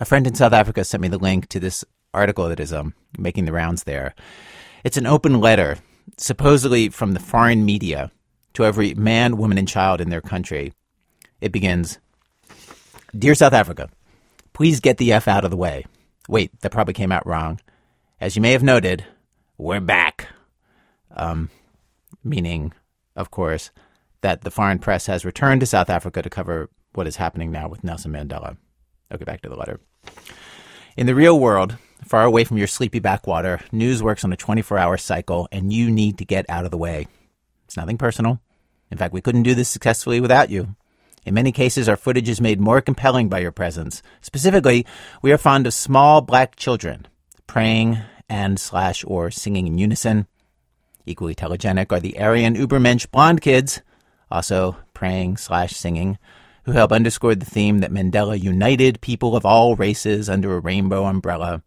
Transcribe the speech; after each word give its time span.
A 0.00 0.04
friend 0.04 0.26
in 0.26 0.34
South 0.34 0.52
Africa 0.52 0.84
sent 0.84 1.02
me 1.02 1.08
the 1.08 1.18
link 1.18 1.48
to 1.48 1.60
this 1.60 1.84
article 2.12 2.48
that 2.48 2.58
is 2.58 2.72
um, 2.72 2.94
making 3.16 3.44
the 3.44 3.52
rounds 3.52 3.84
there. 3.84 4.14
It's 4.82 4.96
an 4.96 5.06
open 5.06 5.40
letter, 5.40 5.78
supposedly 6.18 6.88
from 6.88 7.12
the 7.12 7.20
foreign 7.20 7.64
media, 7.64 8.10
to 8.54 8.64
every 8.64 8.94
man, 8.94 9.36
woman, 9.36 9.56
and 9.56 9.68
child 9.68 10.00
in 10.00 10.10
their 10.10 10.20
country. 10.20 10.72
It 11.40 11.52
begins 11.52 11.98
Dear 13.16 13.36
South 13.36 13.52
Africa, 13.52 13.88
please 14.52 14.80
get 14.80 14.96
the 14.96 15.12
F 15.12 15.28
out 15.28 15.44
of 15.44 15.52
the 15.52 15.56
way. 15.56 15.84
Wait, 16.28 16.58
that 16.60 16.72
probably 16.72 16.94
came 16.94 17.12
out 17.12 17.26
wrong. 17.26 17.60
As 18.20 18.34
you 18.34 18.42
may 18.42 18.52
have 18.52 18.62
noted, 18.62 19.04
we're 19.58 19.80
back. 19.80 20.28
Um, 21.12 21.50
meaning, 22.24 22.72
of 23.14 23.30
course, 23.30 23.70
that 24.22 24.40
the 24.40 24.50
foreign 24.50 24.80
press 24.80 25.06
has 25.06 25.24
returned 25.24 25.60
to 25.60 25.66
South 25.66 25.88
Africa 25.88 26.22
to 26.22 26.30
cover 26.30 26.68
what 26.94 27.06
is 27.06 27.16
happening 27.16 27.52
now 27.52 27.68
with 27.68 27.84
Nelson 27.84 28.12
Mandela. 28.12 28.56
Okay, 29.14 29.24
back 29.24 29.42
to 29.42 29.48
the 29.48 29.54
letter. 29.54 29.78
In 30.96 31.06
the 31.06 31.14
real 31.14 31.38
world, 31.38 31.76
far 32.04 32.24
away 32.24 32.42
from 32.42 32.58
your 32.58 32.66
sleepy 32.66 32.98
backwater, 32.98 33.60
news 33.70 34.02
works 34.02 34.24
on 34.24 34.32
a 34.32 34.36
24 34.36 34.76
hour 34.76 34.96
cycle, 34.96 35.46
and 35.52 35.72
you 35.72 35.88
need 35.88 36.18
to 36.18 36.24
get 36.24 36.44
out 36.48 36.64
of 36.64 36.72
the 36.72 36.76
way. 36.76 37.06
It's 37.64 37.76
nothing 37.76 37.96
personal. 37.96 38.40
In 38.90 38.98
fact, 38.98 39.14
we 39.14 39.20
couldn't 39.20 39.44
do 39.44 39.54
this 39.54 39.68
successfully 39.68 40.20
without 40.20 40.50
you. 40.50 40.74
In 41.24 41.32
many 41.32 41.52
cases, 41.52 41.88
our 41.88 41.96
footage 41.96 42.28
is 42.28 42.40
made 42.40 42.60
more 42.60 42.80
compelling 42.80 43.28
by 43.28 43.38
your 43.38 43.52
presence. 43.52 44.02
Specifically, 44.20 44.84
we 45.22 45.30
are 45.32 45.38
fond 45.38 45.66
of 45.66 45.74
small 45.74 46.20
black 46.20 46.56
children 46.56 47.06
praying 47.46 47.98
and 48.28 48.58
slash 48.58 49.04
or 49.06 49.30
singing 49.30 49.68
in 49.68 49.78
unison. 49.78 50.26
Equally 51.06 51.36
telegenic 51.36 51.92
are 51.92 52.00
the 52.00 52.18
Aryan 52.18 52.56
Ubermensch 52.56 53.08
blonde 53.12 53.40
kids, 53.40 53.80
also 54.28 54.76
praying 54.92 55.36
slash 55.36 55.76
singing, 55.76 56.18
who 56.64 56.72
help 56.72 56.92
underscore 56.92 57.34
the 57.34 57.44
theme 57.44 57.78
that 57.78 57.92
Mandela 57.92 58.40
united 58.40 59.00
people 59.00 59.36
of 59.36 59.46
all 59.46 59.76
races 59.76 60.28
under 60.28 60.54
a 60.54 60.60
rainbow 60.60 61.04
umbrella. 61.04 61.62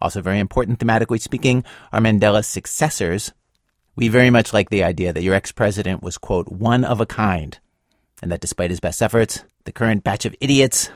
Also, 0.00 0.20
very 0.20 0.38
important 0.38 0.78
thematically 0.78 1.20
speaking, 1.20 1.64
are 1.92 2.00
Mandela's 2.00 2.46
successors. 2.46 3.32
We 3.94 4.08
very 4.08 4.30
much 4.30 4.52
like 4.52 4.68
the 4.68 4.84
idea 4.84 5.12
that 5.12 5.22
your 5.22 5.34
ex 5.34 5.52
president 5.52 6.02
was, 6.02 6.18
quote, 6.18 6.48
one 6.48 6.84
of 6.84 7.00
a 7.00 7.06
kind, 7.06 7.58
and 8.22 8.30
that 8.30 8.40
despite 8.40 8.70
his 8.70 8.80
best 8.80 9.00
efforts, 9.00 9.44
the 9.64 9.72
current 9.72 10.04
batch 10.04 10.26
of 10.26 10.36
idiots 10.40 10.90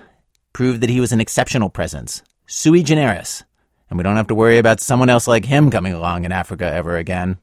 proved 0.52 0.82
that 0.82 0.90
he 0.90 1.00
was 1.00 1.12
an 1.12 1.20
exceptional 1.20 1.70
presence, 1.70 2.22
sui 2.46 2.82
generis, 2.82 3.44
and 3.88 3.98
we 3.98 4.02
don't 4.02 4.16
have 4.16 4.28
to 4.28 4.34
worry 4.34 4.58
about 4.58 4.80
someone 4.80 5.08
else 5.08 5.26
like 5.26 5.46
him 5.46 5.70
coming 5.70 5.94
along 5.94 6.24
in 6.24 6.32
Africa 6.32 6.70
ever 6.70 6.96
again. 6.96 7.38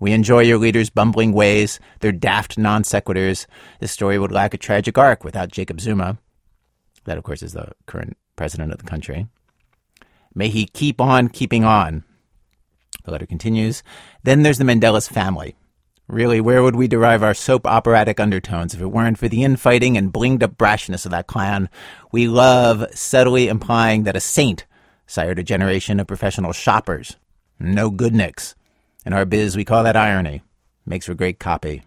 We 0.00 0.12
enjoy 0.12 0.40
your 0.40 0.58
leaders' 0.58 0.90
bumbling 0.90 1.32
ways, 1.32 1.80
their 2.00 2.12
daft 2.12 2.58
non 2.58 2.82
sequiturs. 2.82 3.46
This 3.80 3.92
story 3.92 4.18
would 4.18 4.32
lack 4.32 4.54
a 4.54 4.58
tragic 4.58 4.98
arc 4.98 5.24
without 5.24 5.52
Jacob 5.52 5.80
Zuma. 5.80 6.18
That, 7.04 7.18
of 7.18 7.24
course, 7.24 7.42
is 7.42 7.52
the 7.52 7.72
current 7.86 8.16
president 8.36 8.72
of 8.72 8.78
the 8.78 8.84
country. 8.84 9.28
May 10.34 10.48
he 10.48 10.66
keep 10.66 11.00
on 11.00 11.28
keeping 11.28 11.64
on. 11.64 12.04
The 13.04 13.12
letter 13.12 13.26
continues. 13.26 13.82
Then 14.22 14.42
there's 14.42 14.58
the 14.58 14.64
Mandela's 14.64 15.08
family. 15.08 15.54
Really, 16.06 16.40
where 16.40 16.62
would 16.62 16.76
we 16.76 16.86
derive 16.86 17.22
our 17.22 17.32
soap 17.32 17.66
operatic 17.66 18.20
undertones 18.20 18.74
if 18.74 18.80
it 18.80 18.86
weren't 18.86 19.18
for 19.18 19.28
the 19.28 19.42
infighting 19.42 19.96
and 19.96 20.12
blinged 20.12 20.42
up 20.42 20.56
brashness 20.58 21.06
of 21.06 21.12
that 21.12 21.26
clan? 21.26 21.70
We 22.12 22.28
love 22.28 22.84
subtly 22.92 23.48
implying 23.48 24.02
that 24.02 24.16
a 24.16 24.20
saint 24.20 24.66
sired 25.06 25.38
a 25.38 25.42
generation 25.42 26.00
of 26.00 26.06
professional 26.06 26.52
shoppers. 26.52 27.16
No 27.58 27.90
good 27.90 28.14
nicks. 28.14 28.54
In 29.04 29.12
our 29.12 29.26
biz, 29.26 29.56
we 29.56 29.64
call 29.64 29.84
that 29.84 29.96
irony. 29.96 30.42
Makes 30.86 31.06
for 31.06 31.14
great 31.14 31.38
copy. 31.38 31.82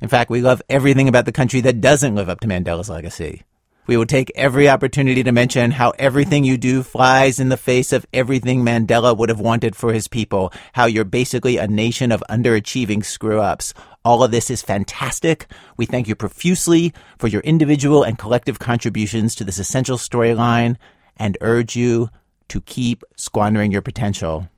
In 0.00 0.08
fact, 0.08 0.30
we 0.30 0.40
love 0.40 0.62
everything 0.68 1.08
about 1.08 1.26
the 1.26 1.32
country 1.32 1.60
that 1.62 1.80
doesn't 1.80 2.14
live 2.14 2.28
up 2.28 2.40
to 2.40 2.48
Mandela's 2.48 2.88
legacy. 2.88 3.42
We 3.86 3.98
will 3.98 4.06
take 4.06 4.32
every 4.34 4.66
opportunity 4.66 5.22
to 5.22 5.32
mention 5.32 5.70
how 5.70 5.90
everything 5.98 6.42
you 6.44 6.56
do 6.56 6.82
flies 6.82 7.38
in 7.38 7.50
the 7.50 7.58
face 7.58 7.92
of 7.92 8.06
everything 8.14 8.64
Mandela 8.64 9.14
would 9.14 9.28
have 9.28 9.40
wanted 9.40 9.76
for 9.76 9.92
his 9.92 10.08
people, 10.08 10.50
how 10.72 10.86
you're 10.86 11.04
basically 11.04 11.58
a 11.58 11.68
nation 11.68 12.10
of 12.10 12.24
underachieving 12.30 13.04
screw 13.04 13.40
ups. 13.40 13.74
All 14.02 14.22
of 14.22 14.30
this 14.30 14.50
is 14.50 14.62
fantastic. 14.62 15.46
We 15.76 15.84
thank 15.84 16.08
you 16.08 16.14
profusely 16.14 16.94
for 17.18 17.28
your 17.28 17.42
individual 17.42 18.02
and 18.02 18.18
collective 18.18 18.58
contributions 18.58 19.34
to 19.34 19.44
this 19.44 19.58
essential 19.58 19.98
storyline 19.98 20.76
and 21.18 21.36
urge 21.42 21.76
you 21.76 22.08
to 22.48 22.62
keep 22.62 23.04
squandering 23.16 23.70
your 23.70 23.82
potential. 23.82 24.48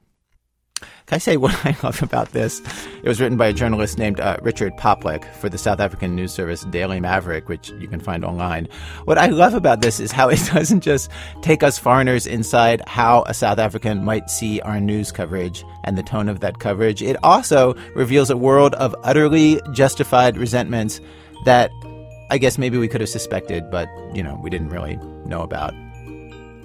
Can 1.07 1.17
I 1.17 1.19
say 1.19 1.37
what 1.37 1.55
I 1.65 1.77
love 1.83 2.03
about 2.03 2.33
this? 2.33 2.61
It 3.03 3.09
was 3.09 3.21
written 3.21 3.37
by 3.37 3.47
a 3.47 3.53
journalist 3.53 3.99
named 3.99 4.21
uh, 4.21 4.37
Richard 4.43 4.77
Poplak 4.77 5.33
for 5.37 5.49
the 5.49 5.59
South 5.59 5.81
African 5.81 6.17
news 6.17 6.33
service 6.33 6.65
Daily 6.65 7.01
Maverick, 7.01 7.49
which 7.49 7.71
you 7.79 7.89
can 7.89 8.01
find 8.01 8.25
online. 8.25 8.69
What 9.05 9.19
I 9.19 9.27
love 9.27 9.55
about 9.55 9.81
this 9.81 10.01
is 10.01 10.11
how 10.13 10.29
it 10.31 10.41
doesn't 10.53 10.81
just 10.81 11.11
take 11.43 11.63
us 11.63 11.79
foreigners 11.79 12.27
inside 12.27 12.83
how 12.87 13.23
a 13.27 13.35
South 13.35 13.59
African 13.59 14.05
might 14.05 14.31
see 14.31 14.61
our 14.63 14.81
news 14.81 15.13
coverage 15.13 15.65
and 15.85 15.97
the 15.97 16.03
tone 16.03 16.29
of 16.29 16.41
that 16.41 16.59
coverage. 16.59 17.03
It 17.03 17.17
also 17.23 17.75
reveals 17.95 18.31
a 18.31 18.37
world 18.37 18.75
of 18.75 18.95
utterly 19.03 19.61
justified 19.73 20.37
resentments 20.37 21.01
that 21.45 21.71
I 22.29 22.39
guess 22.39 22.59
maybe 22.59 22.77
we 22.77 22.89
could 22.89 23.01
have 23.01 23.11
suspected, 23.11 23.71
but, 23.71 23.89
you 24.13 24.23
know, 24.23 24.39
we 24.43 24.51
didn't 24.51 24.71
really 24.71 24.97
know 25.25 25.43
about. 25.43 25.73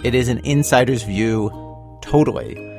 It 0.03 0.16
is 0.16 0.28
an 0.28 0.39
insider's 0.43 1.03
view, 1.03 1.51
totally 2.01 2.70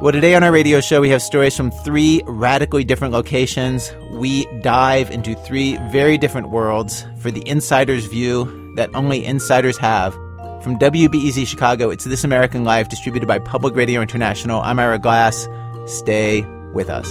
well, 0.00 0.12
today 0.12 0.34
on 0.34 0.42
our 0.42 0.50
radio 0.50 0.80
show, 0.80 1.02
we 1.02 1.10
have 1.10 1.20
stories 1.20 1.54
from 1.54 1.70
three 1.70 2.22
radically 2.26 2.84
different 2.84 3.12
locations. 3.12 3.92
We 4.12 4.46
dive 4.62 5.10
into 5.10 5.34
three 5.34 5.76
very 5.90 6.16
different 6.16 6.48
worlds 6.48 7.04
for 7.18 7.30
the 7.30 7.46
insider's 7.46 8.06
view 8.06 8.72
that 8.76 8.88
only 8.94 9.22
insiders 9.22 9.76
have. 9.76 10.14
From 10.62 10.78
WBEZ 10.78 11.46
Chicago, 11.46 11.90
it's 11.90 12.04
This 12.04 12.24
American 12.24 12.64
Life, 12.64 12.88
distributed 12.88 13.26
by 13.26 13.40
Public 13.40 13.74
Radio 13.76 14.00
International. 14.00 14.62
I'm 14.62 14.78
Ira 14.78 14.98
Glass. 14.98 15.46
Stay 15.84 16.46
with 16.72 16.88
us. 16.88 17.06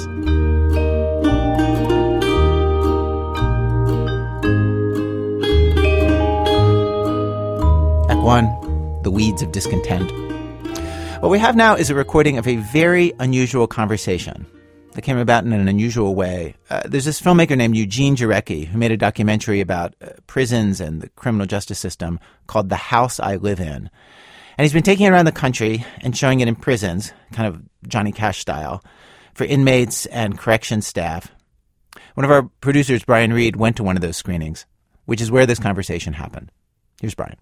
Act 8.10 8.20
1 8.20 9.02
The 9.04 9.12
Weeds 9.12 9.44
of 9.44 9.52
Discontent. 9.52 10.29
What 11.20 11.32
we 11.32 11.40
have 11.40 11.58
now 11.58 11.76
is 11.76 11.90
a 11.90 11.96
recording 11.96 12.38
of 12.38 12.48
a 12.48 12.56
very 12.56 13.12
unusual 13.20 13.68
conversation 13.68 14.46
that 14.94 15.02
came 15.02 15.18
about 15.18 15.44
in 15.44 15.52
an 15.52 15.68
unusual 15.68 16.16
way. 16.16 16.56
Uh, 16.70 16.84
there's 16.86 17.04
this 17.04 17.22
filmmaker 17.22 17.58
named 17.58 17.76
Eugene 17.76 18.16
Jarecki 18.16 18.66
who 18.66 18.78
made 18.78 18.94
a 18.94 18.98
documentary 18.98 19.60
about 19.60 19.96
uh, 20.02 20.12
prisons 20.28 20.80
and 20.80 21.02
the 21.02 21.10
criminal 21.10 21.46
justice 21.46 21.78
system 21.78 22.22
called 22.48 22.70
The 22.70 22.78
House 22.78 23.20
I 23.20 23.36
Live 23.36 23.60
In. 23.60 23.90
And 24.58 24.64
he's 24.64 24.72
been 24.72 24.82
taking 24.82 25.08
it 25.08 25.10
around 25.10 25.26
the 25.26 25.34
country 25.34 25.86
and 26.00 26.16
showing 26.16 26.40
it 26.40 26.48
in 26.48 26.56
prisons, 26.56 27.12
kind 27.34 27.54
of 27.54 27.62
Johnny 27.86 28.14
Cash 28.14 28.40
style, 28.40 28.82
for 29.34 29.44
inmates 29.44 30.06
and 30.06 30.40
correction 30.40 30.82
staff. 30.82 31.30
One 32.14 32.24
of 32.24 32.32
our 32.32 32.44
producers, 32.62 33.04
Brian 33.04 33.34
Reed, 33.34 33.58
went 33.58 33.76
to 33.76 33.84
one 33.84 33.98
of 33.98 34.02
those 34.02 34.16
screenings, 34.16 34.66
which 35.04 35.20
is 35.20 35.30
where 35.30 35.46
this 35.46 35.60
conversation 35.60 36.14
happened. 36.14 36.50
Here's 37.02 37.14
Brian. 37.14 37.36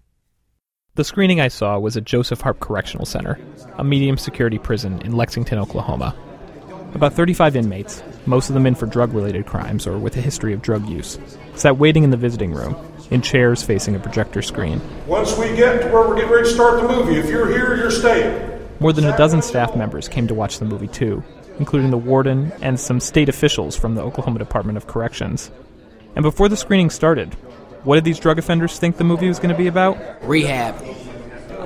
The 0.98 1.04
screening 1.04 1.40
I 1.40 1.46
saw 1.46 1.78
was 1.78 1.96
at 1.96 2.02
Joseph 2.02 2.40
Harp 2.40 2.58
Correctional 2.58 3.06
Center, 3.06 3.38
a 3.76 3.84
medium 3.84 4.18
security 4.18 4.58
prison 4.58 5.00
in 5.02 5.12
Lexington, 5.12 5.56
Oklahoma. 5.56 6.12
About 6.92 7.12
35 7.12 7.54
inmates, 7.54 8.02
most 8.26 8.48
of 8.50 8.54
them 8.54 8.66
in 8.66 8.74
for 8.74 8.86
drug 8.86 9.12
related 9.12 9.46
crimes 9.46 9.86
or 9.86 9.96
with 9.96 10.16
a 10.16 10.20
history 10.20 10.52
of 10.52 10.60
drug 10.60 10.88
use, 10.88 11.16
sat 11.54 11.78
waiting 11.78 12.02
in 12.02 12.10
the 12.10 12.16
visiting 12.16 12.52
room, 12.52 12.74
in 13.12 13.22
chairs 13.22 13.62
facing 13.62 13.94
a 13.94 14.00
projector 14.00 14.42
screen. 14.42 14.80
Once 15.06 15.38
we 15.38 15.54
get 15.54 15.82
to 15.82 15.88
where 15.92 16.08
we're 16.08 16.16
getting 16.16 16.32
ready 16.32 16.48
to 16.48 16.52
start 16.52 16.82
the 16.82 16.88
movie, 16.88 17.14
if 17.14 17.30
you're 17.30 17.46
here, 17.46 17.76
you're 17.76 17.92
staying. 17.92 18.60
More 18.80 18.92
than 18.92 19.04
a 19.04 19.16
dozen 19.16 19.40
staff 19.40 19.76
members 19.76 20.08
came 20.08 20.26
to 20.26 20.34
watch 20.34 20.58
the 20.58 20.64
movie 20.64 20.88
too, 20.88 21.22
including 21.60 21.92
the 21.92 21.96
warden 21.96 22.50
and 22.60 22.80
some 22.80 22.98
state 22.98 23.28
officials 23.28 23.76
from 23.76 23.94
the 23.94 24.02
Oklahoma 24.02 24.40
Department 24.40 24.76
of 24.76 24.88
Corrections. 24.88 25.52
And 26.16 26.24
before 26.24 26.48
the 26.48 26.56
screening 26.56 26.90
started, 26.90 27.36
what 27.84 27.96
did 27.96 28.04
these 28.04 28.18
drug 28.18 28.38
offenders 28.38 28.78
think 28.78 28.96
the 28.96 29.04
movie 29.04 29.28
was 29.28 29.38
going 29.38 29.50
to 29.50 29.56
be 29.56 29.66
about? 29.66 29.98
Rehab. 30.26 30.76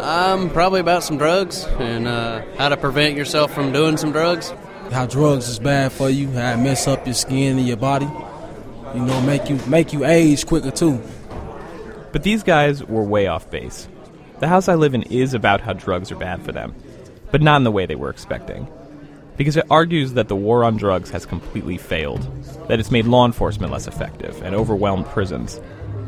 Um, 0.00 0.50
probably 0.50 0.81
about 0.81 1.04
some 1.04 1.16
drugs 1.19 1.64
and 1.78 2.08
uh, 2.08 2.42
how 2.56 2.69
to 2.69 2.76
prevent 2.76 3.16
yourself 3.16 3.54
from 3.54 3.72
doing 3.72 3.96
some 3.96 4.12
drugs. 4.12 4.52
How 4.90 5.06
drugs 5.06 5.48
is 5.48 5.58
bad 5.58 5.92
for 5.92 6.10
you, 6.10 6.31
how 6.32 6.54
it 6.54 6.56
mess 6.58 6.88
up 6.88 7.06
your 7.06 7.14
skin 7.14 7.58
and 7.58 7.66
your 7.66 7.76
body. 7.76 8.08
You 8.94 9.04
know, 9.04 9.20
make 9.22 9.48
you 9.48 9.58
make 9.66 9.92
you 9.92 10.04
age 10.04 10.44
quicker 10.44 10.70
too. 10.70 11.00
But 12.12 12.25
these 12.25 12.42
guys 12.42 12.84
were 12.84 13.02
way 13.02 13.26
off 13.26 13.50
base. 13.50 13.88
The 14.40 14.48
house 14.48 14.69
I 14.69 14.75
live 14.75 14.92
in 14.94 15.02
is 15.04 15.34
about 15.34 15.60
how 15.60 15.72
drugs 15.72 16.10
are 16.12 16.16
bad 16.16 16.42
for 16.42 16.52
them, 16.52 16.75
but 17.31 17.40
not 17.40 17.56
in 17.56 17.64
the 17.64 17.70
way 17.70 17.86
they 17.86 17.94
were 17.94 18.10
expecting. 18.10 18.69
Because 19.36 19.56
it 19.56 19.64
argues 19.70 20.12
that 20.12 20.28
the 20.28 20.36
war 20.36 20.62
on 20.64 20.76
drugs 20.76 21.10
has 21.10 21.25
completely 21.25 21.78
failed, 21.78 22.20
that 22.69 22.78
it's 22.78 22.90
made 22.90 23.06
law 23.06 23.25
enforcement 23.25 23.72
less 23.72 23.86
effective 23.86 24.42
and 24.42 24.54
overwhelmed 24.54 25.06
prisons, 25.06 25.58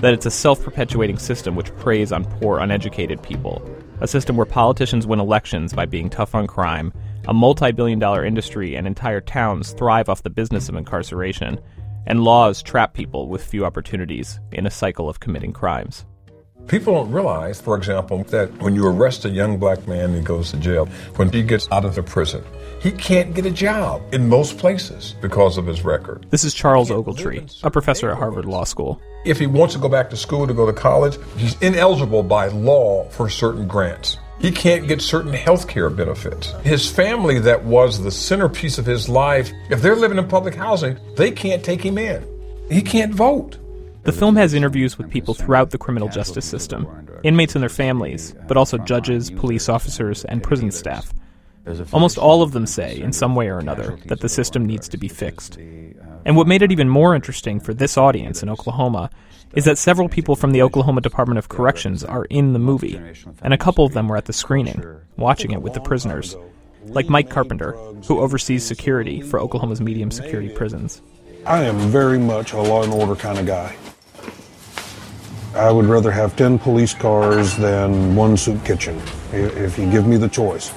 that 0.04 0.12
it's 0.12 0.26
a 0.26 0.30
self 0.30 0.62
perpetuating 0.62 1.16
system 1.16 1.56
which 1.56 1.74
preys 1.76 2.12
on 2.12 2.26
poor, 2.26 2.58
uneducated 2.58 3.22
people, 3.22 3.62
a 4.02 4.06
system 4.06 4.36
where 4.36 4.44
politicians 4.44 5.06
win 5.06 5.18
elections 5.18 5.72
by 5.72 5.86
being 5.86 6.10
tough 6.10 6.34
on 6.34 6.46
crime, 6.46 6.92
a 7.26 7.32
multi 7.32 7.72
billion 7.72 7.98
dollar 7.98 8.22
industry 8.22 8.74
and 8.74 8.86
entire 8.86 9.22
towns 9.22 9.72
thrive 9.72 10.10
off 10.10 10.22
the 10.22 10.28
business 10.28 10.68
of 10.68 10.74
incarceration, 10.74 11.58
and 12.06 12.22
laws 12.22 12.62
trap 12.62 12.92
people 12.92 13.28
with 13.28 13.42
few 13.42 13.64
opportunities 13.64 14.40
in 14.52 14.66
a 14.66 14.70
cycle 14.70 15.08
of 15.08 15.20
committing 15.20 15.54
crimes. 15.54 16.04
People 16.66 16.94
don't 16.94 17.12
realize, 17.12 17.61
for 17.61 17.76
example, 17.76 18.25
that 18.25 18.50
when 18.62 18.75
you 18.75 18.87
arrest 18.87 19.26
a 19.26 19.28
young 19.28 19.58
black 19.58 19.87
man 19.87 20.06
and 20.06 20.16
he 20.16 20.22
goes 20.22 20.50
to 20.50 20.56
jail, 20.56 20.87
when 21.16 21.31
he 21.31 21.43
gets 21.43 21.70
out 21.70 21.84
of 21.84 21.94
the 21.94 22.02
prison, 22.02 22.43
he 22.81 22.90
can't 22.90 23.34
get 23.34 23.44
a 23.44 23.50
job 23.50 24.02
in 24.14 24.28
most 24.28 24.56
places 24.56 25.14
because 25.20 25.58
of 25.58 25.66
his 25.66 25.84
record. 25.84 26.26
This 26.31 26.43
is 26.43 26.55
Charles 26.55 26.88
Ogletree, 26.90 27.62
a 27.62 27.70
professor 27.70 28.11
at 28.11 28.16
Harvard 28.16 28.46
Law 28.46 28.64
School. 28.64 29.00
If 29.26 29.38
he 29.38 29.46
wants 29.46 29.75
to 29.75 29.81
go 29.81 29.90
back 29.90 30.08
to 30.11 30.16
school 30.16 30.46
to 30.46 30.55
go 30.55 30.64
to 30.64 30.72
college, 30.72 31.19
he's 31.37 31.61
ineligible 31.61 32.22
by 32.22 32.46
law 32.49 33.05
for 33.11 33.28
certain 33.28 33.69
grants. 33.69 34.16
He 34.40 34.50
can't 34.50 34.88
get 34.88 35.02
certain 35.02 35.32
health 35.32 35.69
care 35.69 35.90
benefits. 35.90 36.52
His 36.62 36.90
family, 36.90 37.38
that 37.40 37.62
was 37.64 38.02
the 38.02 38.11
centerpiece 38.11 38.78
of 38.78 38.87
his 38.87 39.08
life, 39.08 39.50
if 39.70 39.82
they're 39.82 39.96
living 39.96 40.19
in 40.19 40.28
public 40.28 40.55
housing, 40.55 40.99
they 41.16 41.31
can't 41.31 41.62
take 41.62 41.82
him 41.84 41.99
in. 41.99 42.26
He 42.70 42.81
can't 42.81 43.14
vote. 43.14 43.58
The 44.04 44.12
film 44.12 44.36
has 44.36 44.52
interviews 44.52 44.98
with 44.98 45.10
people 45.10 45.32
throughout 45.32 45.70
the 45.70 45.78
criminal 45.78 46.08
justice 46.08 46.44
system, 46.44 46.86
inmates 47.22 47.54
and 47.54 47.62
their 47.62 47.70
families, 47.70 48.34
but 48.46 48.56
also 48.56 48.76
judges, 48.76 49.30
police 49.30 49.68
officers, 49.68 50.24
and 50.26 50.42
prison 50.42 50.70
staff. 50.70 51.12
Almost 51.92 52.18
all 52.18 52.42
of 52.42 52.52
them 52.52 52.66
say, 52.66 53.00
in 53.00 53.14
some 53.14 53.34
way 53.34 53.48
or 53.48 53.58
another, 53.58 53.98
that 54.06 54.20
the 54.20 54.28
system 54.28 54.66
needs 54.66 54.88
to 54.88 54.98
be 54.98 55.08
fixed. 55.08 55.56
And 55.56 56.36
what 56.36 56.46
made 56.46 56.60
it 56.60 56.70
even 56.70 56.88
more 56.88 57.14
interesting 57.14 57.60
for 57.60 57.72
this 57.72 57.96
audience 57.96 58.42
in 58.42 58.50
Oklahoma 58.50 59.08
is 59.54 59.64
that 59.64 59.78
several 59.78 60.10
people 60.10 60.36
from 60.36 60.50
the 60.50 60.60
Oklahoma 60.60 61.00
Department 61.00 61.38
of 61.38 61.48
Corrections 61.48 62.04
are 62.04 62.26
in 62.26 62.52
the 62.52 62.58
movie, 62.58 63.00
and 63.40 63.54
a 63.54 63.58
couple 63.58 63.86
of 63.86 63.94
them 63.94 64.08
were 64.08 64.18
at 64.18 64.26
the 64.26 64.32
screening, 64.34 64.84
watching 65.16 65.52
it 65.52 65.62
with 65.62 65.72
the 65.72 65.80
prisoners, 65.80 66.36
like 66.86 67.08
Mike 67.08 67.30
Carpenter, 67.30 67.72
who 68.06 68.20
oversees 68.20 68.66
security 68.66 69.22
for 69.22 69.40
Oklahoma's 69.40 69.80
medium 69.80 70.10
security 70.10 70.50
prisons. 70.50 71.00
I 71.46 71.62
am 71.64 71.78
very 71.90 72.18
much 72.18 72.52
a 72.52 72.60
law 72.60 72.82
and 72.82 72.92
order 72.92 73.16
kind 73.16 73.38
of 73.38 73.46
guy. 73.46 73.74
I 75.54 75.70
would 75.70 75.86
rather 75.86 76.10
have 76.10 76.34
10 76.34 76.58
police 76.58 76.94
cars 76.94 77.56
than 77.56 78.16
one 78.16 78.36
soup 78.36 78.64
kitchen, 78.64 79.00
if 79.32 79.78
you 79.78 79.88
give 79.88 80.04
me 80.04 80.16
the 80.16 80.28
choice. 80.28 80.72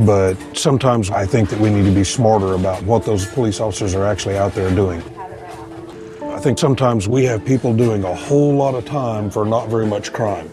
But 0.00 0.34
sometimes 0.54 1.10
I 1.10 1.24
think 1.24 1.50
that 1.50 1.60
we 1.60 1.70
need 1.70 1.84
to 1.84 1.94
be 1.94 2.02
smarter 2.02 2.54
about 2.54 2.82
what 2.82 3.04
those 3.04 3.26
police 3.26 3.60
officers 3.60 3.94
are 3.94 4.04
actually 4.04 4.36
out 4.36 4.54
there 4.54 4.74
doing. 4.74 5.02
I 6.22 6.40
think 6.40 6.58
sometimes 6.58 7.08
we 7.08 7.24
have 7.26 7.44
people 7.44 7.72
doing 7.72 8.02
a 8.02 8.12
whole 8.12 8.54
lot 8.56 8.74
of 8.74 8.84
time 8.84 9.30
for 9.30 9.44
not 9.44 9.68
very 9.68 9.86
much 9.86 10.12
crime. 10.12 10.50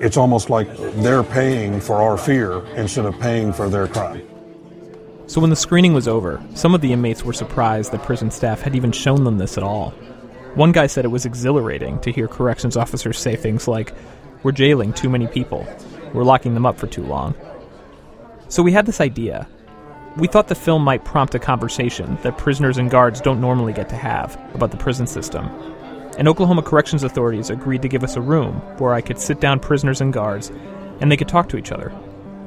It's 0.00 0.16
almost 0.16 0.50
like 0.50 0.68
they're 1.02 1.24
paying 1.24 1.80
for 1.80 1.96
our 1.96 2.16
fear 2.16 2.64
instead 2.76 3.06
of 3.06 3.18
paying 3.18 3.52
for 3.52 3.68
their 3.68 3.88
crime. 3.88 4.22
So 5.26 5.40
when 5.40 5.50
the 5.50 5.56
screening 5.56 5.94
was 5.94 6.06
over, 6.06 6.40
some 6.54 6.76
of 6.76 6.80
the 6.80 6.92
inmates 6.92 7.24
were 7.24 7.32
surprised 7.32 7.90
that 7.90 8.04
prison 8.04 8.30
staff 8.30 8.60
had 8.62 8.76
even 8.76 8.92
shown 8.92 9.24
them 9.24 9.38
this 9.38 9.58
at 9.58 9.64
all. 9.64 9.92
One 10.54 10.72
guy 10.72 10.86
said 10.86 11.04
it 11.04 11.08
was 11.08 11.26
exhilarating 11.26 12.00
to 12.00 12.12
hear 12.12 12.28
corrections 12.28 12.76
officers 12.76 13.18
say 13.18 13.36
things 13.36 13.68
like, 13.68 13.92
We're 14.42 14.52
jailing 14.52 14.92
too 14.92 15.08
many 15.08 15.26
people. 15.26 15.66
We're 16.12 16.24
locking 16.24 16.54
them 16.54 16.66
up 16.66 16.78
for 16.78 16.86
too 16.86 17.04
long. 17.04 17.34
So 18.48 18.62
we 18.62 18.72
had 18.72 18.86
this 18.86 19.00
idea. 19.00 19.46
We 20.16 20.26
thought 20.26 20.48
the 20.48 20.54
film 20.54 20.82
might 20.82 21.04
prompt 21.04 21.34
a 21.34 21.38
conversation 21.38 22.18
that 22.22 22.38
prisoners 22.38 22.78
and 22.78 22.90
guards 22.90 23.20
don't 23.20 23.40
normally 23.40 23.72
get 23.72 23.88
to 23.90 23.96
have 23.96 24.40
about 24.54 24.70
the 24.70 24.76
prison 24.76 25.06
system. 25.06 25.46
And 26.16 26.26
Oklahoma 26.26 26.62
Corrections 26.62 27.04
Authorities 27.04 27.50
agreed 27.50 27.82
to 27.82 27.88
give 27.88 28.02
us 28.02 28.16
a 28.16 28.20
room 28.20 28.54
where 28.78 28.94
I 28.94 29.00
could 29.00 29.20
sit 29.20 29.38
down 29.40 29.60
prisoners 29.60 30.00
and 30.00 30.12
guards 30.12 30.50
and 31.00 31.12
they 31.12 31.16
could 31.16 31.28
talk 31.28 31.48
to 31.50 31.56
each 31.56 31.70
other, 31.70 31.90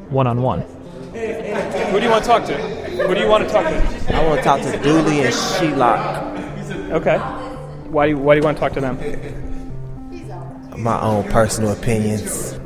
one 0.10 0.28
on 0.28 0.42
one. 0.42 0.62
Who 0.62 2.00
do 2.00 2.06
you 2.06 2.12
want 2.12 2.24
to 2.24 2.30
talk 2.30 2.46
to? 2.46 2.58
Who 2.58 3.14
do 3.14 3.22
you 3.22 3.28
want 3.28 3.48
to 3.48 3.50
talk 3.50 3.64
to? 3.64 4.16
I 4.16 4.28
want 4.28 4.40
to 4.40 4.44
talk 4.44 4.62
to 4.62 4.84
Dooley 4.84 5.22
and 5.22 5.34
Shelock. 5.34 6.92
Okay. 6.92 7.51
Why 7.92 8.06
do 8.06 8.12
you, 8.12 8.18
why 8.20 8.36
do 8.36 8.40
you 8.40 8.46
want 8.46 8.56
to 8.56 8.62
talk 8.62 8.72
to 8.74 8.80
them? 8.80 8.98
My 10.82 11.02
own 11.02 11.30
personal 11.30 11.74
opinions. 11.74 12.58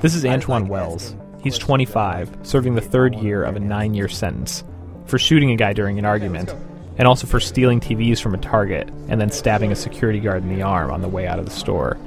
This 0.00 0.14
is 0.14 0.24
Antoine 0.24 0.68
Wells. 0.68 1.14
He's 1.42 1.58
25, 1.58 2.38
serving 2.42 2.74
the 2.74 2.80
third 2.80 3.14
year 3.16 3.44
of 3.44 3.56
a 3.56 3.60
nine 3.60 3.92
year 3.92 4.08
sentence 4.08 4.64
for 5.04 5.18
shooting 5.18 5.50
a 5.50 5.56
guy 5.56 5.74
during 5.74 5.98
an 5.98 6.06
argument, 6.06 6.54
and 6.96 7.06
also 7.06 7.26
for 7.26 7.40
stealing 7.40 7.78
TVs 7.78 8.22
from 8.22 8.32
a 8.32 8.38
Target 8.38 8.88
and 9.08 9.20
then 9.20 9.30
stabbing 9.30 9.70
a 9.70 9.76
security 9.76 10.18
guard 10.18 10.42
in 10.44 10.48
the 10.48 10.62
arm 10.62 10.90
on 10.90 11.02
the 11.02 11.08
way 11.08 11.26
out 11.26 11.38
of 11.38 11.44
the 11.44 11.50
store. 11.50 11.98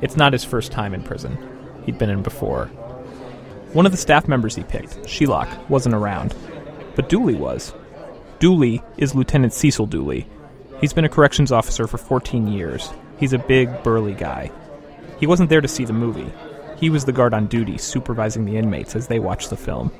It's 0.00 0.16
not 0.16 0.32
his 0.32 0.44
first 0.44 0.72
time 0.72 0.94
in 0.94 1.02
prison. 1.02 1.36
He'd 1.84 1.98
been 1.98 2.08
in 2.08 2.22
before. 2.22 2.64
One 3.74 3.84
of 3.84 3.92
the 3.92 3.98
staff 3.98 4.26
members 4.26 4.54
he 4.54 4.62
picked, 4.62 5.02
Shelock, 5.02 5.68
wasn't 5.68 5.94
around, 5.94 6.34
but 6.96 7.10
Dooley 7.10 7.34
was. 7.34 7.74
Dooley 8.38 8.82
is 8.96 9.14
Lieutenant 9.14 9.52
Cecil 9.52 9.84
Dooley, 9.84 10.26
He's 10.80 10.92
been 10.92 11.04
a 11.04 11.08
corrections 11.08 11.50
officer 11.50 11.88
for 11.88 11.98
14 11.98 12.46
years. 12.46 12.90
He's 13.18 13.32
a 13.32 13.38
big, 13.38 13.82
burly 13.82 14.14
guy. 14.14 14.52
He 15.18 15.26
wasn't 15.26 15.50
there 15.50 15.60
to 15.60 15.66
see 15.66 15.84
the 15.84 15.92
movie. 15.92 16.32
He 16.76 16.88
was 16.88 17.04
the 17.04 17.12
guard 17.12 17.34
on 17.34 17.46
duty, 17.46 17.78
supervising 17.78 18.44
the 18.44 18.56
inmates 18.56 18.94
as 18.94 19.08
they 19.08 19.18
watched 19.18 19.50
the 19.50 19.56
film. 19.56 19.90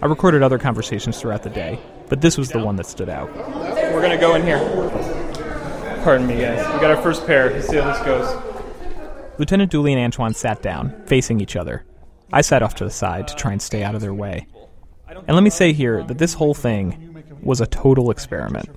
I 0.00 0.06
recorded 0.06 0.42
other 0.42 0.58
conversations 0.58 1.20
throughout 1.20 1.44
the 1.44 1.50
day, 1.50 1.78
but 2.08 2.20
this 2.20 2.36
was 2.36 2.48
the 2.48 2.58
one 2.58 2.74
that 2.76 2.86
stood 2.86 3.08
out. 3.08 3.32
We're 3.32 4.00
going 4.00 4.10
to 4.10 4.18
go 4.18 4.34
in 4.34 4.42
here. 4.42 4.58
Pardon 6.02 6.26
me, 6.26 6.40
guys. 6.40 6.58
We 6.74 6.80
got 6.80 6.90
our 6.90 7.00
first 7.00 7.24
pair. 7.24 7.50
Let's 7.50 7.68
see 7.68 7.76
how 7.76 7.92
this 7.92 8.04
goes. 8.04 9.38
Lieutenant 9.38 9.70
Dooley 9.70 9.92
and 9.92 10.02
Antoine 10.02 10.34
sat 10.34 10.60
down, 10.62 11.00
facing 11.06 11.40
each 11.40 11.54
other. 11.54 11.84
I 12.32 12.40
sat 12.40 12.64
off 12.64 12.74
to 12.76 12.84
the 12.84 12.90
side 12.90 13.28
to 13.28 13.36
try 13.36 13.52
and 13.52 13.62
stay 13.62 13.84
out 13.84 13.94
of 13.94 14.00
their 14.00 14.12
way. 14.12 14.48
And 15.08 15.36
let 15.36 15.44
me 15.44 15.50
say 15.50 15.72
here 15.72 16.02
that 16.02 16.18
this 16.18 16.34
whole 16.34 16.54
thing 16.54 17.22
was 17.40 17.60
a 17.60 17.66
total 17.66 18.10
experiment. 18.10 18.68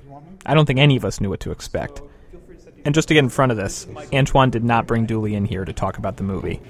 I 0.45 0.53
don't 0.53 0.65
think 0.65 0.79
any 0.79 0.95
of 0.95 1.05
us 1.05 1.19
knew 1.19 1.29
what 1.29 1.39
to 1.41 1.51
expect. 1.51 2.01
And 2.85 2.93
just 2.93 3.07
to 3.07 3.13
get 3.15 3.23
in 3.23 3.29
front 3.29 3.51
of 3.51 3.57
this, 3.57 3.87
Antoine 4.13 4.51
did 4.51 4.63
not 4.63 4.85
bring 4.85 5.05
Dooley 5.05 5.33
in 5.33 5.45
here 5.45 5.65
to 5.65 5.73
talk 5.73 5.97
about 5.97 6.17
the 6.17 6.23
movie. 6.23 6.61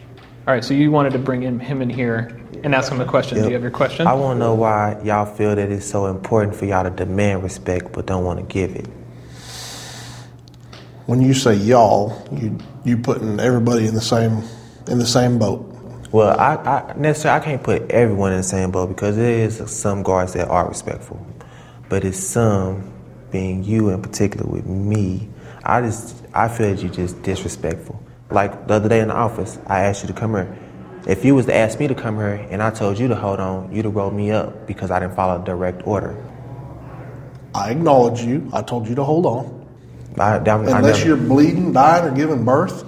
All 0.47 0.53
right, 0.53 0.63
so 0.63 0.73
you 0.73 0.91
wanted 0.91 1.11
to 1.13 1.19
bring 1.19 1.41
in, 1.43 1.59
him 1.59 1.81
in 1.81 1.89
here 1.89 2.39
and 2.63 2.75
ask 2.75 2.91
him 2.91 3.01
a 3.01 3.05
question. 3.05 3.37
Yep. 3.37 3.45
Do 3.45 3.49
you 3.49 3.53
have 3.55 3.63
your 3.63 3.71
question? 3.71 4.05
I 4.05 4.13
want 4.13 4.35
to 4.35 4.39
know 4.39 4.53
why 4.53 5.01
y'all 5.03 5.25
feel 5.25 5.55
that 5.55 5.71
it's 5.71 5.87
so 5.87 6.05
important 6.05 6.55
for 6.55 6.65
y'all 6.65 6.83
to 6.83 6.91
demand 6.91 7.41
respect 7.41 7.91
but 7.91 8.05
don't 8.05 8.23
want 8.23 8.39
to 8.39 8.45
give 8.45 8.75
it. 8.75 8.87
When 11.07 11.19
you 11.19 11.33
say 11.33 11.55
y'all, 11.55 12.27
you 12.31 12.57
you 12.83 12.97
putting 12.97 13.39
everybody 13.39 13.87
in 13.87 13.95
the 13.95 14.01
same 14.01 14.43
in 14.87 14.99
the 14.99 15.05
same 15.05 15.39
boat. 15.39 15.61
Well, 16.11 16.39
I, 16.39 16.55
I 16.55 16.93
necessarily 16.95 17.41
I 17.41 17.43
can't 17.43 17.63
put 17.63 17.89
everyone 17.91 18.31
in 18.31 18.37
the 18.37 18.43
same 18.43 18.71
boat 18.71 18.87
because 18.87 19.15
there 19.15 19.39
is 19.45 19.57
some 19.71 20.03
guards 20.03 20.33
that 20.33 20.47
are 20.47 20.67
respectful, 20.67 21.25
but 21.89 22.05
it's 22.05 22.19
some 22.19 22.94
being 23.35 23.65
you 23.65 23.89
in 23.89 24.01
particular 24.01 24.49
with 24.49 24.65
me, 24.65 25.27
I 25.61 25.81
just 25.81 26.23
I 26.33 26.47
feel 26.47 26.73
that 26.73 26.81
you're 26.81 26.93
just 26.93 27.21
disrespectful. 27.21 28.01
Like 28.29 28.67
the 28.67 28.75
other 28.75 28.87
day 28.87 29.01
in 29.01 29.09
the 29.09 29.13
office, 29.13 29.59
I 29.67 29.81
asked 29.81 30.03
you 30.03 30.07
to 30.07 30.13
come 30.13 30.31
here. 30.31 30.57
If 31.05 31.25
you 31.25 31.35
was 31.35 31.45
to 31.47 31.53
ask 31.53 31.77
me 31.77 31.87
to 31.89 31.95
come 31.95 32.15
here 32.15 32.47
and 32.49 32.63
I 32.63 32.71
told 32.71 32.97
you 32.97 33.09
to 33.09 33.15
hold 33.15 33.41
on, 33.41 33.75
you'd 33.75 33.83
have 33.83 33.93
rolled 33.93 34.13
me 34.13 34.31
up 34.31 34.67
because 34.67 34.89
I 34.89 35.01
didn't 35.01 35.15
follow 35.15 35.43
direct 35.43 35.85
order. 35.85 36.15
I 37.53 37.71
acknowledge 37.71 38.21
you. 38.21 38.49
I 38.53 38.61
told 38.61 38.87
you 38.87 38.95
to 38.95 39.03
hold 39.03 39.25
on. 39.25 39.67
I, 40.17 40.37
I, 40.37 40.77
Unless 40.77 41.01
I 41.01 41.05
you're 41.05 41.17
bleeding, 41.17 41.73
dying, 41.73 42.05
or 42.05 42.15
giving 42.15 42.45
birth, 42.45 42.85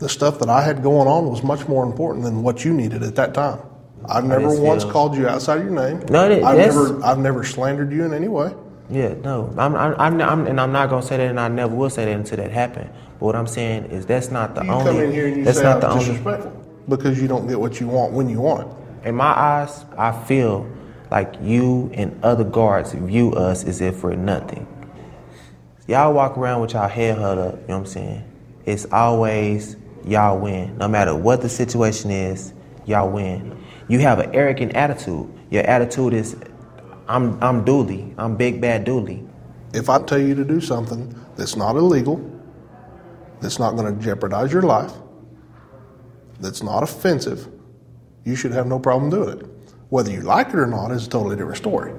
the 0.00 0.08
stuff 0.10 0.38
that 0.40 0.50
I 0.50 0.60
had 0.62 0.82
going 0.82 1.08
on 1.08 1.30
was 1.30 1.42
much 1.42 1.66
more 1.66 1.84
important 1.84 2.24
than 2.24 2.42
what 2.42 2.62
you 2.62 2.74
needed 2.74 3.02
at 3.02 3.14
that 3.16 3.32
time. 3.32 3.60
I've 4.06 4.24
never 4.24 4.54
once 4.60 4.82
feel... 4.82 4.92
called 4.92 5.16
you 5.16 5.26
outside 5.26 5.58
of 5.60 5.64
your 5.64 5.72
name. 5.72 6.04
No, 6.10 6.30
it, 6.30 6.44
I've 6.44 6.58
never, 6.58 7.02
I've 7.02 7.18
never 7.18 7.42
slandered 7.42 7.90
you 7.90 8.04
in 8.04 8.12
any 8.12 8.28
way. 8.28 8.52
Yeah, 8.88 9.14
no, 9.14 9.52
I'm, 9.58 9.74
I'm, 9.74 10.20
I'm, 10.20 10.46
and 10.46 10.60
I'm 10.60 10.72
not 10.72 10.90
gonna 10.90 11.02
say 11.02 11.16
that, 11.16 11.30
and 11.30 11.40
I 11.40 11.48
never 11.48 11.74
will 11.74 11.90
say 11.90 12.04
that 12.04 12.14
until 12.14 12.36
that 12.36 12.52
happens. 12.52 12.90
But 13.18 13.26
what 13.26 13.36
I'm 13.36 13.46
saying 13.46 13.86
is 13.86 14.06
that's 14.06 14.30
not 14.30 14.54
the 14.54 14.64
you 14.64 14.70
only. 14.70 14.84
come 14.92 15.00
in 15.00 15.12
here 15.12 15.26
and 15.26 15.36
you 15.38 15.44
that's 15.44 15.58
say 15.58 15.64
not 15.64 15.82
I'm 15.82 15.90
the 15.90 15.98
disrespectful 15.98 16.50
only, 16.52 16.66
because 16.88 17.20
you 17.20 17.26
don't 17.28 17.48
get 17.48 17.58
what 17.58 17.80
you 17.80 17.88
want 17.88 18.12
when 18.12 18.28
you 18.28 18.40
want. 18.40 18.72
In 19.04 19.14
my 19.14 19.26
eyes, 19.26 19.84
I 19.98 20.12
feel 20.24 20.70
like 21.10 21.34
you 21.42 21.90
and 21.94 22.18
other 22.24 22.44
guards 22.44 22.92
view 22.92 23.32
us 23.32 23.64
as 23.64 23.80
if 23.80 24.04
we're 24.04 24.14
nothing. 24.14 24.66
Y'all 25.88 26.12
walk 26.12 26.36
around 26.36 26.60
with 26.60 26.72
y'all 26.72 26.88
head 26.88 27.18
held 27.18 27.38
up. 27.38 27.54
You 27.54 27.60
know 27.60 27.64
what 27.66 27.76
I'm 27.76 27.86
saying? 27.86 28.24
It's 28.66 28.86
always 28.92 29.76
y'all 30.04 30.38
win, 30.38 30.76
no 30.78 30.88
matter 30.88 31.14
what 31.14 31.42
the 31.42 31.48
situation 31.48 32.10
is. 32.10 32.52
Y'all 32.86 33.10
win. 33.10 33.56
You 33.88 34.00
have 34.00 34.18
an 34.18 34.34
arrogant 34.34 34.74
attitude. 34.74 35.32
Your 35.50 35.62
attitude 35.64 36.12
is 36.12 36.36
I'm 37.08 37.42
I'm 37.42 37.64
Dooley. 37.64 38.14
I'm 38.18 38.36
Big 38.36 38.60
Bad 38.60 38.84
Dooley. 38.84 39.22
If 39.72 39.88
I 39.88 40.02
tell 40.02 40.18
you 40.18 40.34
to 40.34 40.44
do 40.44 40.60
something 40.60 41.14
that's 41.36 41.56
not 41.56 41.76
illegal, 41.76 42.20
that's 43.40 43.58
not 43.58 43.76
going 43.76 43.94
to 43.94 44.02
jeopardize 44.02 44.52
your 44.52 44.62
life, 44.62 44.92
that's 46.40 46.62
not 46.62 46.82
offensive, 46.82 47.48
you 48.24 48.36
should 48.36 48.52
have 48.52 48.66
no 48.66 48.78
problem 48.78 49.10
doing 49.10 49.40
it. 49.40 49.46
Whether 49.88 50.10
you 50.10 50.22
like 50.22 50.48
it 50.48 50.56
or 50.56 50.66
not 50.66 50.90
is 50.90 51.06
a 51.06 51.10
totally 51.10 51.36
different 51.36 51.58
story. 51.58 51.92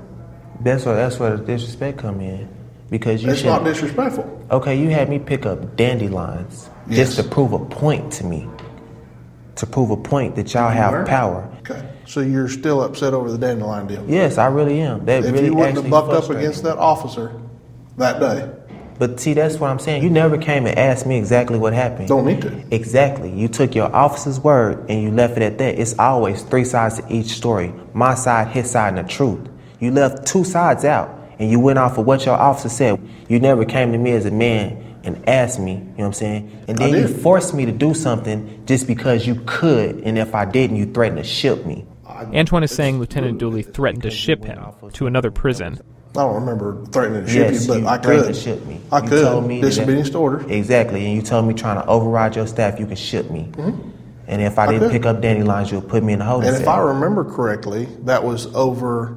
That's 0.61 0.85
where 0.85 0.95
that's 0.95 1.19
where 1.19 1.37
the 1.37 1.43
disrespect 1.43 1.99
come 1.99 2.19
in. 2.19 2.49
Because 2.89 3.21
you 3.21 3.29
It's 3.29 3.43
not 3.43 3.63
disrespectful. 3.63 4.45
Okay, 4.49 4.79
you 4.79 4.89
had 4.89 5.09
me 5.09 5.19
pick 5.19 5.45
up 5.45 5.75
dandelions 5.75 6.69
yes. 6.87 7.15
just 7.15 7.17
to 7.17 7.23
prove 7.23 7.51
a 7.51 7.59
point 7.59 8.11
to 8.13 8.23
me. 8.23 8.47
To 9.55 9.65
prove 9.65 9.91
a 9.91 9.97
point 9.97 10.35
that 10.35 10.53
y'all 10.53 10.69
have 10.69 11.05
power. 11.05 11.49
So 12.07 12.21
you're 12.21 12.47
still 12.47 12.81
upset 12.81 13.13
over 13.13 13.29
the 13.29 13.37
dandelion 13.37 13.85
deal? 13.85 14.05
Yes, 14.07 14.37
I 14.37 14.47
really 14.47 14.79
am. 14.79 15.05
That 15.05 15.25
if 15.25 15.33
really 15.33 15.47
you 15.47 15.53
wouldn't 15.53 15.75
have 15.75 15.89
bucked 15.89 16.13
up 16.13 16.29
against 16.29 16.63
that 16.63 16.77
officer 16.77 17.39
that 17.97 18.19
day, 18.21 18.49
But 18.97 19.19
see, 19.19 19.33
that's 19.33 19.59
what 19.59 19.69
I'm 19.69 19.79
saying. 19.79 20.03
You 20.03 20.09
never 20.09 20.37
came 20.37 20.65
and 20.65 20.79
asked 20.79 21.05
me 21.05 21.17
exactly 21.17 21.59
what 21.59 21.73
happened. 21.73 22.07
Don't 22.07 22.25
need 22.25 22.41
to. 22.41 22.63
Exactly. 22.73 23.29
You 23.31 23.49
took 23.49 23.75
your 23.75 23.93
officer's 23.93 24.39
word 24.39 24.89
and 24.89 25.03
you 25.03 25.11
left 25.11 25.35
it 25.35 25.43
at 25.43 25.57
that. 25.57 25.77
It's 25.77 25.99
always 25.99 26.43
three 26.43 26.63
sides 26.63 26.99
to 26.99 27.13
each 27.13 27.27
story 27.27 27.73
my 27.93 28.15
side, 28.15 28.47
his 28.47 28.71
side, 28.71 28.97
and 28.97 29.05
the 29.05 29.11
truth. 29.11 29.49
You 29.79 29.91
left 29.91 30.25
two 30.25 30.45
sides 30.45 30.85
out 30.85 31.09
and 31.39 31.51
you 31.51 31.59
went 31.59 31.77
off 31.77 31.97
of 31.97 32.05
what 32.05 32.25
your 32.25 32.35
officer 32.35 32.69
said. 32.69 33.01
You 33.27 33.39
never 33.39 33.65
came 33.65 33.91
to 33.91 33.97
me 33.97 34.11
as 34.11 34.25
a 34.25 34.31
man 34.31 34.99
and 35.03 35.27
asked 35.27 35.59
me, 35.59 35.73
you 35.73 35.77
know 35.79 35.93
what 35.95 36.05
I'm 36.05 36.13
saying? 36.13 36.65
And 36.67 36.77
then 36.77 36.93
you 36.93 37.07
forced 37.07 37.53
me 37.53 37.65
to 37.65 37.71
do 37.71 37.93
something 37.93 38.65
just 38.65 38.87
because 38.87 39.27
you 39.27 39.41
could, 39.45 39.97
and 40.03 40.17
if 40.17 40.33
I 40.33 40.45
didn't, 40.45 40.77
you 40.77 40.85
threatened 40.85 41.17
to 41.17 41.23
ship 41.23 41.65
me. 41.65 41.85
Antoine 42.33 42.63
is 42.63 42.71
saying 42.71 42.99
Lieutenant 42.99 43.37
Dooley 43.39 43.63
threatened 43.63 44.03
to 44.03 44.11
ship 44.11 44.43
him 44.43 44.59
to 44.93 45.07
another 45.07 45.31
prison. 45.31 45.79
I 46.11 46.21
don't 46.21 46.35
remember 46.35 46.83
threatening 46.85 47.25
to 47.25 47.29
ship 47.29 47.51
Yes, 47.51 47.61
you, 47.63 47.67
but 47.67 47.79
you 47.81 47.87
I 47.87 47.97
could. 47.99 48.25
to 48.27 48.33
ship 48.33 48.65
me. 48.65 48.79
I 48.91 49.03
You 49.03 49.09
could. 49.09 49.21
told 49.23 49.47
me 49.47 49.61
Disobedience 49.61 50.09
to 50.11 50.17
order. 50.17 50.49
Exactly, 50.49 51.05
and 51.05 51.15
you 51.15 51.21
told 51.21 51.45
me 51.47 51.53
trying 51.53 51.79
to 51.81 51.85
override 51.87 52.35
your 52.35 52.47
staff, 52.47 52.79
you 52.79 52.87
can 52.87 52.95
ship 52.95 53.29
me. 53.29 53.49
Mm-hmm. 53.51 53.89
And 54.29 54.41
if 54.41 54.57
I, 54.57 54.63
I 54.65 54.67
didn't 54.71 54.79
could. 54.89 54.91
pick 54.93 55.05
up 55.05 55.21
dandelions, 55.21 55.71
you'll 55.71 55.81
put 55.81 56.03
me 56.03 56.13
in 56.13 56.19
the 56.19 56.25
holding 56.25 56.49
And 56.49 56.61
if. 56.61 56.67
I 56.67 56.79
remember 56.79 57.23
correctly, 57.23 57.85
that 58.05 58.23
was 58.23 58.47
over 58.55 59.15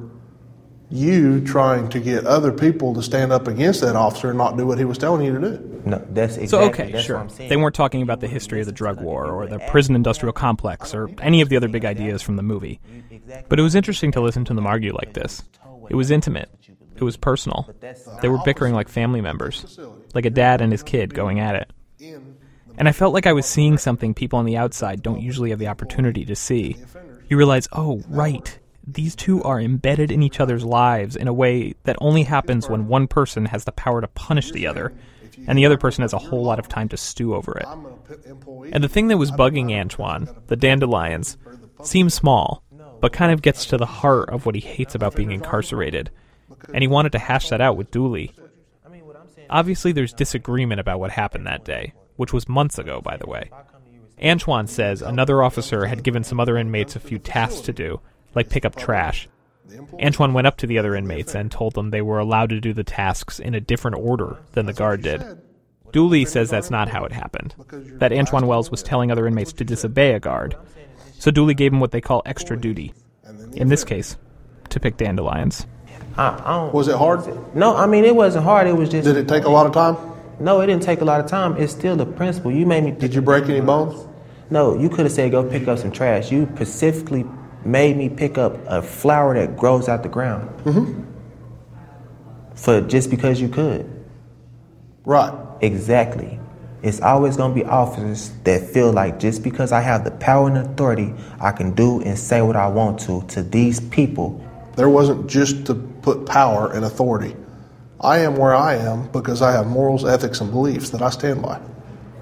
you 0.91 1.43
trying 1.45 1.89
to 1.89 1.99
get 1.99 2.25
other 2.25 2.51
people 2.51 2.93
to 2.93 3.01
stand 3.01 3.31
up 3.31 3.47
against 3.47 3.81
that 3.81 3.95
officer 3.95 4.29
and 4.29 4.37
not 4.37 4.57
do 4.57 4.67
what 4.67 4.77
he 4.77 4.85
was 4.85 4.97
telling 4.97 5.25
you 5.25 5.33
to 5.33 5.39
do. 5.39 5.81
No, 5.85 6.05
that's 6.09 6.37
exactly. 6.37 6.47
So, 6.47 6.61
okay, 6.61 6.91
that's 6.91 7.05
sure. 7.05 7.15
What 7.15 7.23
I'm 7.23 7.29
saying. 7.29 7.49
They 7.49 7.57
weren't 7.57 7.75
talking 7.75 8.01
about 8.01 8.19
the 8.19 8.27
history 8.27 8.59
of 8.59 8.65
the 8.65 8.71
drug 8.71 8.99
war 9.01 9.27
or 9.27 9.47
the 9.47 9.59
prison 9.69 9.95
industrial 9.95 10.33
complex 10.33 10.93
or 10.93 11.09
any 11.21 11.41
of 11.41 11.49
the 11.49 11.57
other 11.57 11.69
big 11.69 11.85
ideas 11.85 12.21
from 12.21 12.35
the 12.35 12.43
movie. 12.43 12.79
But 13.47 13.59
it 13.59 13.63
was 13.63 13.75
interesting 13.75 14.11
to 14.13 14.21
listen 14.21 14.45
to 14.45 14.53
them 14.53 14.67
argue 14.67 14.93
like 14.93 15.13
this. 15.13 15.43
It 15.89 15.95
was 15.95 16.11
intimate. 16.11 16.49
It 16.95 17.03
was 17.03 17.17
personal. 17.17 17.73
They 18.21 18.29
were 18.29 18.39
bickering 18.45 18.73
like 18.73 18.89
family 18.89 19.21
members, 19.21 19.79
like 20.13 20.25
a 20.25 20.29
dad 20.29 20.61
and 20.61 20.71
his 20.71 20.83
kid 20.83 21.13
going 21.13 21.39
at 21.39 21.55
it. 21.55 21.71
And 22.77 22.87
I 22.87 22.91
felt 22.91 23.13
like 23.13 23.25
I 23.27 23.33
was 23.33 23.45
seeing 23.45 23.77
something 23.77 24.13
people 24.13 24.39
on 24.39 24.45
the 24.45 24.57
outside 24.57 25.01
don't 25.01 25.21
usually 25.21 25.49
have 25.49 25.59
the 25.59 25.67
opportunity 25.67 26.25
to 26.25 26.35
see. 26.35 26.77
You 27.27 27.37
realize, 27.37 27.67
oh, 27.71 28.01
right, 28.07 28.57
these 28.85 29.15
two 29.15 29.43
are 29.43 29.59
embedded 29.59 30.11
in 30.11 30.23
each 30.23 30.39
other's 30.39 30.63
lives 30.63 31.15
in 31.15 31.27
a 31.27 31.33
way 31.33 31.75
that 31.83 31.97
only 31.99 32.23
happens 32.23 32.69
when 32.69 32.87
one 32.87 33.07
person 33.07 33.45
has 33.45 33.63
the 33.63 33.71
power 33.71 34.01
to 34.01 34.07
punish 34.07 34.51
the 34.51 34.67
other, 34.67 34.93
and 35.47 35.57
the 35.57 35.65
other 35.65 35.77
person 35.77 36.01
has 36.01 36.13
a 36.13 36.19
whole 36.19 36.43
lot 36.43 36.59
of 36.59 36.67
time 36.67 36.89
to 36.89 36.97
stew 36.97 37.35
over 37.35 37.57
it. 37.57 37.65
And 38.71 38.83
the 38.83 38.89
thing 38.89 39.07
that 39.07 39.17
was 39.17 39.31
bugging 39.31 39.71
Antoine, 39.71 40.27
the 40.47 40.55
dandelions, 40.55 41.37
seems 41.83 42.13
small, 42.13 42.63
but 42.99 43.13
kind 43.13 43.31
of 43.31 43.41
gets 43.41 43.65
to 43.67 43.77
the 43.77 43.85
heart 43.85 44.29
of 44.29 44.45
what 44.45 44.55
he 44.55 44.61
hates 44.61 44.95
about 44.95 45.15
being 45.15 45.31
incarcerated. 45.31 46.11
And 46.73 46.83
he 46.83 46.87
wanted 46.87 47.11
to 47.13 47.19
hash 47.19 47.49
that 47.49 47.61
out 47.61 47.77
with 47.77 47.91
Dooley. 47.91 48.33
Obviously, 49.49 49.91
there's 49.91 50.13
disagreement 50.13 50.79
about 50.79 50.99
what 50.99 51.11
happened 51.11 51.47
that 51.47 51.65
day, 51.65 51.93
which 52.15 52.33
was 52.33 52.47
months 52.47 52.77
ago, 52.77 53.01
by 53.01 53.17
the 53.17 53.27
way. 53.27 53.49
Antoine 54.23 54.67
says 54.67 55.01
another 55.01 55.41
officer 55.41 55.85
had 55.85 56.03
given 56.03 56.23
some 56.23 56.39
other 56.39 56.57
inmates 56.57 56.95
a 56.95 56.99
few 56.99 57.17
tasks 57.17 57.61
to 57.61 57.73
do, 57.73 57.99
like 58.35 58.49
pick 58.49 58.65
up 58.65 58.75
trash. 58.75 59.27
Antoine 60.01 60.33
went 60.33 60.47
up 60.47 60.57
to 60.57 60.67
the 60.67 60.77
other 60.77 60.95
inmates 60.95 61.33
and 61.33 61.49
told 61.51 61.73
them 61.75 61.89
they 61.91 62.01
were 62.01 62.19
allowed 62.19 62.49
to 62.49 62.59
do 62.59 62.73
the 62.73 62.83
tasks 62.83 63.39
in 63.39 63.55
a 63.55 63.61
different 63.61 63.97
order 63.97 64.37
than 64.51 64.65
the 64.65 64.73
guard 64.73 65.01
did. 65.01 65.23
Dooley 65.91 66.25
says 66.25 66.49
that's 66.49 66.71
not 66.71 66.89
how 66.89 67.03
it 67.05 67.11
happened, 67.11 67.53
that 67.99 68.13
Antoine 68.13 68.47
Wells 68.47 68.71
was 68.71 68.83
telling 68.83 69.11
other 69.11 69.27
inmates 69.27 69.53
to 69.53 69.63
disobey 69.63 70.13
a 70.13 70.19
guard. 70.19 70.55
So 71.19 71.31
Dooley 71.31 71.53
gave 71.53 71.71
him 71.73 71.79
what 71.79 71.91
they 71.91 72.01
call 72.01 72.21
extra 72.25 72.59
duty. 72.59 72.93
In 73.53 73.67
this 73.67 73.83
case, 73.83 74.17
to 74.69 74.79
pick 74.79 74.97
dandelions. 74.97 75.67
I, 76.17 76.41
I 76.43 76.57
don't, 76.57 76.73
Was 76.73 76.87
it 76.87 76.95
hard? 76.95 77.55
no, 77.55 77.75
I 77.75 77.85
mean 77.85 78.03
it 78.03 78.15
wasn't 78.15 78.43
hard. 78.43 78.67
It 78.67 78.73
was 78.75 78.89
just. 78.89 79.05
Did 79.05 79.15
it 79.17 79.27
take 79.27 79.43
a 79.45 79.49
lot 79.49 79.65
of 79.65 79.73
time? 79.73 79.95
No, 80.39 80.59
it 80.61 80.67
didn't 80.67 80.83
take 80.83 81.01
a 81.01 81.05
lot 81.05 81.21
of 81.21 81.27
time. 81.27 81.55
It's 81.57 81.71
still 81.71 81.95
the 81.95 82.05
principle. 82.05 82.51
You 82.51 82.65
made 82.65 82.83
me. 82.83 82.91
Did 82.91 83.13
you 83.13 83.21
break 83.21 83.45
any 83.45 83.61
bones? 83.61 84.07
No, 84.49 84.77
you 84.77 84.89
could 84.89 85.05
have 85.05 85.11
said 85.11 85.31
go 85.31 85.47
pick 85.49 85.67
up 85.67 85.79
some 85.79 85.91
trash. 85.91 86.31
You 86.31 86.49
specifically 86.55 87.25
made 87.65 87.97
me 87.97 88.09
pick 88.09 88.37
up 88.37 88.57
a 88.67 88.81
flower 88.81 89.33
that 89.35 89.57
grows 89.57 89.87
out 89.87 90.03
the 90.03 90.09
ground. 90.09 90.49
Mm-hmm. 90.63 91.03
For 92.55 92.81
just 92.81 93.09
because 93.09 93.41
you 93.41 93.49
could. 93.49 93.89
Right. 95.05 95.33
Exactly. 95.61 96.39
It's 96.83 97.01
always 97.01 97.37
going 97.37 97.53
to 97.53 97.55
be 97.55 97.65
officers 97.65 98.31
that 98.43 98.61
feel 98.69 98.91
like 98.91 99.19
just 99.19 99.43
because 99.43 99.71
I 99.71 99.81
have 99.81 100.03
the 100.03 100.11
power 100.11 100.47
and 100.47 100.57
authority, 100.57 101.13
I 101.39 101.51
can 101.51 101.73
do 101.73 102.01
and 102.01 102.17
say 102.17 102.41
what 102.41 102.55
I 102.55 102.67
want 102.67 102.99
to 103.01 103.21
to 103.29 103.43
these 103.43 103.79
people. 103.79 104.43
There 104.75 104.89
wasn't 104.89 105.29
just 105.29 105.65
to 105.67 105.75
put 105.75 106.25
power 106.25 106.71
and 106.71 106.83
authority. 106.83 107.35
I 107.99 108.19
am 108.19 108.35
where 108.35 108.55
I 108.55 108.75
am 108.75 109.11
because 109.11 109.43
I 109.43 109.51
have 109.51 109.67
morals, 109.67 110.03
ethics, 110.05 110.41
and 110.41 110.49
beliefs 110.49 110.89
that 110.89 111.03
I 111.03 111.11
stand 111.11 111.43
by. 111.43 111.61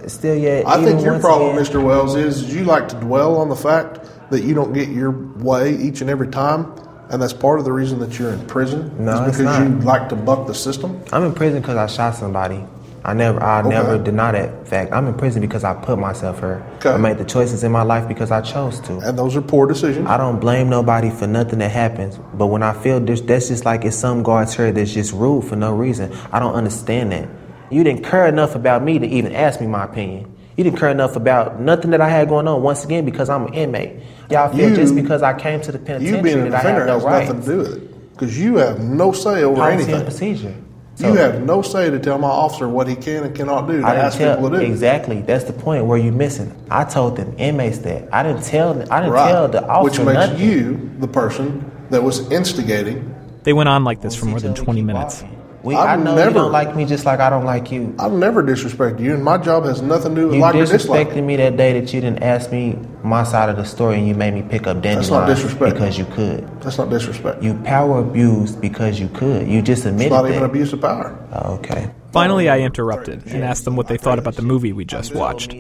Still, 0.08 0.36
yet, 0.36 0.68
I 0.68 0.84
think 0.84 1.02
your 1.02 1.20
problem, 1.20 1.58
again- 1.58 1.66
Mr. 1.66 1.84
Wells, 1.84 2.16
is, 2.16 2.42
is 2.44 2.54
you 2.56 2.66
like 2.66 2.90
to 2.90 2.96
dwell 3.00 3.38
on 3.38 3.48
the 3.48 3.56
fact 3.56 4.00
that 4.30 4.44
you 4.44 4.54
don't 4.54 4.74
get 4.74 4.90
your 4.90 5.12
way 5.12 5.76
each 5.76 6.02
and 6.02 6.10
every 6.10 6.28
time, 6.28 6.72
and 7.10 7.22
that's 7.22 7.34
part 7.34 7.60
of 7.60 7.66
the 7.66 7.72
reason 7.72 8.00
that 8.00 8.18
you're 8.20 8.32
in 8.32 8.46
prison. 8.48 8.94
No, 9.04 9.26
it's 9.26 9.38
because 9.38 9.60
you 9.60 9.80
like 9.80 10.10
to 10.10 10.16
buck 10.16 10.48
the 10.48 10.54
system. 10.54 11.02
I'm 11.12 11.24
in 11.24 11.34
prison 11.34 11.62
because 11.62 11.78
I 11.78 11.88
shot 11.88 12.16
somebody. 12.16 12.64
I 13.04 13.14
never, 13.14 13.42
I 13.42 13.62
Okay. 13.62 13.70
never 13.70 13.98
deny 13.98 14.34
that 14.34 14.68
fact. 14.68 14.92
I'm 14.92 15.08
in 15.08 15.14
prison 15.14 15.42
because 15.42 15.64
I 15.64 15.74
put 15.74 15.98
myself 15.98 16.40
here. 16.42 16.62
Okay. 16.80 16.90
I 16.92 16.98
made 16.98 17.18
the 17.18 17.24
choices 17.24 17.64
in 17.64 17.72
my 17.72 17.82
life 17.82 18.08
because 18.10 18.30
I 18.30 18.42
chose 18.42 18.82
to. 18.82 18.98
And 19.00 19.18
those 19.18 19.38
are 19.38 19.42
poor 19.42 19.68
decisions. 19.68 20.06
I 20.08 20.18
don't 20.18 20.40
blame 20.40 20.70
nobody 20.70 21.10
for 21.10 21.26
nothing 21.26 21.60
that 21.60 21.72
happens, 21.72 22.20
but 22.34 22.48
when 22.48 22.62
I 22.62 22.74
feel 22.74 23.00
this, 23.00 23.22
that's 23.22 23.48
just 23.48 23.64
like 23.64 23.86
it's 23.86 23.96
some 23.96 24.22
guards 24.22 24.54
here 24.54 24.72
that's 24.74 24.92
just 24.94 25.14
rude 25.14 25.46
for 25.46 25.56
no 25.56 25.74
reason. 25.74 26.12
I 26.34 26.40
don't 26.40 26.54
understand 26.56 27.14
that. 27.14 27.30
You 27.72 27.84
didn't 27.86 28.04
care 28.04 28.28
enough 28.28 28.54
about 28.56 28.84
me 28.84 29.00
to 29.00 29.08
even 29.08 29.34
ask 29.34 29.62
me 29.62 29.68
my 29.68 29.86
opinion. 29.86 30.36
You 30.60 30.66
didn't 30.66 30.78
care 30.78 30.90
enough 30.90 31.16
about 31.16 31.62
nothing 31.62 31.92
that 31.92 32.02
I 32.02 32.10
had 32.10 32.28
going 32.28 32.46
on. 32.46 32.62
Once 32.62 32.84
again, 32.84 33.06
because 33.06 33.30
I'm 33.30 33.46
an 33.46 33.54
inmate, 33.54 33.94
y'all 34.30 34.50
feel 34.54 34.72
You- 34.72 34.76
just 34.76 34.94
because 34.94 35.24
I 35.24 35.32
came 35.32 35.62
to 35.62 35.72
the 35.72 35.78
you 35.80 35.86
penitentiary 35.86 36.22
being 36.22 36.48
a 36.48 36.50
that 36.50 36.66
I 36.66 36.70
have 36.72 36.86
no 36.86 36.94
has 36.96 37.04
rights. 37.06 37.28
nothing 37.30 37.44
to 37.44 37.50
do 37.50 37.58
with 37.60 37.74
it 37.78 38.12
because 38.12 38.38
you 38.38 38.58
have 38.58 38.82
no 38.84 39.14
say 39.14 39.42
over 39.44 39.56
Policy 39.56 39.74
anything. 39.76 39.96
and 39.96 40.04
procedure. 40.04 40.54
you 40.98 41.14
have 41.14 41.42
no 41.46 41.62
say 41.62 41.90
to 41.90 41.98
tell 41.98 42.18
my 42.18 42.28
officer 42.28 42.68
what 42.68 42.90
he 42.90 42.96
can 42.98 43.24
and 43.24 43.34
cannot 43.34 43.70
do 43.70 43.80
to 43.80 43.88
I 43.88 43.92
didn't 43.92 44.06
ask 44.08 44.18
tell 44.18 44.36
people 44.36 44.50
to 44.50 44.60
do. 44.60 44.66
exactly. 44.66 45.24
That's 45.26 45.46
the 45.46 45.54
point 45.54 45.86
where 45.86 45.98
you're 45.98 46.12
missing. 46.12 46.52
I 46.70 46.84
told 46.84 47.16
them 47.16 47.32
inmates 47.38 47.78
that. 47.78 48.10
I 48.12 48.22
didn't 48.24 48.44
tell. 48.44 48.72
I 48.92 49.00
didn't 49.00 49.14
Right. 49.14 49.32
tell 49.32 49.48
the 49.48 49.66
officer 49.66 50.02
Which 50.04 50.14
makes 50.14 50.28
nothing. 50.32 50.46
you 50.46 50.90
the 51.00 51.08
person 51.08 51.72
that 51.90 52.04
was 52.04 52.30
instigating. 52.34 53.16
They 53.46 53.54
went 53.54 53.70
on 53.70 53.86
like 53.86 54.02
this 54.02 54.14
for 54.14 54.26
more 54.26 54.42
than 54.42 54.56
20 54.56 54.82
minutes. 54.82 55.24
We, 55.62 55.76
I 55.76 55.94
I've 55.94 56.00
know 56.04 56.16
never- 56.16 56.30
you 56.30 56.36
don't 56.36 56.52
like 56.52 56.76
me 56.76 56.86
just 56.86 57.06
like 57.06 57.20
I 57.20 57.30
don't 57.30 57.44
like 57.46 57.72
you. 57.72 57.94
I've 58.00 58.14
never 58.14 58.42
disrespected 58.42 59.02
you, 59.02 59.14
and 59.14 59.24
my 59.24 59.38
job 59.38 59.66
has 59.66 59.82
nothing 59.82 60.16
to 60.16 60.22
do 60.22 60.28
with 60.28 60.36
You 60.36 60.42
like 60.42 60.56
or 60.56 60.66
dislike. 60.66 61.10
disrespected 61.10 61.24
me 61.26 61.36
that 61.38 61.58
day 61.58 61.80
that 61.80 61.94
you 61.94 62.00
didn't 62.00 62.24
ask 62.24 62.52
me 62.52 62.78
my 63.04 63.24
side 63.24 63.50
of 63.50 63.58
the 63.58 63.66
story 63.66 63.98
and 63.98 64.08
you 64.08 64.16
made 64.16 64.34
me 64.34 64.42
pick 64.42 64.68
up 64.68 64.82
That's 64.82 65.10
not 65.10 65.26
disrespect. 65.28 65.74
because 65.74 65.98
you 65.98 66.06
could. 66.06 66.48
That's 66.62 66.78
not 66.78 66.90
disrespect. 66.90 67.44
You 67.44 67.56
power 67.66 68.00
abused 68.00 68.62
because 68.62 69.00
you 69.00 69.10
could. 69.10 69.48
You 69.48 69.62
just 69.62 69.82
It's 69.82 69.88
admitted 69.88 70.12
not 70.12 70.22
that. 70.24 70.30
even 70.32 70.44
abuse 70.44 70.72
of 70.74 70.82
power. 70.82 71.18
Oh, 71.34 71.56
okay. 71.56 71.92
Finally, 72.12 72.50
I 72.50 72.60
interrupted 72.60 73.28
and 73.28 73.44
asked 73.44 73.66
them 73.66 73.76
what 73.76 73.88
they 73.88 73.98
thought 73.98 74.18
about 74.18 74.36
the 74.36 74.42
movie 74.42 74.74
we 74.74 74.84
just 74.86 75.14
watched. 75.14 75.54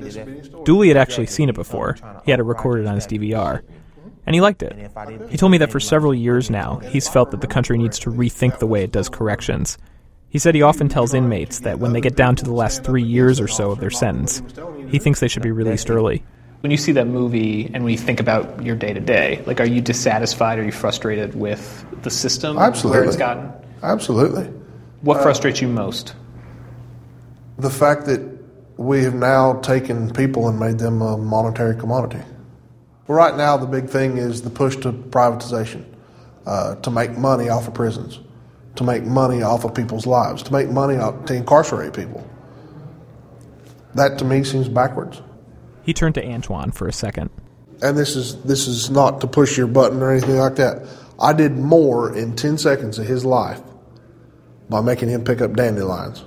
Dooley 0.63 0.87
had 0.87 0.97
actually 0.97 1.27
seen 1.27 1.47
it 1.49 1.55
before. 1.55 1.95
He 2.25 2.31
had 2.31 2.39
it 2.39 2.43
recorded 2.43 2.87
on 2.87 2.95
his 2.95 3.05
DVR. 3.05 3.61
And 4.29 4.35
he 4.35 4.41
liked 4.41 4.61
it. 4.61 4.77
He 5.31 5.37
told 5.37 5.51
me 5.51 5.57
that 5.57 5.71
for 5.71 5.79
several 5.79 6.13
years 6.13 6.51
now, 6.51 6.77
he's 6.77 7.09
felt 7.09 7.31
that 7.31 7.41
the 7.41 7.47
country 7.47 7.79
needs 7.79 7.97
to 7.97 8.11
rethink 8.11 8.59
the 8.59 8.67
way 8.67 8.83
it 8.83 8.91
does 8.91 9.09
corrections. 9.09 9.79
He 10.29 10.37
said 10.37 10.53
he 10.53 10.61
often 10.61 10.87
tells 10.87 11.15
inmates 11.15 11.61
that 11.61 11.79
when 11.79 11.93
they 11.93 11.99
get 11.99 12.15
down 12.15 12.35
to 12.35 12.45
the 12.45 12.53
last 12.53 12.83
three 12.83 13.01
years 13.01 13.39
or 13.39 13.47
so 13.47 13.71
of 13.71 13.79
their 13.79 13.89
sentence, 13.89 14.43
he 14.89 14.99
thinks 14.99 15.19
they 15.19 15.29
should 15.29 15.41
be 15.41 15.49
released 15.49 15.89
early. 15.89 16.23
When 16.59 16.69
you 16.69 16.77
see 16.77 16.91
that 16.91 17.07
movie 17.07 17.71
and 17.73 17.83
when 17.83 17.91
you 17.91 17.97
think 17.97 18.19
about 18.19 18.63
your 18.63 18.75
day 18.75 18.93
to 18.93 18.99
day, 18.99 19.41
like, 19.47 19.59
are 19.59 19.65
you 19.65 19.81
dissatisfied? 19.81 20.59
Are 20.59 20.63
you 20.63 20.71
frustrated 20.71 21.33
with 21.33 21.83
the 22.03 22.11
system? 22.11 22.59
Absolutely. 22.59 22.99
Where 22.99 23.07
it's 23.07 23.17
gotten? 23.17 23.51
Absolutely. 23.81 24.43
What 25.01 25.23
frustrates 25.23 25.59
you 25.59 25.69
most? 25.69 26.13
The 27.57 27.71
fact 27.71 28.05
that 28.05 28.21
we 28.77 29.01
have 29.05 29.15
now 29.15 29.59
taken 29.61 30.13
people 30.13 30.47
and 30.47 30.59
made 30.59 30.77
them 30.77 31.01
a 31.01 31.17
monetary 31.17 31.75
commodity. 31.75 32.21
Well, 33.09 33.17
right 33.17 33.35
now, 33.35 33.57
the 33.57 33.65
big 33.65 33.89
thing 33.89 34.17
is 34.17 34.43
the 34.43 34.51
push 34.51 34.75
to 34.77 34.91
privatization, 34.93 35.83
uh, 36.45 36.75
to 36.75 36.91
make 36.91 37.17
money 37.17 37.49
off 37.49 37.67
of 37.67 37.73
prisons, 37.73 38.19
to 38.75 38.83
make 38.83 39.03
money 39.03 39.41
off 39.41 39.65
of 39.65 39.73
people's 39.73 40.05
lives, 40.05 40.43
to 40.43 40.53
make 40.53 40.69
money 40.69 40.97
off, 40.97 41.25
to 41.25 41.33
incarcerate 41.33 41.93
people. 41.93 42.23
That 43.95 44.19
to 44.19 44.25
me 44.25 44.43
seems 44.43 44.69
backwards. 44.69 45.23
He 45.81 45.91
turned 45.91 46.13
to 46.15 46.23
Antoine 46.23 46.69
for 46.69 46.87
a 46.87 46.93
second. 46.93 47.31
and 47.81 47.97
this 47.97 48.15
is 48.15 48.39
this 48.43 48.67
is 48.67 48.91
not 48.91 49.21
to 49.21 49.27
push 49.27 49.57
your 49.57 49.65
button 49.65 50.03
or 50.03 50.11
anything 50.11 50.37
like 50.37 50.57
that. 50.57 50.85
I 51.19 51.33
did 51.33 51.53
more 51.53 52.15
in 52.15 52.35
ten 52.35 52.59
seconds 52.59 52.99
of 52.99 53.07
his 53.07 53.25
life 53.25 53.59
by 54.69 54.81
making 54.81 55.09
him 55.09 55.23
pick 55.23 55.41
up 55.41 55.53
dandelions. 55.55 56.25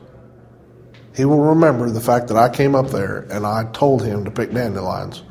He 1.14 1.24
will 1.26 1.44
remember 1.44 1.90
the 1.90 2.00
fact 2.00 2.26
that 2.26 2.36
I 2.36 2.48
came 2.48 2.74
up 2.74 2.88
there 2.90 3.20
and 3.30 3.46
I 3.46 3.70
told 3.72 4.02
him 4.02 4.24
to 4.24 4.32
pick 4.32 4.50
dandelions 4.50 5.22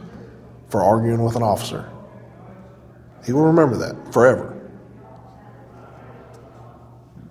for 0.71 0.81
arguing 0.81 1.21
with 1.23 1.35
an 1.35 1.43
officer. 1.43 1.91
He 3.25 3.33
will 3.33 3.43
remember 3.43 3.77
that 3.77 4.13
forever. 4.13 4.57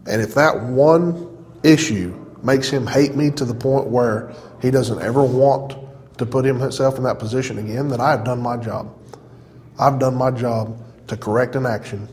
And 0.06 0.20
if 0.20 0.34
that 0.34 0.62
one 0.62 1.26
issue 1.62 2.14
makes 2.42 2.68
him 2.68 2.86
hate 2.86 3.16
me 3.16 3.30
to 3.32 3.44
the 3.44 3.54
point 3.54 3.86
where 3.88 4.32
he 4.62 4.70
doesn't 4.70 5.00
ever 5.02 5.22
want 5.24 5.74
to 6.18 6.26
put 6.26 6.44
himself 6.44 6.96
in 6.96 7.04
that 7.04 7.18
position 7.18 7.58
again, 7.58 7.88
then 7.88 8.00
I 8.00 8.10
have 8.10 8.24
done 8.24 8.40
my 8.40 8.56
job. 8.56 8.94
I've 9.78 9.98
done 9.98 10.14
my 10.14 10.30
job 10.30 10.78
to 11.08 11.16
correct 11.16 11.56
an 11.56 11.64
action 11.66 12.08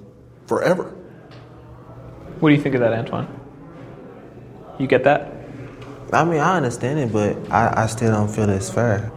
forever. 0.48 0.96
What 2.39 2.50
do 2.50 2.55
you 2.55 2.62
think 2.62 2.75
of 2.75 2.81
that, 2.81 2.93
Antoine? 2.93 3.27
You 4.79 4.88
get 4.88 5.03
that? 5.03 5.34
I 6.13 6.24
mean, 6.24 6.39
I 6.39 6.55
understand 6.55 7.00
it, 7.00 7.12
but 7.12 7.51
I, 7.51 7.84
I 7.84 7.88
still 7.88 8.12
don't 8.12 8.29
feel 8.29 8.50
it's 8.50 8.69
fair. 8.69 9.12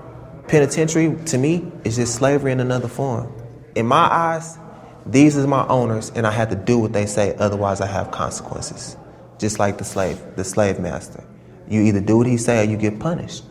Penitentiary, 0.50 1.16
to 1.26 1.38
me, 1.38 1.70
is 1.84 1.94
just 1.94 2.16
slavery 2.16 2.50
in 2.50 2.58
another 2.58 2.88
form. 2.88 3.32
In 3.76 3.86
my 3.86 4.08
eyes, 4.10 4.58
these 5.06 5.38
are 5.38 5.46
my 5.46 5.64
owners, 5.68 6.10
and 6.16 6.26
I 6.26 6.32
have 6.32 6.50
to 6.50 6.56
do 6.56 6.76
what 6.76 6.92
they 6.92 7.06
say, 7.06 7.36
otherwise 7.38 7.80
I 7.80 7.86
have 7.86 8.10
consequences. 8.10 8.96
Just 9.38 9.60
like 9.60 9.78
the 9.78 9.84
slave, 9.84 10.20
the 10.34 10.42
slave 10.42 10.80
master. 10.80 11.22
You 11.68 11.82
either 11.82 12.00
do 12.00 12.18
what 12.18 12.26
he 12.26 12.36
say 12.36 12.66
or 12.66 12.68
you 12.68 12.76
get 12.76 12.98
punished. 12.98 13.44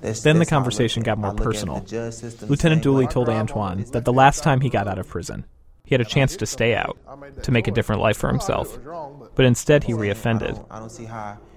That's, 0.00 0.22
Then 0.22 0.34
the 0.34 0.40
that's 0.40 0.50
how 0.50 0.56
I 0.56 0.58
look 0.58 0.64
conversation 0.64 1.02
got 1.04 1.18
more 1.18 1.28
I 1.28 1.30
look 1.34 1.40
at 1.40 1.44
personal. 1.44 1.80
the 1.80 1.86
judge 1.86 2.14
system 2.14 2.48
Lieutenant 2.48 2.82
Dooley 2.82 3.06
told 3.06 3.28
Antoine 3.28 3.84
that 3.92 4.04
the 4.04 4.12
last 4.12 4.42
time 4.42 4.60
he 4.60 4.70
got 4.70 4.88
out 4.88 4.98
of 4.98 5.06
prison, 5.06 5.44
he 5.84 5.94
had 5.94 6.00
a 6.00 6.04
chance 6.04 6.36
to 6.36 6.46
stay 6.46 6.74
out, 6.74 6.98
to 7.44 7.52
make 7.52 7.68
a 7.68 7.70
different 7.70 8.02
life 8.02 8.16
for 8.16 8.28
himself. 8.28 8.76
But 9.36 9.44
instead, 9.44 9.84
he 9.84 9.92
reoffended. 9.92 10.56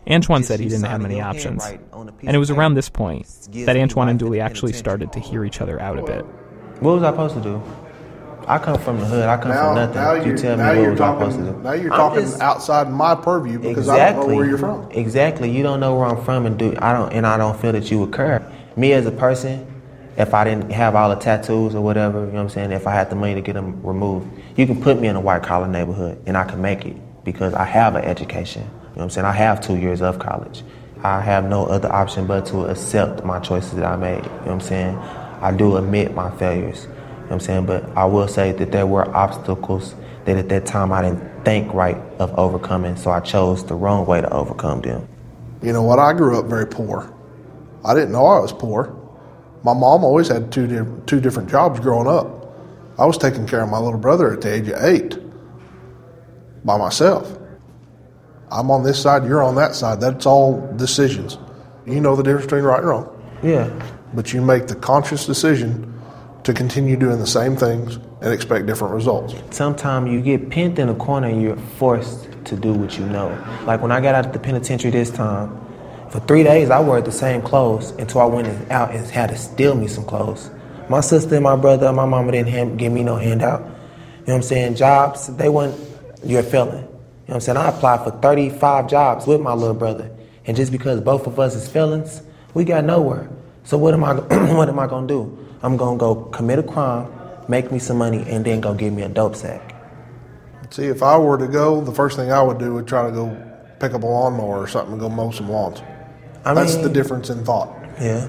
I 0.06 0.10
don't 0.10 0.22
see 0.22 0.28
how 0.28 0.36
Antoine 0.36 0.44
said 0.44 0.60
he 0.60 0.68
didn't 0.70 0.86
have 0.86 1.02
many 1.02 1.22
options. 1.22 1.64
handwriting 1.64 1.94
on 1.94 2.10
a 2.10 2.12
piece 2.12 2.28
And 2.28 2.36
it 2.36 2.40
was 2.40 2.52
around 2.52 2.74
this 2.76 2.90
point 2.90 3.28
that 3.66 3.76
Antoine 3.78 4.10
and 4.10 4.20
Dooley 4.20 4.40
actually 4.42 4.74
started 4.74 5.12
to 5.14 5.20
hear 5.20 5.46
each 5.46 5.62
other 5.62 5.80
out 5.80 5.98
a 5.98 6.04
bit. 6.04 6.26
What 6.82 6.96
was 6.96 7.04
I 7.04 7.12
supposed 7.12 7.36
to 7.36 7.42
do? 7.42 7.62
I 8.46 8.58
come 8.60 8.78
from 8.78 9.00
the 9.00 9.06
hood. 9.06 9.24
I 9.26 9.38
come 9.38 9.52
Now, 9.52 9.64
from 9.68 9.76
nothing. 9.76 9.96
now 9.96 10.14
you 10.16 10.26
you're, 10.28 10.38
tell 10.38 10.58
me 10.58 10.64
what 10.64 10.76
you're 10.76 10.92
was 10.92 11.00
I 11.02 11.14
supposed 11.14 11.38
to 11.38 11.44
do? 11.46 11.58
Now 11.60 11.72
you're 11.72 11.94
I'm 11.94 11.98
talking 11.98 12.22
just- 12.24 12.42
outside 12.42 12.92
my 12.92 13.16
purview 13.16 13.58
because 13.60 13.78
exactly. 13.78 14.02
I 14.02 14.12
don't 14.20 14.30
know 14.30 14.36
where 14.36 14.46
you're 14.46 14.58
from. 14.58 14.92
Exactly. 14.92 15.50
You 15.50 15.64
don't 15.64 15.80
know 15.80 15.96
where 15.98 16.08
I'm 16.08 16.22
from, 16.26 16.46
and 16.46 16.60
do 16.60 16.76
I 16.80 16.92
don't, 16.92 17.14
and 17.14 17.26
I 17.26 17.38
don't 17.38 17.58
feel 17.58 17.72
that 17.72 17.90
you 17.90 18.00
would 18.00 18.12
care. 18.12 18.46
Me 18.76 18.92
as 18.92 19.06
a 19.06 19.12
person, 19.12 19.66
if 20.18 20.34
I 20.34 20.44
didn't 20.44 20.72
have 20.74 20.94
all 20.94 21.10
the 21.10 21.16
tattoos 21.16 21.74
or 21.74 21.82
whatever, 21.82 22.20
you 22.20 22.26
know 22.28 22.34
what 22.34 22.40
I'm 22.42 22.50
saying. 22.50 22.72
If 22.74 22.86
I 22.86 22.92
had 22.94 23.10
the 23.10 23.16
money 23.16 23.34
to 23.36 23.42
get 23.42 23.54
them 23.54 23.82
removed, 23.82 24.28
you 24.58 24.66
can 24.68 24.82
put 24.82 25.00
me 25.00 25.08
in 25.08 25.16
a 25.16 25.22
white 25.22 25.44
collar 25.44 25.68
neighborhood, 25.70 26.22
and 26.26 26.36
I 26.36 26.44
can 26.44 26.62
make 26.62 26.86
it 26.86 26.98
because 27.24 27.54
I 27.54 27.64
have 27.64 27.96
an 27.96 28.04
education. 28.04 28.70
You 28.94 29.00
know 29.00 29.00
what 29.00 29.04
I'm 29.06 29.10
saying. 29.10 29.26
I 29.26 29.32
have 29.32 29.60
two 29.60 29.76
years 29.76 30.04
of 30.04 30.20
college. 30.20 30.64
I 31.04 31.20
have 31.20 31.50
no 31.50 31.66
other 31.66 31.92
option 31.92 32.28
but 32.28 32.46
to 32.48 32.66
accept 32.66 33.26
my 33.26 33.40
choices 33.40 33.74
that 33.74 33.86
I 33.86 33.96
made. 33.96 34.24
You 34.24 34.30
know 34.30 34.38
what 34.38 34.52
I'm 34.52 34.62
saying. 34.62 34.96
I 34.98 35.52
do 35.52 35.78
admit 35.78 36.14
my 36.14 36.30
failures. 36.38 36.84
You 36.84 36.90
know 36.90 36.96
what 37.24 37.32
I'm 37.32 37.40
saying? 37.40 37.66
But 37.66 37.90
I 37.98 38.06
will 38.06 38.28
say 38.28 38.52
that 38.52 38.72
there 38.72 38.86
were 38.86 39.10
obstacles 39.16 39.96
that 40.26 40.38
at 40.38 40.48
that 40.50 40.68
time 40.68 40.92
I 40.94 41.02
didn't 41.02 41.44
think 41.44 41.74
right 41.74 41.98
of 42.20 42.38
overcoming, 42.38 42.96
so 42.96 43.10
I 43.10 43.20
chose 43.20 43.66
the 43.66 43.74
wrong 43.74 44.06
way 44.06 44.22
to 44.22 44.30
overcome 44.32 44.82
them. 44.82 45.08
You 45.64 45.74
know 45.74 45.82
what? 45.82 45.98
I 45.98 46.14
grew 46.14 46.40
up 46.40 46.46
very 46.46 46.68
poor. 46.68 47.12
I 47.84 47.96
didn't 47.96 48.12
know 48.12 48.28
I 48.28 48.40
was 48.40 48.54
poor. 48.54 48.96
My 49.64 49.74
mom 49.74 50.04
always 50.04 50.28
had 50.28 50.52
two 50.52 50.68
di- 50.68 51.06
two 51.08 51.20
different 51.20 51.50
jobs 51.50 51.80
growing 51.80 52.08
up. 52.08 52.56
I 53.00 53.06
was 53.06 53.18
taking 53.18 53.48
care 53.48 53.64
of 53.64 53.70
my 53.70 53.80
little 53.80 54.00
brother 54.00 54.32
at 54.32 54.42
the 54.42 54.54
age 54.54 54.68
of 54.70 54.84
eight 54.84 55.18
by 56.64 56.78
myself. 56.78 57.40
I'm 58.54 58.70
on 58.70 58.84
this 58.84 59.02
side, 59.02 59.26
you're 59.26 59.42
on 59.42 59.56
that 59.56 59.74
side. 59.74 60.00
That's 60.00 60.28
all 60.28 60.72
decisions. 60.76 61.40
You 61.88 62.00
know 62.00 62.16
the 62.16 62.22
difference 62.22 62.46
between 62.46 62.64
right 62.64 62.80
and 62.80 62.88
wrong. 62.88 63.40
Yeah. 63.42 63.68
But 64.14 64.32
you 64.32 64.42
make 64.42 64.68
the 64.68 64.76
conscious 64.76 65.26
decision 65.26 65.90
to 66.44 66.54
continue 66.54 66.96
doing 66.96 67.18
the 67.18 67.26
same 67.28 67.56
things 67.56 67.96
and 68.22 68.32
expect 68.32 68.68
different 68.68 68.94
results. 68.94 69.34
Sometimes 69.50 70.12
you 70.12 70.22
get 70.22 70.52
pinned 70.52 70.78
in 70.78 70.88
a 70.88 70.94
corner 70.94 71.28
and 71.28 71.42
you're 71.42 71.58
forced 71.58 72.30
to 72.46 72.56
do 72.56 72.74
what 72.74 72.98
you 72.98 73.06
know. 73.08 73.30
Like 73.66 73.82
when 73.82 73.92
I 73.92 74.00
got 74.00 74.14
out 74.14 74.28
of 74.28 74.34
the 74.34 74.40
penitentiary 74.40 74.92
this 74.92 75.10
time, 75.10 75.60
for 76.12 76.20
three 76.20 76.44
days 76.44 76.70
I 76.70 76.80
wore 76.80 77.02
the 77.02 77.12
same 77.12 77.42
clothes 77.42 77.90
until 77.92 78.22
I 78.22 78.26
went 78.26 78.48
out 78.72 78.94
and 78.94 79.04
had 79.08 79.30
to 79.32 79.36
steal 79.36 79.74
me 79.74 79.88
some 79.88 80.06
clothes. 80.06 80.52
My 80.90 81.02
sister 81.02 81.34
and 81.34 81.44
my 81.44 81.56
brother 81.56 81.88
and 81.88 81.96
my 81.96 82.06
mama 82.06 82.32
didn't 82.34 82.50
hand, 82.50 82.78
give 82.78 82.94
me 82.94 83.04
no 83.04 83.16
handout. 83.16 83.62
You 83.62 83.66
know 83.66 83.74
what 84.26 84.36
I'm 84.36 84.42
saying? 84.44 84.76
Jobs, 84.76 85.28
they 85.38 85.50
weren't, 85.50 85.76
you're 86.24 86.42
a 86.42 86.44
felon. 86.44 86.88
You 87.26 87.30
know 87.30 87.36
what 87.36 87.36
I'm 87.36 87.42
saying? 87.42 87.58
I 87.58 87.70
applied 87.70 88.04
for 88.04 88.12
35 88.22 88.88
jobs 88.90 89.26
with 89.28 89.40
my 89.40 89.54
little 89.54 89.74
brother. 89.76 90.12
And 90.46 90.58
just 90.58 90.72
because 90.74 91.00
both 91.00 91.26
of 91.26 91.40
us 91.40 91.56
is 91.56 91.70
felons, 91.70 92.22
we 92.54 92.66
got 92.66 92.84
nowhere. 92.84 93.30
So 93.64 93.78
what 93.78 93.94
am 93.94 94.04
I, 94.04 94.14
what 94.54 94.68
am 94.68 94.78
I 94.78 94.88
gonna 94.88 95.08
do? 95.08 95.38
I'm 95.62 95.78
gonna 95.78 95.98
go 95.98 96.16
commit 96.16 96.60
a 96.60 96.64
crime, 96.64 97.08
make 97.48 97.72
me 97.72 97.80
some 97.80 97.98
money, 97.98 98.26
and 98.28 98.44
then 98.44 98.60
go 98.60 98.74
get 98.74 98.92
me 98.92 99.04
a 99.04 99.10
dope 99.10 99.38
sack. 99.38 99.74
See, 100.70 100.86
if 100.88 101.02
I 101.02 101.18
were 101.18 101.38
to 101.38 101.48
go, 101.48 101.80
the 101.80 101.94
first 101.94 102.18
thing 102.18 102.32
I 102.32 102.42
would 102.42 102.58
do 102.58 102.74
would 102.74 102.88
try 102.88 103.06
to 103.06 103.12
go 103.12 103.30
pick 103.80 103.94
up 103.94 104.04
a 104.04 104.06
lawnmower 104.06 104.58
or 104.58 104.68
something 104.68 104.94
and 104.94 105.00
go 105.00 105.08
mow 105.08 105.32
some 105.32 105.50
lawns. 105.50 105.82
I 106.44 106.54
That's 106.54 106.74
mean- 106.76 106.84
the 106.84 106.90
difference 106.90 107.30
in 107.30 107.46
thought. 107.46 107.70
Yeah. 108.02 108.28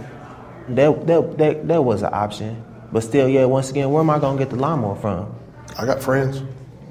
That, 0.68 1.06
that, 1.08 1.38
that, 1.38 1.68
that 1.68 1.82
was 1.82 2.02
an 2.02 2.10
option. 2.12 2.64
But 2.92 3.02
still, 3.02 3.28
yeah, 3.28 3.44
once 3.46 3.70
again, 3.70 3.90
where 3.90 4.00
am 4.02 4.10
I 4.10 4.20
gonna 4.20 4.38
get 4.38 4.50
the 4.50 4.56
lawnmower 4.56 4.94
from? 4.96 5.34
I 5.76 5.84
got 5.84 6.00
friends. 6.00 6.42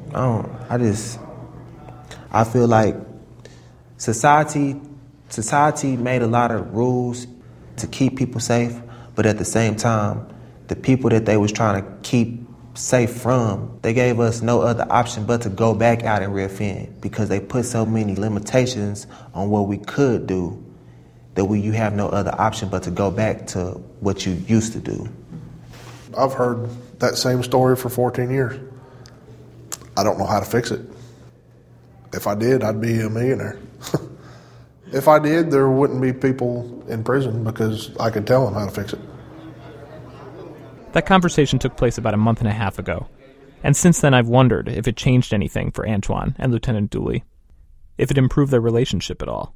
I 0.10 0.20
don't 0.26 0.52
I 0.70 0.78
just 0.78 1.18
I 2.34 2.44
feel 2.44 2.68
like 2.68 2.96
society 3.98 4.80
society 5.30 5.98
made 5.98 6.22
a 6.22 6.28
lot 6.28 6.52
of 6.52 6.74
rules 6.74 7.28
to 7.78 7.88
keep 7.88 8.18
people 8.18 8.40
safe, 8.40 8.80
but 9.16 9.26
at 9.26 9.38
the 9.38 9.46
same 9.46 9.76
time, 9.76 10.28
the 10.68 10.76
people 10.76 11.10
that 11.10 11.26
they 11.26 11.38
was 11.38 11.52
trying 11.52 11.84
to 11.84 11.92
keep 12.04 12.40
safe 12.76 13.12
from, 13.12 13.80
they 13.82 13.94
gave 13.94 14.20
us 14.20 14.42
no 14.42 14.62
other 14.62 14.86
option 14.90 15.26
but 15.26 15.42
to 15.42 15.50
go 15.50 15.74
back 15.74 16.04
out 16.04 16.22
and 16.22 16.34
reoffend 16.34 17.02
because 17.02 17.30
they 17.30 17.40
put 17.40 17.66
so 17.66 17.86
many 17.86 18.16
limitations 18.16 19.08
on 19.34 19.50
what 19.50 19.68
we 19.68 19.78
could 19.78 20.28
do 20.28 20.64
that 21.36 21.46
we 21.46 21.60
you 21.60 21.72
have 21.72 21.94
no 21.94 22.10
other 22.10 22.34
option 22.40 22.70
but 22.70 22.84
to 22.84 22.92
go 22.92 23.10
back 23.10 23.48
to 23.48 23.72
what 24.00 24.26
you 24.26 24.34
used 24.48 24.74
to 24.74 24.80
do. 24.80 25.08
I've 26.18 26.34
heard 26.34 26.70
that 27.00 27.18
same 27.18 27.42
story 27.42 27.76
for 27.76 27.90
14 27.90 28.30
years. 28.30 28.60
I 29.98 30.04
don't 30.04 30.18
know 30.20 30.26
how 30.26 30.40
to 30.40 30.46
fix 30.46 30.70
it. 30.72 30.82
If 32.14 32.28
I 32.28 32.36
did, 32.36 32.64
I'd 32.64 32.80
be 32.80 33.00
a 33.02 33.10
millionaire. 33.10 33.60
if 34.94 35.08
I 35.08 35.20
did, 35.20 35.52
there 35.52 35.70
wouldn't 35.70 36.02
be 36.02 36.14
people 36.14 36.84
in 36.88 37.04
prison 37.04 37.44
because 37.44 37.96
I 37.98 38.12
could 38.12 38.28
tell 38.28 38.46
them 38.46 38.54
how 38.54 38.66
to 38.66 38.72
fix 38.72 38.94
it. 38.94 39.00
That 40.94 41.08
conversation 41.08 41.58
took 41.58 41.76
place 41.76 41.98
about 41.98 42.14
a 42.14 42.18
month 42.18 42.40
and 42.40 42.48
a 42.48 42.54
half 42.54 42.78
ago, 42.78 43.08
and 43.64 43.76
since 43.76 44.00
then 44.00 44.14
I've 44.14 44.28
wondered 44.28 44.70
if 44.70 44.88
it 44.88 44.96
changed 44.96 45.34
anything 45.34 45.72
for 45.72 45.88
Antoine 45.88 46.36
and 46.38 46.52
Lieutenant 46.52 46.92
Dooley, 46.92 47.24
if 47.98 48.12
it 48.12 48.18
improved 48.18 48.52
their 48.52 48.62
relationship 48.62 49.24
at 49.24 49.28
all. 49.28 49.56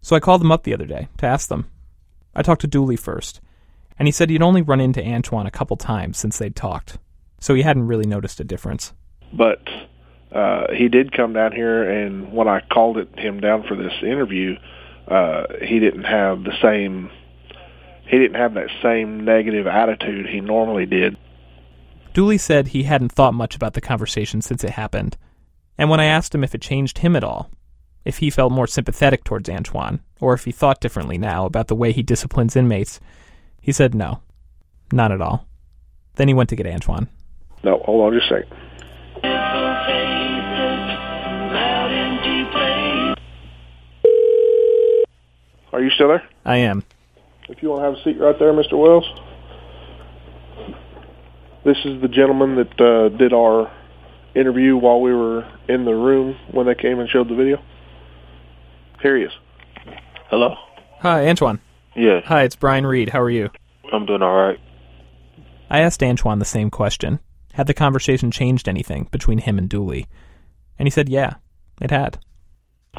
So 0.00 0.14
I 0.14 0.20
called 0.20 0.40
them 0.40 0.52
up 0.52 0.62
the 0.62 0.74
other 0.74 0.86
day 0.86 1.08
to 1.18 1.26
ask 1.26 1.48
them. 1.48 1.68
I 2.36 2.42
talked 2.42 2.60
to 2.60 2.68
Dooley 2.68 2.96
first, 2.96 3.40
and 3.98 4.06
he 4.06 4.12
said 4.12 4.30
he'd 4.30 4.42
only 4.42 4.62
run 4.62 4.80
into 4.80 5.04
Antoine 5.04 5.46
a 5.46 5.50
couple 5.50 5.76
times 5.76 6.18
since 6.18 6.38
they'd 6.38 6.54
talked, 6.54 6.98
so 7.40 7.54
he 7.54 7.62
hadn't 7.62 7.88
really 7.88 8.06
noticed 8.06 8.38
a 8.38 8.44
difference. 8.44 8.92
but 9.32 9.60
uh, 10.34 10.72
he 10.74 10.88
did 10.88 11.12
come 11.12 11.34
down 11.34 11.52
here, 11.52 11.88
and 11.88 12.32
when 12.32 12.48
I 12.48 12.60
called 12.60 12.96
it, 12.96 13.18
him 13.18 13.40
down 13.40 13.64
for 13.68 13.76
this 13.76 13.92
interview, 14.02 14.56
uh, 15.06 15.44
he 15.62 15.78
didn't 15.78 16.04
have 16.04 16.42
the 16.44 16.56
same. 16.62 17.10
He 18.04 18.18
didn't 18.18 18.36
have 18.36 18.54
that 18.54 18.68
same 18.82 19.24
negative 19.24 19.66
attitude 19.66 20.26
he 20.26 20.40
normally 20.40 20.86
did. 20.86 21.16
Dooley 22.14 22.38
said 22.38 22.68
he 22.68 22.82
hadn't 22.84 23.12
thought 23.12 23.34
much 23.34 23.54
about 23.54 23.74
the 23.74 23.80
conversation 23.80 24.42
since 24.42 24.64
it 24.64 24.70
happened, 24.70 25.16
and 25.76 25.90
when 25.90 26.00
I 26.00 26.06
asked 26.06 26.34
him 26.34 26.44
if 26.44 26.54
it 26.54 26.62
changed 26.62 26.98
him 26.98 27.14
at 27.14 27.24
all, 27.24 27.50
if 28.04 28.18
he 28.18 28.30
felt 28.30 28.52
more 28.52 28.66
sympathetic 28.66 29.24
towards 29.24 29.48
Antoine, 29.48 30.00
or 30.20 30.34
if 30.34 30.44
he 30.44 30.52
thought 30.52 30.80
differently 30.80 31.18
now 31.18 31.46
about 31.46 31.68
the 31.68 31.74
way 31.74 31.92
he 31.92 32.02
disciplines 32.02 32.56
inmates, 32.56 33.00
he 33.60 33.72
said 33.72 33.94
no, 33.94 34.20
not 34.92 35.12
at 35.12 35.20
all. 35.20 35.46
Then 36.16 36.28
he 36.28 36.34
went 36.34 36.48
to 36.50 36.56
get 36.56 36.66
Antoine. 36.66 37.08
No, 37.62 37.78
hold 37.84 38.06
on 38.06 38.18
just 38.18 38.30
a 38.30 38.40
second. 38.40 39.61
Are 45.72 45.82
you 45.82 45.90
still 45.90 46.08
there? 46.08 46.22
I 46.44 46.58
am. 46.58 46.84
If 47.48 47.62
you 47.62 47.70
want 47.70 47.80
to 47.80 47.84
have 47.84 47.94
a 47.94 48.02
seat 48.02 48.20
right 48.20 48.38
there, 48.38 48.52
Mr. 48.52 48.78
Wells. 48.78 49.04
This 51.64 51.78
is 51.84 52.00
the 52.02 52.08
gentleman 52.08 52.56
that 52.56 52.80
uh, 52.80 53.08
did 53.16 53.32
our 53.32 53.72
interview 54.34 54.76
while 54.76 55.00
we 55.00 55.12
were 55.12 55.48
in 55.68 55.84
the 55.84 55.94
room 55.94 56.36
when 56.50 56.66
they 56.66 56.74
came 56.74 56.98
and 56.98 57.08
showed 57.08 57.28
the 57.28 57.34
video. 57.34 57.62
Here 59.00 59.16
he 59.16 59.24
is. 59.24 59.32
Hello. 60.28 60.54
Hi, 61.00 61.28
Antoine. 61.28 61.60
Yes. 61.94 62.24
Hi, 62.26 62.42
it's 62.42 62.56
Brian 62.56 62.86
Reed. 62.86 63.10
How 63.10 63.20
are 63.20 63.30
you? 63.30 63.50
I'm 63.92 64.06
doing 64.06 64.22
all 64.22 64.34
right. 64.34 64.58
I 65.68 65.80
asked 65.80 66.02
Antoine 66.02 66.38
the 66.38 66.44
same 66.44 66.70
question. 66.70 67.20
Had 67.52 67.66
the 67.66 67.74
conversation 67.74 68.30
changed 68.30 68.68
anything 68.68 69.08
between 69.10 69.38
him 69.38 69.58
and 69.58 69.68
Dooley? 69.68 70.06
And 70.78 70.86
he 70.86 70.90
said, 70.90 71.08
yeah, 71.08 71.34
it 71.80 71.90
had. 71.90 72.18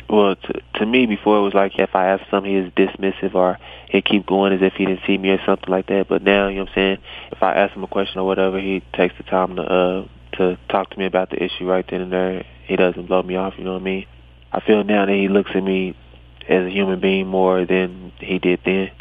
Well, 0.10 0.36
to, 0.36 0.62
to 0.76 0.86
me, 0.86 1.06
before 1.06 1.38
it 1.38 1.42
was 1.42 1.54
like 1.54 1.78
if 1.78 1.96
I 1.96 2.08
asked 2.10 2.30
something, 2.32 2.52
he 2.52 2.62
was 2.62 2.72
dismissive 2.72 3.36
or 3.36 3.60
he'd 3.90 4.06
keep 4.06 4.26
going 4.26 4.54
as 4.54 4.62
if 4.62 4.74
he 4.74 4.86
didn't 4.86 5.02
see 5.06 5.18
me 5.18 5.30
or 5.30 5.40
something 5.46 5.70
like 5.70 5.88
that. 5.88 6.08
But 6.08 6.24
now, 6.24 6.48
you 6.48 6.56
know 6.56 6.62
what 6.62 6.70
I'm 6.70 6.76
saying? 6.76 6.98
If 7.32 7.44
I 7.44 7.54
ask 7.54 7.74
him 7.74 7.84
a 7.84 7.88
question 7.88 8.20
or 8.20 8.26
whatever, 8.26 8.60
he 8.60 8.82
takes 8.94 9.16
the 9.18 9.24
time 9.24 9.56
to 9.56 9.62
uh 9.62 10.08
to 10.34 10.58
talk 10.68 10.90
to 10.90 10.98
me 10.98 11.06
about 11.06 11.30
the 11.30 11.44
issue 11.44 11.66
right 11.66 11.86
then 11.88 12.02
and 12.02 12.12
there. 12.12 12.44
He 12.66 12.76
doesn't 12.76 13.06
blow 13.06 13.22
me 13.22 13.36
off. 13.36 13.54
You 13.58 13.66
know 13.66 13.74
what 13.74 13.82
I 13.82 13.86
mean? 13.86 14.06
I 14.52 14.62
feel 14.62 14.84
now 14.84 15.06
that 15.06 15.14
he 15.14 15.28
looks 15.28 15.52
at 15.54 15.64
me 15.64 15.96
as 16.50 16.66
a 16.66 16.70
human 16.70 17.00
being 17.00 17.28
more 17.28 17.66
than 17.66 18.12
he 18.20 18.40
did 18.40 18.62
then. 18.66 18.92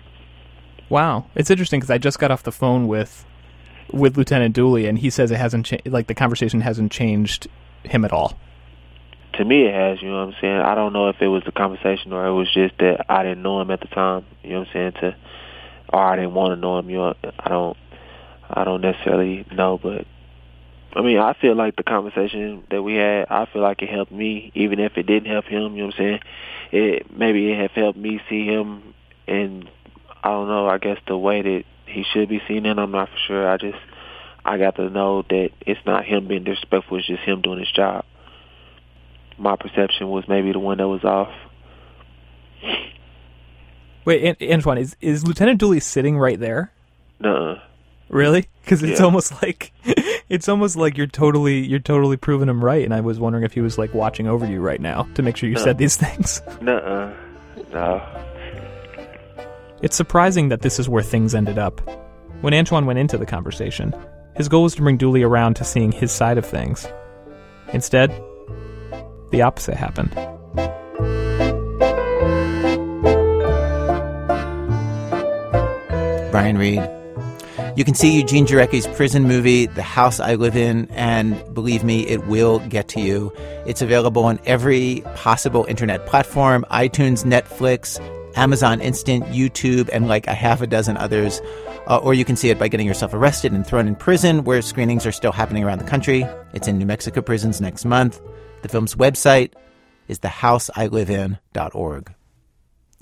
Wow, 0.90 1.26
it's 1.34 1.50
interesting 1.50 1.80
because 1.80 1.90
I 1.90 1.96
just 1.96 2.18
got 2.18 2.30
off 2.30 2.42
the 2.42 2.52
phone 2.52 2.86
with 2.86 3.24
with 3.92 4.16
Lieutenant 4.18 4.54
Dooley, 4.54 4.86
and 4.86 4.98
he 4.98 5.08
says 5.08 5.30
it 5.30 5.36
hasn't 5.36 5.66
cha- 5.66 5.78
like 5.86 6.06
the 6.06 6.14
conversation 6.14 6.60
hasn't 6.60 6.92
changed 6.92 7.48
him 7.82 8.04
at 8.04 8.12
all. 8.12 8.38
To 9.34 9.44
me, 9.44 9.64
it 9.64 9.74
has. 9.74 10.02
You 10.02 10.08
know 10.08 10.26
what 10.26 10.34
I'm 10.34 10.40
saying? 10.40 10.60
I 10.60 10.74
don't 10.74 10.92
know 10.92 11.08
if 11.08 11.16
it 11.20 11.28
was 11.28 11.42
the 11.44 11.52
conversation 11.52 12.12
or 12.12 12.26
it 12.26 12.32
was 12.32 12.52
just 12.52 12.76
that 12.78 13.06
I 13.08 13.22
didn't 13.22 13.42
know 13.42 13.60
him 13.60 13.70
at 13.70 13.80
the 13.80 13.88
time. 13.88 14.26
You 14.42 14.50
know 14.50 14.58
what 14.60 14.68
I'm 14.68 14.72
saying? 14.72 14.92
To 15.00 15.16
or 15.92 16.00
I 16.00 16.16
didn't 16.16 16.34
want 16.34 16.52
to 16.54 16.60
know 16.60 16.78
him. 16.78 16.90
You 16.90 16.98
know, 16.98 17.14
I 17.38 17.48
don't. 17.48 17.76
I 18.54 18.64
don't 18.64 18.82
necessarily 18.82 19.46
know, 19.52 19.78
but 19.82 20.06
I 20.94 21.00
mean, 21.00 21.18
I 21.18 21.32
feel 21.32 21.54
like 21.54 21.76
the 21.76 21.82
conversation 21.82 22.64
that 22.70 22.82
we 22.82 22.96
had, 22.96 23.28
I 23.30 23.46
feel 23.46 23.62
like 23.62 23.80
it 23.80 23.88
helped 23.88 24.12
me, 24.12 24.52
even 24.54 24.78
if 24.78 24.98
it 24.98 25.04
didn't 25.04 25.30
help 25.30 25.46
him. 25.46 25.74
You 25.74 25.82
know 25.82 25.86
what 25.86 25.94
I'm 25.94 25.98
saying? 25.98 26.20
It 26.72 27.16
maybe 27.16 27.50
it 27.50 27.58
have 27.58 27.70
helped 27.70 27.98
me 27.98 28.20
see 28.28 28.44
him, 28.44 28.94
and 29.26 29.70
I 30.22 30.30
don't 30.30 30.48
know. 30.48 30.66
I 30.68 30.78
guess 30.78 30.98
the 31.06 31.16
way 31.16 31.40
that 31.40 31.64
he 31.86 32.04
should 32.12 32.28
be 32.28 32.42
seen 32.46 32.66
in, 32.66 32.78
I'm 32.78 32.90
not 32.90 33.08
for 33.08 33.18
sure. 33.26 33.48
I 33.48 33.56
just 33.56 33.78
I 34.44 34.58
got 34.58 34.76
to 34.76 34.90
know 34.90 35.22
that 35.22 35.50
it's 35.62 35.80
not 35.86 36.04
him 36.04 36.28
being 36.28 36.44
disrespectful; 36.44 36.98
it's 36.98 37.06
just 37.06 37.22
him 37.22 37.40
doing 37.40 37.60
his 37.60 37.72
job. 37.72 38.04
My 39.38 39.56
perception 39.56 40.08
was 40.10 40.24
maybe 40.28 40.52
the 40.52 40.58
one 40.58 40.78
that 40.78 40.88
was 40.88 41.04
off. 41.04 41.32
Wait, 44.04 44.24
An- 44.40 44.52
Antoine, 44.52 44.78
is 44.78 44.96
is 45.00 45.26
Lieutenant 45.26 45.58
Dooley 45.58 45.80
sitting 45.80 46.18
right 46.18 46.38
there? 46.38 46.72
Nuh-uh. 47.20 47.60
Really? 48.08 48.46
Because 48.64 48.82
it's 48.82 48.98
Yeah. 49.00 49.06
almost 49.06 49.40
like 49.42 49.72
it's 50.28 50.48
almost 50.48 50.76
like 50.76 50.96
you're 50.96 51.06
totally 51.06 51.60
you're 51.66 51.78
totally 51.78 52.16
proving 52.16 52.48
him 52.48 52.64
right, 52.64 52.84
and 52.84 52.92
I 52.92 53.00
was 53.00 53.18
wondering 53.20 53.44
if 53.44 53.52
he 53.52 53.60
was 53.60 53.78
like 53.78 53.94
watching 53.94 54.26
over 54.26 54.44
you 54.46 54.60
right 54.60 54.80
now 54.80 55.04
to 55.14 55.22
make 55.22 55.36
sure 55.36 55.48
you 55.48 55.54
No. 55.56 55.62
said 55.62 55.78
these 55.78 55.96
things. 56.04 56.42
Nuh-uh. 56.60 57.12
No. 57.72 58.02
It's 59.82 59.96
surprising 59.96 60.48
that 60.50 60.62
this 60.62 60.78
is 60.78 60.88
where 60.88 61.02
things 61.02 61.34
ended 61.34 61.58
up. 61.58 61.80
When 62.40 62.54
Antoine 62.54 62.86
went 62.86 62.98
into 62.98 63.18
the 63.18 63.26
conversation, 63.26 63.94
his 64.36 64.48
goal 64.48 64.64
was 64.64 64.74
to 64.76 64.82
bring 64.82 64.96
Dooley 64.96 65.22
around 65.22 65.54
to 65.54 65.64
seeing 65.64 65.90
his 65.92 66.12
side 66.12 66.38
of 66.38 66.46
things. 66.46 66.86
Instead, 67.72 68.10
the 69.32 69.42
opposite 69.42 69.74
happened. 69.74 70.12
Brian 76.30 76.56
Reed. 76.56 76.88
You 77.74 77.84
can 77.84 77.94
see 77.94 78.16
Eugene 78.16 78.46
Jarecki's 78.46 78.86
prison 78.86 79.24
movie, 79.24 79.66
The 79.66 79.82
House 79.82 80.20
I 80.20 80.34
Live 80.34 80.56
In, 80.56 80.90
and 80.90 81.42
believe 81.54 81.84
me, 81.84 82.06
it 82.06 82.26
will 82.26 82.58
get 82.58 82.88
to 82.88 83.00
you. 83.00 83.32
It's 83.66 83.80
available 83.80 84.24
on 84.24 84.38
every 84.44 85.02
possible 85.14 85.64
internet 85.64 86.06
platform 86.06 86.66
iTunes, 86.70 87.24
Netflix, 87.24 87.98
Amazon 88.36 88.80
Instant, 88.80 89.24
YouTube, 89.26 89.88
and 89.92 90.06
like 90.06 90.26
a 90.26 90.34
half 90.34 90.60
a 90.60 90.66
dozen 90.66 90.98
others. 90.98 91.40
Uh, 91.86 91.96
or 91.98 92.12
you 92.12 92.24
can 92.24 92.36
see 92.36 92.50
it 92.50 92.58
by 92.58 92.68
getting 92.68 92.86
yourself 92.86 93.14
arrested 93.14 93.52
and 93.52 93.66
thrown 93.66 93.88
in 93.88 93.96
prison, 93.96 94.44
where 94.44 94.60
screenings 94.60 95.06
are 95.06 95.12
still 95.12 95.32
happening 95.32 95.64
around 95.64 95.78
the 95.78 95.84
country. 95.84 96.26
It's 96.52 96.68
in 96.68 96.78
New 96.78 96.86
Mexico 96.86 97.22
prisons 97.22 97.60
next 97.60 97.84
month. 97.86 98.20
The 98.62 98.68
film's 98.68 98.94
website 98.94 99.52
is 100.08 100.20
thehouseilivein.org. 100.20 102.14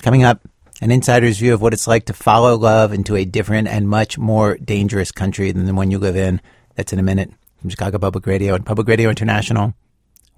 Coming 0.02 0.24
up, 0.24 0.40
an 0.80 0.90
insider's 0.90 1.38
view 1.38 1.52
of 1.52 1.60
what 1.60 1.74
it's 1.74 1.86
like 1.86 2.06
to 2.06 2.14
follow 2.14 2.56
love 2.56 2.92
into 2.92 3.14
a 3.14 3.26
different 3.26 3.68
and 3.68 3.88
much 3.88 4.16
more 4.16 4.56
dangerous 4.56 5.12
country 5.12 5.52
than 5.52 5.66
the 5.66 5.74
one 5.74 5.90
you 5.90 5.98
live 5.98 6.16
in. 6.16 6.40
That's 6.74 6.92
in 6.92 6.98
a 6.98 7.02
minute 7.02 7.30
from 7.60 7.68
Chicago 7.68 7.98
Public 7.98 8.26
Radio 8.26 8.54
and 8.54 8.64
Public 8.64 8.88
Radio 8.88 9.10
International 9.10 9.74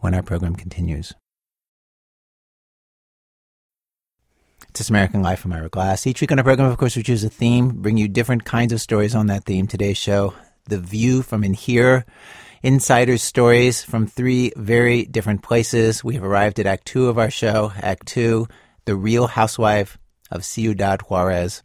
when 0.01 0.15
our 0.15 0.23
program 0.23 0.57
continues. 0.57 1.15
It's 4.71 4.89
American 4.91 5.23
Life 5.23 5.39
from 5.39 5.53
Ira 5.53 5.69
Glass. 5.69 6.07
Each 6.07 6.21
week 6.21 6.33
on 6.33 6.39
our 6.39 6.45
program, 6.45 6.71
of 6.71 6.79
course, 6.79 6.97
we 6.97 7.03
choose 7.05 7.23
a 7.23 7.29
theme, 7.29 7.83
bring 7.83 7.99
you 7.99 8.09
different 8.09 8.45
kinds 8.45 8.73
of 8.73 8.81
stories 8.81 9.15
on 9.15 9.27
that 9.27 9.45
theme. 9.45 9.69
Today's 9.69 9.99
show, 9.99 10.35
The 10.65 10.79
View 10.79 11.23
from 11.23 11.45
In 11.45 11.55
Here, 11.55 12.07
insiders' 12.63 13.23
stories 13.23 13.83
from 13.83 14.07
three 14.07 14.53
very 14.57 15.05
different 15.05 15.43
places. 15.43 16.05
We 16.05 16.15
have 16.15 16.25
arrived 16.25 16.61
at 16.61 16.67
Act 16.67 16.87
Two 16.87 17.09
of 17.09 17.19
our 17.19 17.31
show. 17.31 17.73
Act 17.77 18.07
Two, 18.07 18.47
The 18.85 18.95
Real 18.95 19.27
Housewife 19.27 19.99
of 20.31 20.45
Ciudad 20.45 21.03
Juarez. 21.03 21.63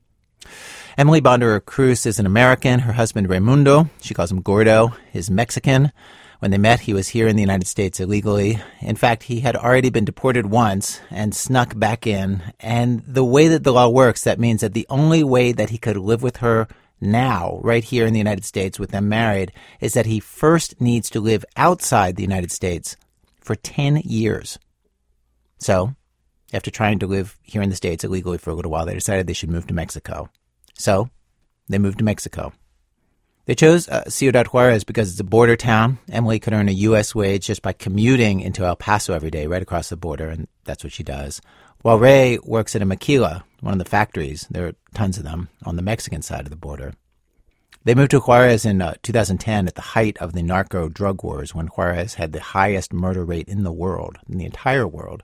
Emily 0.98 1.22
Bonderer 1.22 1.64
Cruz 1.64 2.06
is 2.08 2.20
an 2.20 2.26
American. 2.26 2.80
Her 2.80 2.94
husband, 2.94 3.30
Raimundo, 3.30 3.90
she 4.02 4.16
calls 4.16 4.32
him 4.32 4.42
Gordo, 4.42 4.94
is 5.14 5.30
Mexican. 5.30 5.92
When 6.40 6.52
they 6.52 6.58
met, 6.58 6.82
he 6.82 6.94
was 6.94 7.08
here 7.08 7.28
in 7.28 7.36
the 7.36 7.42
United 7.42 7.68
States 7.68 8.00
illegally. 8.00 8.60
In 8.82 8.96
fact, 8.96 9.24
he 9.24 9.40
had 9.40 9.56
already 9.56 9.90
been 9.90 10.06
deported 10.06 10.48
once 10.48 11.00
and 11.10 11.36
snuck 11.36 11.78
back 11.78 12.06
in. 12.06 12.44
And 12.60 13.04
the 13.08 13.24
way 13.24 13.48
that 13.48 13.64
the 13.64 13.74
law 13.74 13.90
works, 13.90 14.24
that 14.24 14.40
means 14.40 14.62
that 14.62 14.74
the 14.74 14.86
only 14.90 15.24
way 15.24 15.52
that 15.52 15.72
he 15.72 15.78
could 15.78 15.98
live 15.98 16.22
with 16.22 16.38
her 16.38 16.68
now, 17.00 17.60
right 17.64 17.84
here 17.84 18.06
in 18.06 18.14
the 18.14 18.20
United 18.20 18.44
States 18.46 18.80
with 18.80 18.92
them 18.92 19.08
married, 19.08 19.52
is 19.80 19.94
that 19.94 20.08
he 20.08 20.20
first 20.20 20.82
needs 20.82 21.10
to 21.12 21.20
live 21.20 21.46
outside 21.56 22.16
the 22.16 22.24
United 22.24 22.52
States 22.52 22.96
for 23.40 23.56
10 23.56 23.98
years. 23.98 24.58
So, 25.60 25.96
after 26.54 26.72
trying 26.72 27.00
to 27.00 27.08
live 27.08 27.38
here 27.44 27.62
in 27.62 27.70
the 27.70 27.76
States 27.76 28.04
illegally 28.04 28.38
for 28.38 28.50
a 28.50 28.56
little 28.56 28.72
while, 28.72 28.86
they 28.86 28.94
decided 28.94 29.28
they 29.28 29.34
should 29.34 29.52
move 29.52 29.68
to 29.68 29.74
Mexico. 29.74 30.30
So, 30.74 31.10
they 31.70 31.78
moved 31.78 32.00
to 32.00 32.04
Mexico. 32.04 32.54
They 33.46 33.56
chose 33.56 33.88
uh, 33.88 34.10
Ciudad 34.10 34.48
Juarez 34.48 34.84
because 34.84 35.12
it's 35.12 35.20
a 35.20 35.24
border 35.24 35.56
town. 35.56 36.00
Emily 36.12 36.40
could 36.40 36.54
earn 36.54 36.68
a 36.68 36.74
U.S. 36.74 37.16
wage 37.16 37.48
just 37.48 37.62
by 37.62 37.74
commuting 37.74 38.42
into 38.42 38.66
El 38.66 38.76
Paso 38.76 39.14
every 39.14 39.32
day, 39.32 39.48
right 39.48 39.62
across 39.62 39.90
the 39.90 39.96
border, 39.96 40.28
and 40.28 40.48
that's 40.66 40.84
what 40.84 40.92
she 40.92 41.04
does. 41.04 41.42
While 41.82 42.00
Ray 42.00 42.40
works 42.44 42.76
at 42.76 42.82
a 42.82 42.86
maquila, 42.86 43.46
one 43.62 43.74
of 43.74 43.80
the 43.80 43.86
factories, 43.86 44.48
there 44.50 44.68
are 44.68 44.74
tons 44.94 45.18
of 45.18 45.24
them, 45.24 45.50
on 45.66 45.76
the 45.76 45.82
Mexican 45.82 46.22
side 46.22 46.42
of 46.42 46.50
the 46.50 46.56
border. 46.56 46.94
They 47.84 47.96
moved 47.96 48.12
to 48.12 48.20
Juarez 48.20 48.66
in 48.66 48.82
uh, 48.82 48.96
2010 49.02 49.68
at 49.68 49.76
the 49.76 49.82
height 49.82 50.18
of 50.18 50.34
the 50.34 50.44
narco 50.44 50.90
drug 50.90 51.24
wars 51.24 51.56
when 51.56 51.68
Juarez 51.68 52.16
had 52.16 52.34
the 52.34 52.42
highest 52.42 52.92
murder 52.92 53.24
rate 53.24 53.48
in 53.48 53.64
the 53.64 53.72
world, 53.72 54.18
in 54.28 54.38
the 54.38 54.46
entire 54.46 54.88
world. 54.88 55.24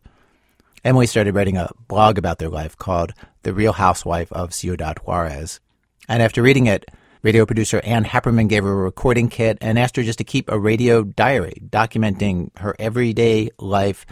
Emily 0.84 1.08
started 1.08 1.36
writing 1.36 1.58
a 1.58 1.72
blog 1.88 2.18
about 2.18 2.40
their 2.40 2.50
life 2.50 2.78
called 2.78 3.14
The 3.44 3.54
Real 3.54 3.74
Housewife 3.74 4.32
of 4.32 4.54
Ciudad 4.54 5.00
Juarez. 5.00 5.60
And 6.08 6.22
after 6.22 6.42
reading 6.42 6.68
it, 6.68 6.86
radio 7.22 7.46
producer 7.46 7.82
Ann 7.84 8.06
Heppermann 8.06 8.50
gave 8.50 8.64
her 8.64 8.72
a 8.72 8.76
recording 8.76 9.30
kit 9.30 9.58
and 9.62 9.80
asked 9.80 9.96
her 9.96 10.04
just 10.04 10.20
to 10.20 10.26
keep 10.26 10.50
a 10.50 10.60
radio 10.60 11.04
diary 11.04 11.62
documenting 11.70 12.50
her 12.58 12.76
everyday 12.80 13.50
life 13.60 14.06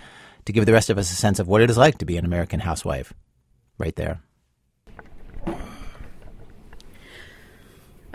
to 0.46 0.54
give 0.54 0.66
the 0.66 0.74
rest 0.74 0.90
of 0.90 0.98
us 0.98 1.12
a 1.12 1.16
sense 1.16 1.40
of 1.40 1.48
what 1.48 1.62
it 1.62 1.70
is 1.70 1.78
like 1.78 1.98
to 2.00 2.06
be 2.06 2.18
an 2.18 2.26
American 2.26 2.62
housewife. 2.62 3.14
Right 3.82 3.96
there. 3.96 4.22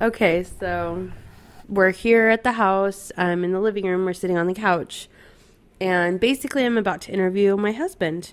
Okay, 0.01 0.45
so 0.45 1.11
we're 1.69 1.91
here 1.91 2.29
at 2.29 2.45
the 2.45 2.53
house. 2.53 3.11
I'm 3.17 3.43
in 3.43 3.51
the 3.51 3.59
living 3.59 3.85
room. 3.85 4.05
We're 4.05 4.13
sitting 4.13 4.39
on 4.39 4.47
the 4.47 4.55
couch. 4.55 5.09
And 5.81 6.21
basically, 6.21 6.65
I'm 6.65 6.79
about 6.79 7.01
to 7.03 7.13
interview 7.13 7.57
my 7.57 7.73
husband. 7.73 8.33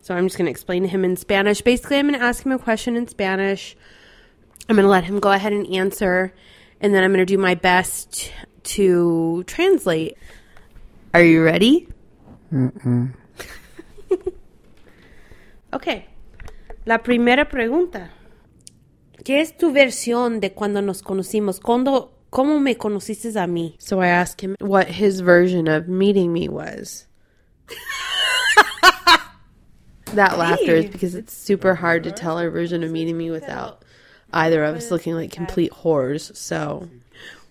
So 0.00 0.14
I'm 0.14 0.24
just 0.24 0.38
going 0.38 0.46
to 0.46 0.50
explain 0.50 0.84
to 0.84 0.88
him 0.88 1.04
in 1.04 1.16
Spanish. 1.16 1.60
Basically, 1.60 1.98
I'm 1.98 2.08
going 2.08 2.18
to 2.18 2.24
ask 2.24 2.42
him 2.46 2.52
a 2.52 2.58
question 2.58 2.96
in 2.96 3.06
Spanish. 3.06 3.76
I'm 4.66 4.76
going 4.76 4.86
to 4.86 4.90
let 4.90 5.04
him 5.04 5.20
go 5.20 5.30
ahead 5.30 5.52
and 5.52 5.66
answer. 5.66 6.32
And 6.80 6.94
then 6.94 7.04
I'm 7.04 7.10
going 7.12 7.18
to 7.18 7.26
do 7.26 7.36
my 7.36 7.54
best 7.54 8.32
to 8.62 9.44
translate. 9.46 10.16
Are 11.12 11.22
you 11.22 11.44
ready? 11.44 11.86
Mm-mm. 12.50 13.12
Ok. 15.74 16.11
La 16.84 17.02
primera 17.02 17.48
pregunta. 17.48 18.10
¿Qué 19.24 19.40
es 19.40 19.56
tu 19.56 19.72
versión 19.72 20.40
de 20.40 20.52
cuando 20.52 20.82
nos 20.82 21.00
conocimos? 21.02 21.60
¿Cuándo, 21.60 22.18
¿Cómo 22.30 22.58
me 22.58 22.76
conociste 22.76 23.38
a 23.38 23.46
mí? 23.46 23.76
So 23.78 24.00
I 24.00 24.08
asked 24.08 24.40
him 24.40 24.56
what 24.60 24.88
his 24.88 25.20
version 25.20 25.68
of 25.68 25.86
meeting 25.86 26.32
me 26.32 26.48
was. 26.48 27.06
that 30.14 30.38
laughter 30.38 30.74
is 30.74 30.86
because 30.86 31.14
it's 31.14 31.32
super 31.32 31.76
hard 31.76 32.02
to 32.02 32.10
tell 32.10 32.36
our 32.36 32.50
version 32.50 32.82
of 32.82 32.90
meeting 32.90 33.16
me 33.16 33.30
without 33.30 33.84
either 34.32 34.64
of 34.64 34.74
us 34.74 34.90
looking 34.90 35.14
like 35.14 35.30
complete 35.30 35.70
whores. 35.72 36.34
So 36.36 36.88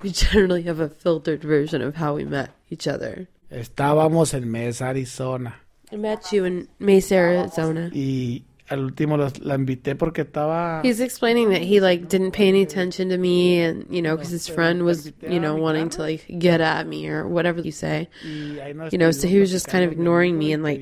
we 0.01 0.11
generally 0.11 0.63
have 0.63 0.81
a 0.81 0.89
filtered 0.89 1.41
version 1.41 1.81
of 1.81 1.95
how 1.95 2.15
we 2.15 2.25
met 2.25 2.49
each 2.69 2.85
other. 2.85 3.29
Estábamos 3.49 4.33
en 4.33 4.51
Mesa, 4.51 4.85
Arizona. 4.87 5.55
I 5.91 5.95
met 5.95 6.33
you 6.33 6.43
in 6.43 6.67
Mesa, 6.79 7.15
Arizona. 7.15 7.89
Y 7.93 8.43
al 8.71 8.85
último 8.85 9.17
los- 9.17 9.39
la 9.39 9.55
invité 9.55 9.95
porque 9.95 10.21
estaba... 10.23 10.81
He's 10.83 10.99
explaining 10.99 11.49
that 11.49 11.61
he 11.61 11.79
like 11.79 12.07
didn't 12.07 12.31
pay 12.31 12.47
any 12.47 12.61
attention 12.61 13.09
to 13.09 13.17
me, 13.17 13.59
and 13.61 13.85
you 13.89 14.01
know, 14.01 14.15
because 14.15 14.31
his 14.31 14.47
friend 14.47 14.83
was, 14.83 15.11
you 15.21 15.39
know, 15.39 15.55
wanting 15.55 15.89
to 15.89 16.01
like 16.01 16.25
get 16.39 16.61
at 16.61 16.87
me 16.87 17.07
or 17.09 17.27
whatever 17.27 17.59
you 17.61 17.71
say. 17.71 18.07
You 18.23 18.97
know, 18.97 19.11
so 19.11 19.27
he 19.27 19.39
was 19.39 19.51
just 19.51 19.67
kind 19.67 19.83
of 19.83 19.91
ignoring 19.91 20.37
me 20.39 20.53
and 20.53 20.63
like 20.63 20.81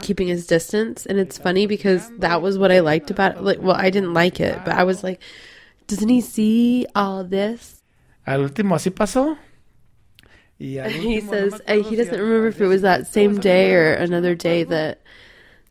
keeping 0.00 0.28
his 0.28 0.46
distance. 0.46 1.06
And 1.06 1.18
it's 1.18 1.38
funny 1.38 1.66
because 1.66 2.10
that 2.18 2.42
was 2.42 2.58
what 2.58 2.72
I 2.72 2.80
liked 2.80 3.10
about 3.10 3.36
it. 3.36 3.42
Like, 3.42 3.60
well, 3.62 3.76
I 3.76 3.90
didn't 3.90 4.12
like 4.12 4.40
it, 4.40 4.58
but 4.64 4.74
I 4.74 4.84
was 4.84 5.02
like, 5.04 5.20
doesn't 5.86 6.08
he 6.08 6.20
see 6.20 6.86
all 6.94 7.24
this? 7.24 7.82
Al 8.26 8.40
último 8.40 8.74
así 8.74 8.90
pasó. 8.90 9.36
He 10.60 11.20
says 11.22 11.58
uh, 11.66 11.82
he 11.82 11.96
doesn't 11.96 12.20
remember 12.20 12.48
if 12.48 12.60
it 12.60 12.66
was 12.66 12.82
that 12.82 13.06
same 13.06 13.40
day 13.40 13.74
or 13.74 13.94
another 13.94 14.34
day 14.34 14.62
that 14.64 15.00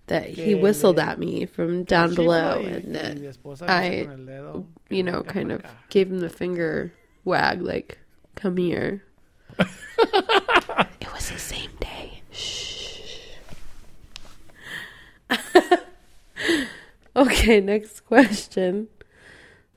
that 0.09 0.27
he 0.27 0.55
whistled 0.55 0.99
at 0.99 1.17
me 1.19 1.45
from 1.45 1.83
down 1.83 2.13
below 2.13 2.59
and 2.59 2.95
that 2.95 3.37
I, 3.61 4.07
you 4.89 5.03
know, 5.03 5.23
kind 5.23 5.51
of 5.51 5.63
gave 5.89 6.11
him 6.11 6.19
the 6.19 6.29
finger 6.29 6.91
wag, 7.23 7.61
like, 7.61 7.97
come 8.35 8.57
here. 8.57 9.03
it 9.59 11.13
was 11.13 11.29
the 11.29 11.39
same 11.39 11.71
day. 11.79 12.21
Shh. 12.31 13.35
okay, 17.15 17.61
next 17.61 18.01
question. 18.01 18.87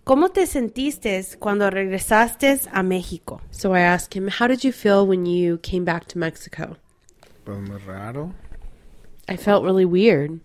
¿Cómo 0.05 0.33
te 0.33 0.47
sentiste 0.47 1.23
cuando 1.39 1.71
regresaste 1.71 2.59
a 2.73 2.83
México? 2.83 3.41
So 3.51 3.73
I 3.73 3.81
asked 3.81 4.15
him, 4.15 4.29
How 4.29 4.49
did 4.49 4.65
you 4.65 4.73
feel 4.73 5.07
when 5.07 5.27
you 5.27 5.59
came 5.59 5.85
back 5.85 6.07
to 6.07 6.19
Mexico? 6.19 6.77
Pues 7.45 7.59
muy 7.61 7.79
raro. 7.87 8.35
I 9.29 9.37
felt 9.37 9.65
really 9.65 9.85
weird. 9.85 10.41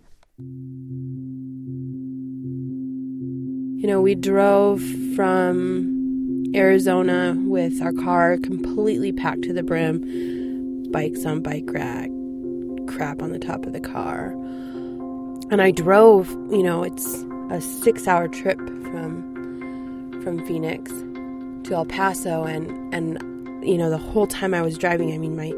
You 3.80 3.86
know, 3.86 4.00
we 4.00 4.14
drove 4.14 4.82
from 5.14 6.44
Arizona 6.54 7.36
with 7.38 7.82
our 7.82 7.92
car 7.92 8.36
completely 8.38 9.12
packed 9.12 9.42
to 9.42 9.52
the 9.52 9.62
brim, 9.62 10.90
bikes 10.90 11.24
on 11.24 11.42
bike 11.42 11.68
rack, 11.68 12.08
crap 12.86 13.22
on 13.22 13.32
the 13.32 13.38
top 13.38 13.66
of 13.66 13.72
the 13.72 13.80
car. 13.80 14.30
And 15.50 15.60
I 15.62 15.70
drove, 15.70 16.30
you 16.50 16.62
know, 16.62 16.82
it's 16.82 17.24
a 17.50 17.60
six 17.60 18.06
hour 18.06 18.28
trip 18.28 18.58
from 18.58 20.20
from 20.22 20.44
Phoenix 20.46 20.90
to 21.64 21.74
El 21.74 21.86
Paso 21.86 22.44
and 22.44 22.94
and 22.94 23.18
you 23.66 23.78
know 23.78 23.90
the 23.90 23.98
whole 23.98 24.26
time 24.26 24.54
I 24.54 24.62
was 24.62 24.76
driving 24.76 25.12
I 25.12 25.18
mean 25.18 25.36
my 25.36 25.52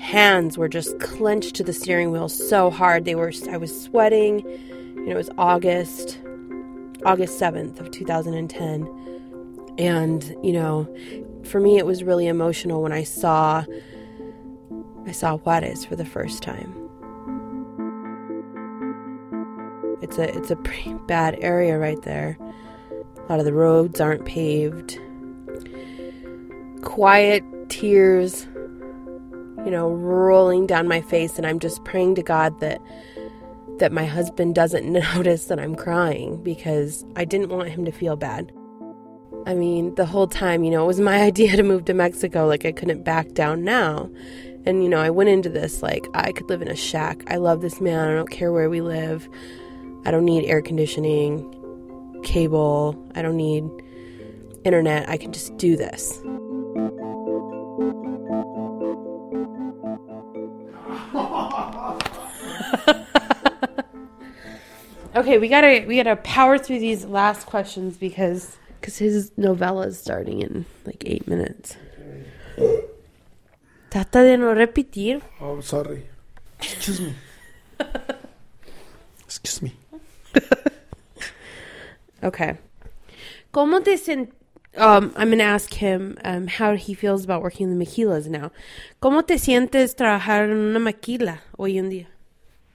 hands 0.00 0.56
were 0.56 0.68
just 0.68 0.98
clenched 0.98 1.54
to 1.56 1.62
the 1.62 1.72
steering 1.72 2.10
wheel 2.10 2.28
so 2.28 2.70
hard. 2.70 3.04
They 3.04 3.14
were 3.14 3.32
I 3.50 3.58
was 3.58 3.82
sweating. 3.82 4.40
You 4.40 5.06
know 5.06 5.12
it 5.12 5.16
was 5.16 5.30
August 5.38 6.18
August 7.04 7.40
7th 7.40 7.80
of 7.80 7.90
2010 7.90 9.74
and 9.78 10.36
you 10.42 10.52
know 10.52 10.86
for 11.44 11.58
me 11.60 11.78
it 11.78 11.86
was 11.86 12.04
really 12.04 12.26
emotional 12.26 12.82
when 12.82 12.92
I 12.92 13.04
saw 13.04 13.64
I 15.06 15.12
saw 15.12 15.38
Juarez 15.38 15.84
for 15.84 15.96
the 15.96 16.04
first 16.04 16.42
time. 16.42 16.74
It's 20.02 20.18
a 20.18 20.36
it's 20.36 20.50
a 20.50 20.56
pretty 20.56 20.94
bad 21.06 21.38
area 21.40 21.78
right 21.78 22.00
there. 22.02 22.38
A 22.90 23.22
lot 23.30 23.38
of 23.38 23.44
the 23.44 23.52
roads 23.52 24.00
aren't 24.00 24.24
paved. 24.24 24.98
Quiet 26.82 27.44
tears, 27.68 28.46
you 29.64 29.70
know, 29.70 29.88
rolling 29.88 30.66
down 30.66 30.88
my 30.88 31.00
face, 31.00 31.36
and 31.36 31.46
I'm 31.46 31.58
just 31.58 31.84
praying 31.84 32.14
to 32.16 32.22
God 32.22 32.60
that 32.60 32.80
that 33.78 33.92
my 33.92 34.04
husband 34.04 34.54
doesn't 34.54 34.90
notice 35.14 35.46
that 35.46 35.58
I'm 35.58 35.74
crying 35.74 36.42
because 36.42 37.04
I 37.16 37.24
didn't 37.24 37.48
want 37.48 37.70
him 37.70 37.84
to 37.84 37.92
feel 37.92 38.16
bad. 38.16 38.52
I 39.46 39.54
mean, 39.54 39.94
the 39.94 40.04
whole 40.04 40.26
time, 40.26 40.64
you 40.64 40.70
know, 40.70 40.84
it 40.84 40.86
was 40.86 41.00
my 41.00 41.22
idea 41.22 41.56
to 41.56 41.62
move 41.62 41.86
to 41.86 41.94
Mexico, 41.94 42.46
like 42.46 42.64
I 42.64 42.72
couldn't 42.72 43.04
back 43.04 43.32
down 43.32 43.64
now. 43.64 44.10
And, 44.66 44.82
you 44.82 44.90
know, 44.90 45.00
I 45.00 45.08
went 45.08 45.30
into 45.30 45.48
this 45.48 45.82
like 45.82 46.06
I 46.12 46.32
could 46.32 46.50
live 46.50 46.60
in 46.60 46.68
a 46.68 46.76
shack. 46.76 47.22
I 47.28 47.36
love 47.36 47.62
this 47.62 47.80
man. 47.80 48.10
I 48.10 48.14
don't 48.14 48.30
care 48.30 48.52
where 48.52 48.68
we 48.68 48.82
live. 48.82 49.26
I 50.04 50.10
don't 50.10 50.26
need 50.26 50.44
air 50.44 50.60
conditioning 50.60 51.56
cable, 52.22 52.96
I 53.14 53.22
don't 53.22 53.36
need 53.36 53.64
internet. 54.64 55.08
I 55.08 55.16
can 55.16 55.32
just 55.32 55.56
do 55.56 55.76
this. 55.76 56.20
okay, 65.16 65.38
we 65.38 65.48
gotta 65.48 65.84
we 65.86 65.96
gotta 65.96 66.16
power 66.16 66.58
through 66.58 66.78
these 66.78 67.04
last 67.04 67.46
questions 67.46 67.96
because 67.96 68.56
because 68.80 68.98
his 68.98 69.32
novella 69.36 69.88
is 69.88 69.98
starting 69.98 70.40
in 70.40 70.64
like 70.86 71.02
eight 71.06 71.26
minutes. 71.26 71.76
Trata 73.90 74.22
de 74.22 74.36
no 74.36 74.54
repetir. 74.54 75.20
Oh, 75.40 75.60
sorry. 75.60 76.06
Excuse 76.60 77.00
me. 77.00 77.14
Excuse 79.24 79.62
me. 79.62 79.74
Okay. 82.22 82.58
¿Cómo 83.50 83.82
te 83.82 83.96
sent 83.96 84.30
um, 84.76 85.12
I'm 85.16 85.28
going 85.28 85.38
to 85.38 85.44
ask 85.44 85.74
him 85.74 86.16
um, 86.24 86.46
how 86.46 86.76
he 86.76 86.94
feels 86.94 87.24
about 87.24 87.42
working 87.42 87.70
in 87.70 87.78
the 87.78 87.84
maquilas 87.84 88.28
now. 88.28 88.52
¿Cómo 89.02 89.26
te 89.26 89.34
sientes 89.34 89.94
trabajar 89.96 90.44
en 90.44 90.56
una 90.56 90.78
maquila 90.78 91.40
hoy 91.58 91.78
en 91.78 91.90
día? 91.90 92.06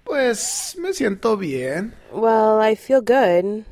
Pues 0.04 0.76
me 0.78 0.90
siento 0.94 1.38
bien. 1.38 1.94
Well, 2.12 2.60
I 2.60 2.76
feel 2.76 3.02
good. 3.02 3.66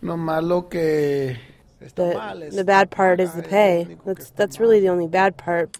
No 0.00 0.16
malo 0.16 0.62
que 0.62 1.36
the, 1.94 2.50
the 2.52 2.64
bad 2.64 2.90
part 2.90 3.20
is 3.20 3.32
the 3.34 3.42
pay. 3.42 3.96
That's 4.04 4.30
that's 4.30 4.58
really 4.58 4.80
the 4.80 4.88
only 4.88 5.08
bad 5.08 5.36
part. 5.36 5.78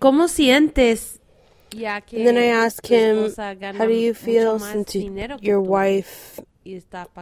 ¿Cómo 0.00 0.28
sientes? 0.28 1.18
And 1.72 2.26
then 2.26 2.38
I 2.38 2.46
ask 2.46 2.86
him, 2.86 3.34
how 3.36 3.86
do 3.86 3.92
you 3.92 4.14
feel 4.14 4.58
since 4.58 4.94
your 5.42 5.60
wife 5.60 6.40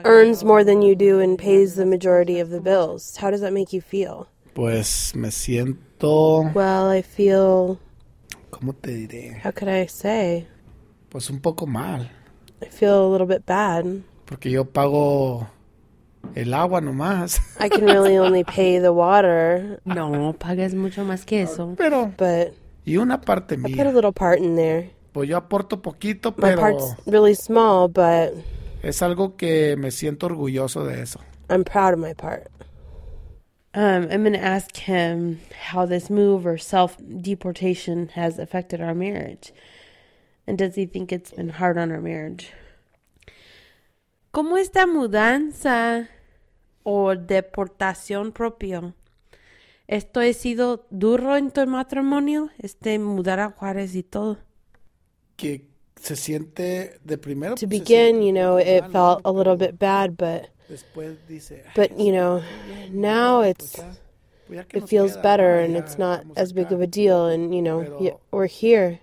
earns 0.04 0.44
more 0.44 0.64
than 0.64 0.82
you 0.82 0.94
do 0.94 1.20
and 1.20 1.38
pays 1.38 1.74
the 1.74 1.86
majority 1.86 2.40
of 2.40 2.50
the 2.50 2.60
bills. 2.60 3.16
How 3.16 3.30
does 3.30 3.40
that 3.40 3.52
make 3.52 3.72
you 3.72 3.80
feel? 3.80 4.28
Pues 4.54 5.14
me 5.16 5.30
siento. 5.30 6.54
Well, 6.54 6.90
I 6.90 7.02
feel. 7.02 7.78
¿Cómo 8.50 8.72
te 8.72 8.92
diré? 8.92 9.40
How 9.42 9.50
could 9.50 9.68
I 9.68 9.86
say? 9.86 10.46
Pues 11.10 11.28
un 11.30 11.40
poco 11.40 11.66
mal. 11.66 12.10
I 12.62 12.66
feel 12.66 13.04
a 13.04 13.10
little 13.10 13.26
bit 13.26 13.44
bad. 13.44 13.84
Porque 14.26 14.50
yo 14.50 14.64
pago 14.64 15.48
el 16.34 16.54
agua 16.54 16.80
nomás. 16.80 17.40
I 17.60 17.68
can 17.68 17.84
really 17.84 18.16
only 18.18 18.44
pay 18.44 18.78
the 18.78 18.92
water. 18.92 19.80
No, 19.84 20.34
pagas 20.38 20.74
mucho 20.74 21.04
más 21.04 21.24
que 21.26 21.42
eso. 21.42 21.74
Pero. 21.76 22.12
But. 22.16 22.54
Y 22.84 22.96
una 22.96 23.20
parte 23.20 23.56
mía. 23.56 23.74
I 23.74 23.76
put 23.76 23.86
a 23.86 23.92
little 23.92 24.12
part 24.12 24.38
in 24.38 24.56
there. 24.56 24.90
Pues 25.12 25.28
yo 25.28 25.36
aporto 25.36 25.82
poquito, 25.82 26.34
pero. 26.34 26.56
My 26.56 26.60
part's 26.60 26.96
really 27.06 27.34
small, 27.34 27.88
but. 27.88 28.34
Es 28.84 29.00
algo 29.00 29.36
que 29.36 29.76
me 29.76 29.90
siento 29.90 30.26
orgulloso 30.26 30.84
de 30.84 31.00
eso. 31.00 31.18
I'm 31.48 31.64
proud 31.64 31.94
of 31.94 32.00
my 32.00 32.12
part. 32.12 32.50
Um, 33.72 34.06
I'm 34.10 34.22
going 34.22 34.34
to 34.34 34.44
ask 34.44 34.76
him 34.76 35.40
how 35.70 35.86
this 35.86 36.10
move 36.10 36.46
or 36.46 36.58
self 36.58 36.98
deportation 36.98 38.10
has 38.14 38.38
affected 38.38 38.82
our 38.82 38.94
marriage. 38.94 39.52
And 40.46 40.58
does 40.58 40.74
he 40.74 40.84
think 40.84 41.12
it's 41.12 41.32
been 41.32 41.48
hard 41.48 41.78
on 41.78 41.90
our 41.90 42.02
marriage? 42.02 42.52
¿Cómo 44.32 44.58
esta 44.58 44.86
mudanza 44.86 46.08
o 46.84 47.16
deportación 47.16 48.32
propio? 48.32 48.94
¿Esto 49.88 50.20
ha 50.20 50.32
sido 50.34 50.86
duro 50.90 51.36
en 51.36 51.50
tu 51.50 51.66
matrimonio? 51.66 52.50
Este 52.58 52.98
mudar 52.98 53.40
a 53.40 53.50
Juárez 53.50 53.94
y 53.94 54.02
todo. 54.02 54.38
Que 55.36 55.73
se 56.04 56.16
siente 56.16 56.98
de 57.04 57.16
primero. 57.16 57.54
To 57.56 57.66
begin, 57.66 58.22
you 58.22 58.32
know, 58.32 58.58
it 58.58 58.84
felt 58.92 59.22
a 59.24 59.32
little 59.32 59.56
bit 59.56 59.78
bad, 59.78 60.16
but 60.16 60.50
but 61.74 61.98
you 61.98 62.12
know, 62.12 62.42
now 62.90 63.40
it's 63.40 63.80
it 64.50 64.86
feels 64.88 65.16
better 65.16 65.58
and 65.58 65.76
it's 65.76 65.98
not 65.98 66.24
as 66.36 66.52
big 66.52 66.70
of 66.72 66.82
a 66.82 66.86
deal, 66.86 67.26
and 67.26 67.54
you 67.54 67.62
know, 67.62 68.12
we're 68.30 68.46
here. 68.46 69.00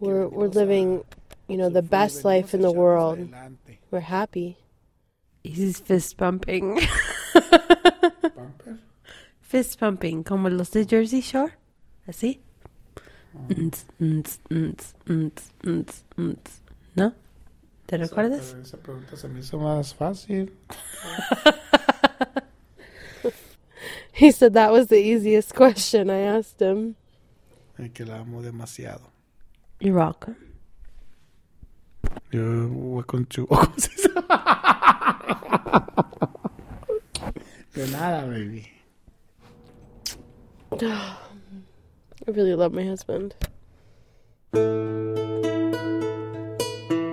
We're 0.00 0.26
we're 0.26 0.48
living, 0.48 1.04
you 1.46 1.56
know, 1.56 1.68
the 1.68 1.82
best 1.82 2.24
life 2.24 2.54
in 2.54 2.60
the 2.60 2.72
world. 2.72 3.28
We're 3.90 4.00
happy. 4.00 4.58
He's 5.44 5.78
fist 5.78 6.16
pumping. 6.16 6.80
fist 9.40 9.78
pumping, 9.78 10.24
como 10.24 10.48
los 10.50 10.70
de 10.70 10.84
Jersey 10.84 11.20
Shore, 11.20 11.52
así. 12.08 12.40
¿No? 16.94 17.14
¿Te 17.86 17.96
recuerdas? 17.96 18.54
Esa 18.54 18.76
pregunta 18.78 19.16
se 19.16 19.28
me 19.28 19.40
hizo 19.40 19.58
más 19.58 19.94
fácil. 19.94 20.52
he 24.12 24.30
said 24.30 24.52
that 24.54 24.72
was 24.72 24.88
the 24.88 24.98
easiest 24.98 25.54
question 25.54 26.10
I 26.10 26.20
asked 26.20 26.60
him. 26.60 26.96
Es 27.78 27.90
que 27.92 28.04
la 28.04 28.18
amo 28.18 28.42
demasiado. 28.42 29.10
You're 29.80 29.96
welcome. 29.96 30.36
Yo 32.32 32.68
voy 32.68 33.04
con 33.04 33.26
chu. 33.26 33.46
¿Cómo 33.46 33.72
se 33.76 33.90
dice? 33.90 34.08
De 37.74 37.88
nada, 37.88 38.24
baby. 38.26 38.66
I 42.28 42.30
really 42.30 42.54
love 42.54 42.74
my 42.74 42.84
husband. 42.84 43.34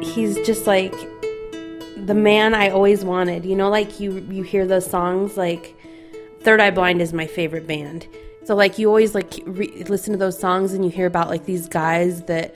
He's 0.03 0.35
just 0.45 0.67
like 0.67 0.93
the 2.05 2.13
man 2.13 2.53
I 2.53 2.69
always 2.69 3.05
wanted. 3.05 3.45
You 3.45 3.55
know, 3.55 3.69
like 3.69 4.01
you 4.01 4.17
you 4.29 4.43
hear 4.43 4.67
those 4.67 4.85
songs 4.85 5.37
like 5.37 5.73
Third 6.41 6.59
Eye 6.59 6.71
Blind 6.71 7.01
is 7.01 7.13
my 7.13 7.27
favorite 7.27 7.65
band. 7.65 8.05
So 8.43 8.55
like 8.55 8.77
you 8.77 8.89
always 8.89 9.15
like 9.15 9.39
re- 9.45 9.85
listen 9.87 10.11
to 10.11 10.19
those 10.19 10.37
songs 10.37 10.73
and 10.73 10.83
you 10.83 10.91
hear 10.91 11.07
about 11.07 11.29
like 11.29 11.45
these 11.45 11.69
guys 11.69 12.23
that 12.23 12.53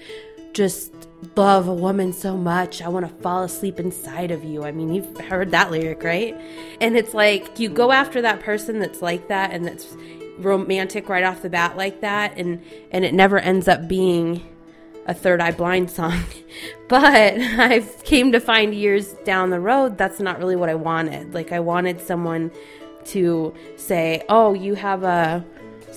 just 0.51 0.93
love 1.37 1.69
a 1.69 1.73
woman 1.73 2.11
so 2.11 2.35
much. 2.35 2.81
I 2.81 2.89
want 2.89 3.07
to 3.07 3.23
fall 3.23 3.43
asleep 3.43 3.79
inside 3.79 4.31
of 4.31 4.43
you. 4.43 4.65
I 4.65 4.73
mean, 4.73 4.93
you've 4.93 5.17
heard 5.21 5.51
that 5.51 5.71
lyric, 5.71 6.03
right? 6.03 6.35
And 6.81 6.97
it's 6.97 7.13
like 7.13 7.57
you 7.57 7.69
go 7.69 7.93
after 7.93 8.21
that 8.21 8.41
person 8.41 8.79
that's 8.79 9.01
like 9.01 9.29
that 9.29 9.51
and 9.51 9.65
that's 9.65 9.95
romantic 10.39 11.09
right 11.09 11.23
off 11.23 11.41
the 11.41 11.49
bat 11.49 11.77
like 11.77 12.01
that 12.01 12.37
and 12.37 12.63
and 12.91 13.05
it 13.05 13.13
never 13.13 13.37
ends 13.39 13.67
up 13.67 13.87
being 13.87 14.47
a 15.05 15.13
third 15.13 15.41
eye 15.41 15.51
blind 15.51 15.89
song. 15.89 16.23
but 16.87 17.03
I 17.39 17.81
came 18.03 18.31
to 18.31 18.39
find 18.39 18.73
years 18.73 19.13
down 19.25 19.49
the 19.49 19.59
road 19.59 19.97
that's 19.97 20.19
not 20.19 20.39
really 20.39 20.55
what 20.55 20.69
I 20.69 20.75
wanted. 20.75 21.33
Like 21.33 21.51
I 21.51 21.59
wanted 21.59 22.01
someone 22.01 22.51
to 23.05 23.53
say, 23.75 24.23
"Oh, 24.29 24.53
you 24.53 24.75
have 24.75 25.03
a 25.03 25.45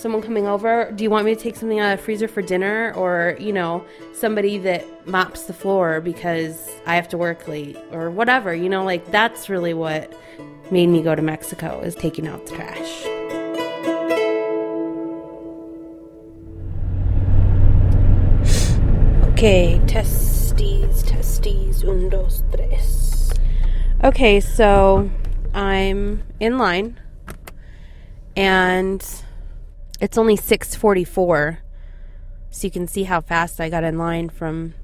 someone 0.03 0.21
coming 0.21 0.47
over. 0.47 0.91
Do 0.95 1.05
you 1.05 1.11
want 1.11 1.25
me 1.25 1.35
to 1.35 1.41
take 1.41 1.57
something 1.57 1.79
out 1.79 1.93
of 1.93 1.99
the 1.99 2.05
freezer 2.05 2.29
for 2.29 2.43
dinner 2.43 2.93
or, 2.95 3.37
you 3.39 3.53
know, 3.53 3.85
somebody 4.13 4.59
that 4.59 5.07
mops 5.07 5.45
the 5.45 5.53
floor 5.53 6.01
because 6.01 6.69
I 6.87 6.97
have 6.97 7.09
to 7.11 7.19
work 7.19 7.47
late 7.47 7.79
or 7.93 8.11
whatever, 8.11 8.55
you 8.55 8.69
know, 8.69 8.85
like 8.85 9.11
that's 9.11 9.49
really 9.49 9.75
what 9.75 10.13
made 10.71 10.89
me 10.89 11.03
go 11.03 11.15
to 11.15 11.23
Mexico 11.23 11.81
is 11.81 11.95
taking 11.95 12.27
out 12.27 12.45
the 12.47 12.57
trash. 12.57 13.12
Okay, 19.43 19.81
testes, 19.89 21.03
testes, 21.03 21.83
un, 21.83 22.09
dos, 22.09 22.45
tres. 22.53 23.33
Okay, 24.05 24.39
so 24.39 25.11
I'm 25.53 26.23
in 26.39 26.59
line 26.59 27.01
and 28.37 29.05
it's 30.01 30.17
only 30.17 30.37
6:44. 30.37 31.59
So 32.51 32.67
you 32.69 32.71
can 32.71 32.87
see 32.87 33.03
how 33.03 33.21
fast 33.21 33.61
I 33.61 33.69
got 33.69 33.83
in 33.83 33.99
line 33.99 34.29
from 34.29 34.75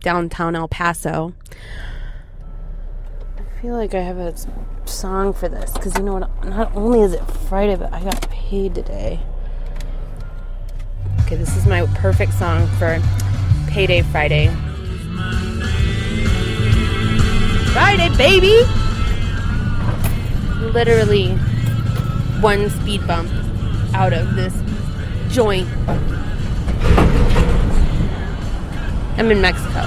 downtown 0.00 0.56
El 0.56 0.68
Paso. 0.68 1.34
I 3.36 3.60
feel 3.60 3.76
like 3.76 3.94
I 3.94 4.00
have 4.00 4.16
a 4.16 4.34
song 4.86 5.34
for 5.34 5.50
this 5.50 5.70
cuz 5.72 5.98
you 5.98 6.02
know 6.02 6.14
what 6.14 6.46
not 6.46 6.74
only 6.74 7.02
is 7.02 7.12
it 7.12 7.30
Friday 7.30 7.76
but 7.76 7.92
I 7.92 8.02
got 8.02 8.30
paid 8.30 8.74
today. 8.74 9.20
Okay, 11.26 11.36
this 11.36 11.54
is 11.58 11.66
my 11.66 11.84
perfect 11.96 12.32
song 12.32 12.66
for 12.78 12.98
Payday 13.78 14.02
Friday. 14.02 14.48
Friday, 17.72 18.08
baby! 18.16 18.64
Literally 20.72 21.28
one 22.40 22.70
speed 22.70 23.06
bump 23.06 23.30
out 23.94 24.12
of 24.12 24.34
this 24.34 24.52
joint. 25.32 25.68
I'm 29.16 29.30
in 29.30 29.40
Mexico. 29.40 29.84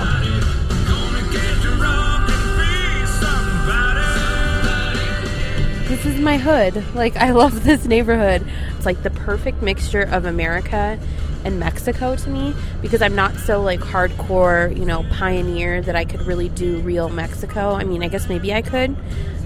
This 5.89 6.05
is 6.05 6.17
my 6.21 6.37
hood. 6.37 6.81
Like, 6.95 7.17
I 7.17 7.31
love 7.31 7.65
this 7.65 7.83
neighborhood. 7.83 8.47
It's 8.77 8.85
like 8.85 9.03
the 9.03 9.09
perfect 9.09 9.61
mixture 9.61 10.03
of 10.03 10.23
America 10.23 10.97
and 11.43 11.59
Mexico 11.59 12.15
to 12.15 12.29
me 12.29 12.53
because 12.81 13.01
I'm 13.01 13.15
not 13.15 13.35
so 13.35 13.61
like 13.61 13.79
hardcore, 13.79 14.77
you 14.77 14.85
know, 14.85 15.03
pioneer 15.11 15.81
that 15.81 15.95
I 15.95 16.05
could 16.05 16.21
really 16.21 16.49
do 16.49 16.79
real 16.79 17.09
Mexico. 17.09 17.71
I 17.71 17.83
mean, 17.83 18.03
I 18.03 18.07
guess 18.07 18.29
maybe 18.29 18.53
I 18.53 18.61
could. 18.61 18.95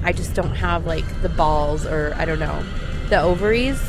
I 0.03 0.11
just 0.11 0.33
don't 0.33 0.55
have 0.55 0.85
like 0.85 1.05
the 1.21 1.29
balls 1.29 1.85
or 1.85 2.13
I 2.15 2.25
don't 2.25 2.39
know, 2.39 2.63
the 3.09 3.21
ovaries 3.21 3.79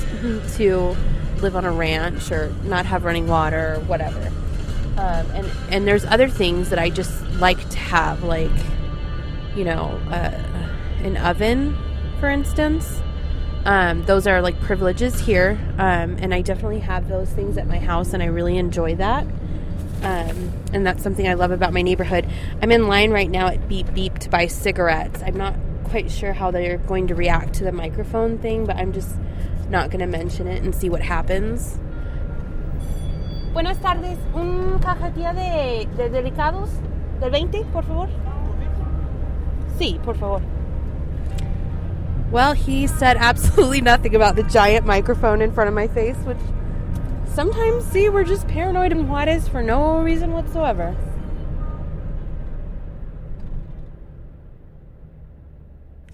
to 0.56 0.96
live 1.40 1.56
on 1.56 1.64
a 1.64 1.72
ranch 1.72 2.30
or 2.30 2.52
not 2.64 2.86
have 2.86 3.04
running 3.04 3.26
water 3.26 3.74
or 3.74 3.80
whatever. 3.80 4.32
Um, 4.96 5.26
and 5.32 5.50
and 5.70 5.86
there's 5.86 6.04
other 6.06 6.28
things 6.28 6.70
that 6.70 6.78
I 6.78 6.88
just 6.88 7.22
like 7.32 7.68
to 7.70 7.78
have, 7.78 8.22
like 8.22 8.50
you 9.54 9.64
know, 9.64 10.00
uh, 10.10 10.42
an 11.02 11.16
oven, 11.18 11.76
for 12.20 12.28
instance. 12.28 13.00
Um, 13.66 14.04
those 14.04 14.28
are 14.28 14.40
like 14.40 14.60
privileges 14.60 15.18
here, 15.18 15.58
um, 15.76 16.18
and 16.20 16.32
I 16.32 16.40
definitely 16.40 16.78
have 16.78 17.08
those 17.08 17.28
things 17.30 17.58
at 17.58 17.66
my 17.66 17.80
house, 17.80 18.12
and 18.12 18.22
I 18.22 18.26
really 18.26 18.58
enjoy 18.58 18.94
that. 18.94 19.26
Um, 20.02 20.52
and 20.72 20.86
that's 20.86 21.02
something 21.02 21.26
I 21.26 21.34
love 21.34 21.50
about 21.50 21.72
my 21.72 21.82
neighborhood. 21.82 22.28
I'm 22.62 22.70
in 22.70 22.86
line 22.86 23.10
right 23.10 23.28
now 23.28 23.48
at 23.48 23.68
Beep 23.68 23.92
Beep 23.92 24.20
to 24.20 24.30
buy 24.30 24.46
cigarettes. 24.46 25.20
I'm 25.20 25.36
not 25.36 25.56
quite 25.82 26.12
sure 26.12 26.32
how 26.32 26.52
they're 26.52 26.78
going 26.78 27.08
to 27.08 27.16
react 27.16 27.54
to 27.54 27.64
the 27.64 27.72
microphone 27.72 28.38
thing, 28.38 28.66
but 28.66 28.76
I'm 28.76 28.92
just 28.92 29.16
not 29.68 29.90
going 29.90 29.98
to 29.98 30.06
mention 30.06 30.46
it 30.46 30.62
and 30.62 30.72
see 30.72 30.88
what 30.88 31.02
happens. 31.02 31.80
Buenas 33.52 33.78
tardes, 33.78 34.18
un 34.32 34.78
cajetilla 34.78 35.34
de, 35.34 35.86
de 35.96 36.08
delicados 36.08 36.70
del 37.18 37.30
20, 37.30 37.64
por 37.72 37.82
favor. 37.82 38.08
Sí, 39.76 40.00
por 40.04 40.14
favor. 40.14 40.40
Well, 42.30 42.52
he 42.52 42.86
said 42.86 43.16
absolutely 43.20 43.80
nothing 43.80 44.14
about 44.14 44.36
the 44.36 44.42
giant 44.42 44.86
microphone 44.86 45.40
in 45.40 45.52
front 45.52 45.68
of 45.68 45.74
my 45.74 45.88
face, 45.88 46.16
which 46.18 46.38
sometimes, 47.34 47.84
see, 47.84 48.08
we're 48.08 48.24
just 48.24 48.48
paranoid 48.48 48.92
in 48.92 49.08
Juarez 49.08 49.48
for 49.48 49.62
no 49.62 50.00
reason 50.00 50.32
whatsoever. 50.32 50.96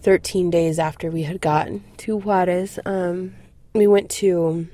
Thirteen 0.01 0.51
days 0.51 0.81
after 0.81 1.11
we 1.11 1.23
had 1.23 1.41
gotten 1.41 1.85
to 1.99 2.17
Juarez, 2.17 2.79
um, 2.85 3.35
we 3.73 3.87
went 3.87 4.11
to 4.11 4.67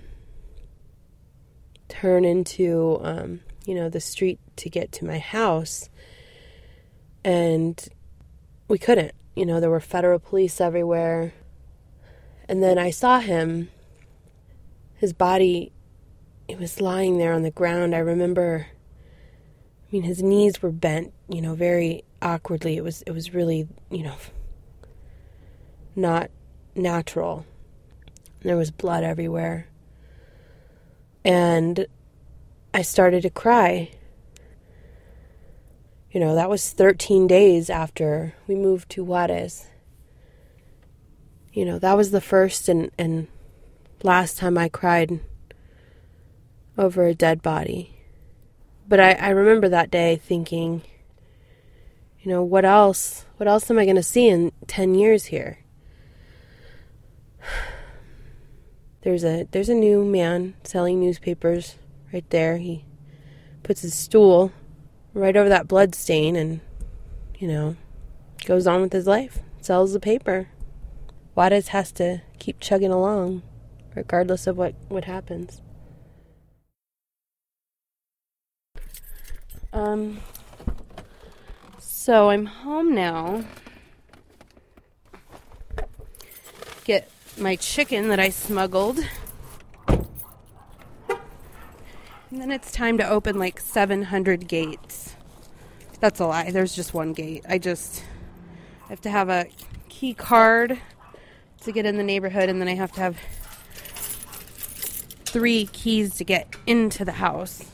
turn 1.88 2.24
into 2.24 2.98
um, 3.03 3.40
you 3.66 3.74
know 3.74 3.88
the 3.88 4.01
street 4.01 4.38
to 4.57 4.70
get 4.70 4.92
to 4.92 5.05
my 5.05 5.18
house 5.18 5.88
and 7.24 7.88
we 8.68 8.79
couldn't 8.79 9.12
you 9.38 9.46
know 9.46 9.61
there 9.61 9.70
were 9.70 9.81
federal 9.81 10.18
police 10.18 10.61
everywhere. 10.61 11.33
And 12.48 12.62
then 12.62 12.79
i 12.79 12.90
saw 12.90 13.20
him. 13.20 13.70
His 14.94 15.12
body 15.12 15.72
it 16.48 16.59
was 16.59 16.81
lying 16.81 17.18
there 17.18 17.33
on 17.33 17.42
the 17.42 17.51
ground. 17.51 17.94
I 17.94 17.98
remember 17.98 18.66
i 18.70 19.87
mean 19.92 20.03
his 20.03 20.22
knees 20.22 20.61
were 20.61 20.72
bent 20.72 21.12
you 21.29 21.40
know 21.40 21.55
very 21.55 22.03
awkwardly. 22.20 22.77
It 22.77 22.83
was 22.83 23.03
it 23.03 23.12
was 23.12 23.33
really 23.33 23.68
you 23.90 24.03
know 24.03 24.16
not 25.94 26.31
natural. 26.74 27.46
There 28.42 28.57
was 28.57 28.70
blood 28.70 29.05
everywhere. 29.05 29.68
And 31.24 31.87
I 32.72 32.83
started 32.83 33.22
to 33.22 33.31
cry. 33.31 33.90
You 36.11 36.21
know, 36.21 36.35
that 36.35 36.49
was 36.49 36.71
13 36.73 37.27
days 37.27 37.68
after 37.68 38.35
we 38.47 38.55
moved 38.55 38.88
to 38.90 39.05
Juarez. 39.05 39.66
You 41.53 41.66
know, 41.66 41.79
that 41.79 41.97
was 41.97 42.12
the 42.12 42.21
first 42.21 42.68
and, 42.68 42.90
and 42.99 43.29
last 44.03 44.38
time 44.38 44.57
I 44.57 44.71
cried 44.71 45.21
over 46.79 47.05
a 47.07 47.14
dead 47.14 47.42
body. 47.42 47.94
But 48.88 49.01
I, 49.01 49.12
I 49.12 49.29
remember 49.31 49.68
that 49.68 49.90
day 49.90 50.16
thinking, 50.16 50.83
you 52.21 52.31
know, 52.31 52.42
what 52.42 52.64
else? 52.64 53.27
What 53.37 53.49
else 53.49 53.71
am 53.71 53.79
I 53.79 53.85
going 53.85 53.97
to 53.97 54.03
see 54.03 54.29
in 54.29 54.53
10 54.66 54.94
years 54.94 55.27
here? 55.27 55.59
There's 59.03 59.25
a 59.25 59.47
there's 59.53 59.68
a 59.68 59.75
new 59.75 60.05
man 60.05 60.55
selling 60.64 60.99
newspapers 61.01 61.77
right 62.12 62.29
there. 62.31 62.59
He 62.59 62.85
puts 63.62 63.83
his 63.83 63.94
stool 63.94 64.53
right 65.18 65.37
over 65.37 65.48
that 65.48 65.68
blood 65.68 65.94
stain 65.94 66.37
and 66.37 66.61
you 67.38 67.48
know 67.48 67.76
goes 68.44 68.66
on 68.66 68.81
with 68.81 68.92
his 68.92 69.07
life. 69.07 69.40
Sells 69.61 69.92
the 69.92 70.00
paper. 70.00 70.48
Juarez 71.35 71.68
has 71.68 71.92
to 71.92 72.22
keep 72.38 72.61
chugging 72.61 72.92
along 72.92 73.42
regardless 73.94 74.46
of 74.46 74.57
what 74.57 74.74
what 74.88 75.04
happens. 75.04 75.61
Um 79.72 80.21
so 81.79 82.31
I'm 82.31 82.46
home 82.46 82.94
now. 82.94 83.44
Get 86.85 87.10
my 87.37 87.56
chicken 87.56 88.08
that 88.08 88.19
I 88.19 88.31
smuggled. 88.31 88.98
And 92.31 92.42
then 92.42 92.50
it's 92.50 92.70
time 92.70 92.98
to 92.98 93.08
open 93.08 93.38
like 93.38 93.58
700 93.58 94.46
gates. 94.46 95.14
That's 96.00 96.20
a 96.20 96.26
lie. 96.26 96.50
There's 96.50 96.74
just 96.74 96.92
one 96.92 97.12
gate. 97.12 97.44
I 97.48 97.58
just 97.58 98.04
I 98.85 98.88
have 98.88 99.00
to 99.02 99.10
have 99.10 99.29
a 99.29 99.46
key 99.88 100.14
card 100.14 100.79
to 101.62 101.72
get 101.72 101.87
in 101.87 101.96
the 101.96 102.04
neighborhood, 102.04 102.48
and 102.48 102.60
then 102.60 102.68
I 102.68 102.74
have 102.74 102.92
to 102.92 103.00
have 103.00 103.18
three 105.24 105.66
keys 105.66 106.16
to 106.16 106.24
get 106.24 106.54
into 106.66 107.04
the 107.04 107.12
house. 107.12 107.64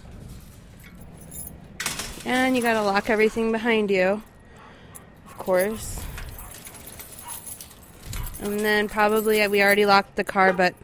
And 2.24 2.56
you 2.56 2.62
gotta 2.62 2.82
lock 2.82 3.10
everything 3.10 3.52
behind 3.52 3.90
you, 3.90 4.22
of 5.26 5.38
course. 5.38 6.00
And 8.40 8.60
then 8.60 8.88
probably 8.88 9.42
uh, 9.42 9.48
we 9.48 9.62
already 9.62 9.84
locked 9.84 10.16
the 10.16 10.24
car, 10.24 10.52
but 10.52 10.74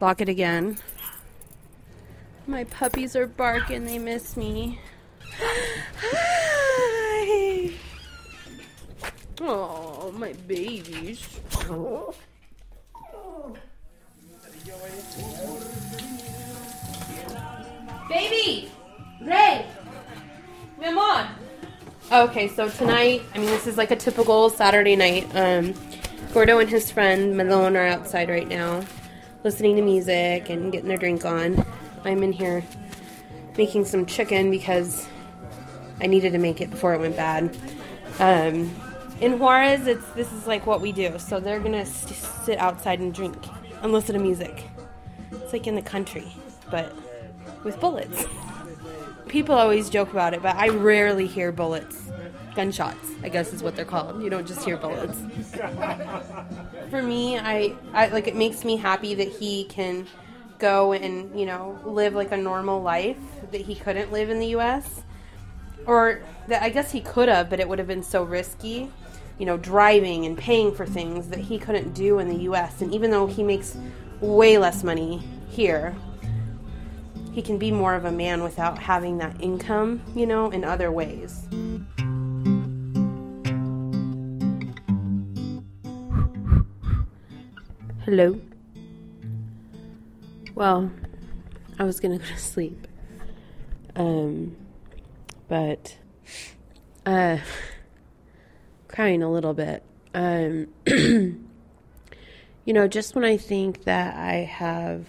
lock 0.00 0.20
it 0.20 0.28
again. 0.28 0.78
My 2.46 2.64
puppies 2.64 3.16
are 3.16 3.26
barking, 3.26 3.86
they 3.86 3.98
miss 3.98 4.36
me. 4.36 4.78
Hi. 6.00 7.70
Oh, 9.40 10.12
my 10.14 10.34
babies. 10.46 11.26
Baby! 18.08 18.70
Ray! 19.22 19.66
Mi 20.78 20.86
amor! 20.86 21.28
Okay, 22.12 22.48
so 22.48 22.68
tonight, 22.68 23.22
I 23.34 23.38
mean, 23.38 23.46
this 23.46 23.66
is 23.66 23.78
like 23.78 23.90
a 23.90 23.96
typical 23.96 24.50
Saturday 24.50 24.96
night. 24.96 25.26
Um, 25.34 25.72
Gordo 26.34 26.58
and 26.58 26.68
his 26.68 26.90
friend 26.90 27.34
Melon 27.34 27.74
are 27.74 27.86
outside 27.86 28.28
right 28.28 28.46
now, 28.46 28.84
listening 29.44 29.76
to 29.76 29.82
music 29.82 30.50
and 30.50 30.70
getting 30.70 30.88
their 30.88 30.98
drink 30.98 31.24
on. 31.24 31.64
I'm 32.04 32.22
in 32.22 32.32
here 32.32 32.64
making 33.56 33.84
some 33.84 34.06
chicken 34.06 34.50
because 34.50 35.06
I 36.00 36.06
needed 36.06 36.32
to 36.32 36.38
make 36.38 36.60
it 36.60 36.70
before 36.70 36.94
it 36.94 37.00
went 37.00 37.16
bad. 37.16 37.56
Um, 38.18 38.74
in 39.20 39.38
Juarez, 39.38 39.86
it's 39.86 40.06
this 40.10 40.32
is 40.32 40.46
like 40.46 40.66
what 40.66 40.80
we 40.80 40.92
do. 40.92 41.18
So 41.18 41.40
they're 41.40 41.60
gonna 41.60 41.86
st- 41.86 42.18
sit 42.44 42.58
outside 42.58 43.00
and 43.00 43.14
drink 43.14 43.36
and 43.82 43.92
listen 43.92 44.14
to 44.14 44.20
music. 44.20 44.68
It's 45.32 45.52
like 45.52 45.66
in 45.66 45.74
the 45.74 45.82
country, 45.82 46.32
but 46.70 46.94
with 47.64 47.80
bullets. 47.80 48.24
People 49.28 49.54
always 49.54 49.88
joke 49.90 50.10
about 50.12 50.34
it, 50.34 50.42
but 50.42 50.56
I 50.56 50.68
rarely 50.68 51.26
hear 51.26 51.52
bullets. 51.52 52.00
Gunshots, 52.54 53.08
I 53.24 53.30
guess 53.30 53.52
is 53.52 53.64
what 53.64 53.74
they're 53.74 53.84
called. 53.84 54.22
You 54.22 54.30
don't 54.30 54.46
just 54.46 54.64
hear 54.64 54.76
bullets. 54.76 55.20
For 56.88 57.02
me, 57.02 57.36
I, 57.36 57.74
I 57.92 58.08
like 58.08 58.28
it 58.28 58.36
makes 58.36 58.64
me 58.64 58.76
happy 58.76 59.14
that 59.14 59.28
he 59.28 59.64
can 59.64 60.06
go 60.64 60.94
and, 60.94 61.38
you 61.38 61.44
know, 61.44 61.78
live 61.84 62.14
like 62.14 62.32
a 62.32 62.36
normal 62.38 62.80
life 62.80 63.18
that 63.52 63.60
he 63.60 63.74
couldn't 63.74 64.10
live 64.10 64.30
in 64.30 64.38
the 64.38 64.46
US. 64.56 65.02
Or 65.86 66.22
that 66.48 66.62
I 66.62 66.70
guess 66.70 66.90
he 66.90 67.02
could 67.02 67.28
have, 67.28 67.50
but 67.50 67.60
it 67.60 67.68
would 67.68 67.78
have 67.78 67.86
been 67.86 68.02
so 68.02 68.22
risky. 68.22 68.90
You 69.38 69.44
know, 69.44 69.58
driving 69.58 70.24
and 70.24 70.38
paying 70.38 70.74
for 70.74 70.86
things 70.86 71.28
that 71.28 71.38
he 71.38 71.58
couldn't 71.58 71.92
do 71.92 72.18
in 72.18 72.28
the 72.28 72.44
US. 72.48 72.80
And 72.80 72.94
even 72.94 73.10
though 73.10 73.26
he 73.26 73.42
makes 73.42 73.76
way 74.22 74.56
less 74.56 74.82
money 74.82 75.22
here, 75.50 75.94
he 77.32 77.42
can 77.42 77.58
be 77.58 77.70
more 77.70 77.94
of 77.94 78.06
a 78.06 78.12
man 78.12 78.42
without 78.42 78.78
having 78.78 79.18
that 79.18 79.38
income, 79.42 80.00
you 80.14 80.24
know, 80.24 80.50
in 80.50 80.64
other 80.64 80.90
ways. 80.90 81.46
Hello. 88.06 88.40
Well, 90.54 90.92
I 91.80 91.84
was 91.84 91.98
gonna 91.98 92.18
go 92.18 92.24
to 92.24 92.38
sleep. 92.38 92.86
Um, 93.96 94.56
but, 95.48 95.96
uh, 97.04 97.38
crying 98.88 99.22
a 99.22 99.30
little 99.30 99.54
bit. 99.54 99.82
Um, 100.14 100.68
you 100.86 101.42
know, 102.72 102.86
just 102.86 103.16
when 103.16 103.24
I 103.24 103.36
think 103.36 103.82
that 103.84 104.16
I 104.16 104.44
have 104.44 105.06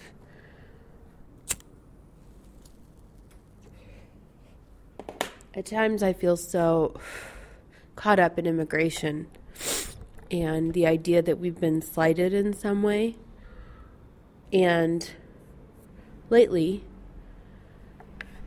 at 5.54 5.66
times 5.66 6.02
I 6.02 6.12
feel 6.12 6.36
so 6.36 6.98
caught 7.94 8.18
up 8.18 8.36
in 8.36 8.46
immigration 8.46 9.28
and 10.28 10.74
the 10.74 10.88
idea 10.88 11.22
that 11.22 11.38
we've 11.38 11.60
been 11.60 11.80
slighted 11.80 12.34
in 12.34 12.52
some 12.52 12.82
way. 12.82 13.14
And 14.52 15.08
lately, 16.30 16.84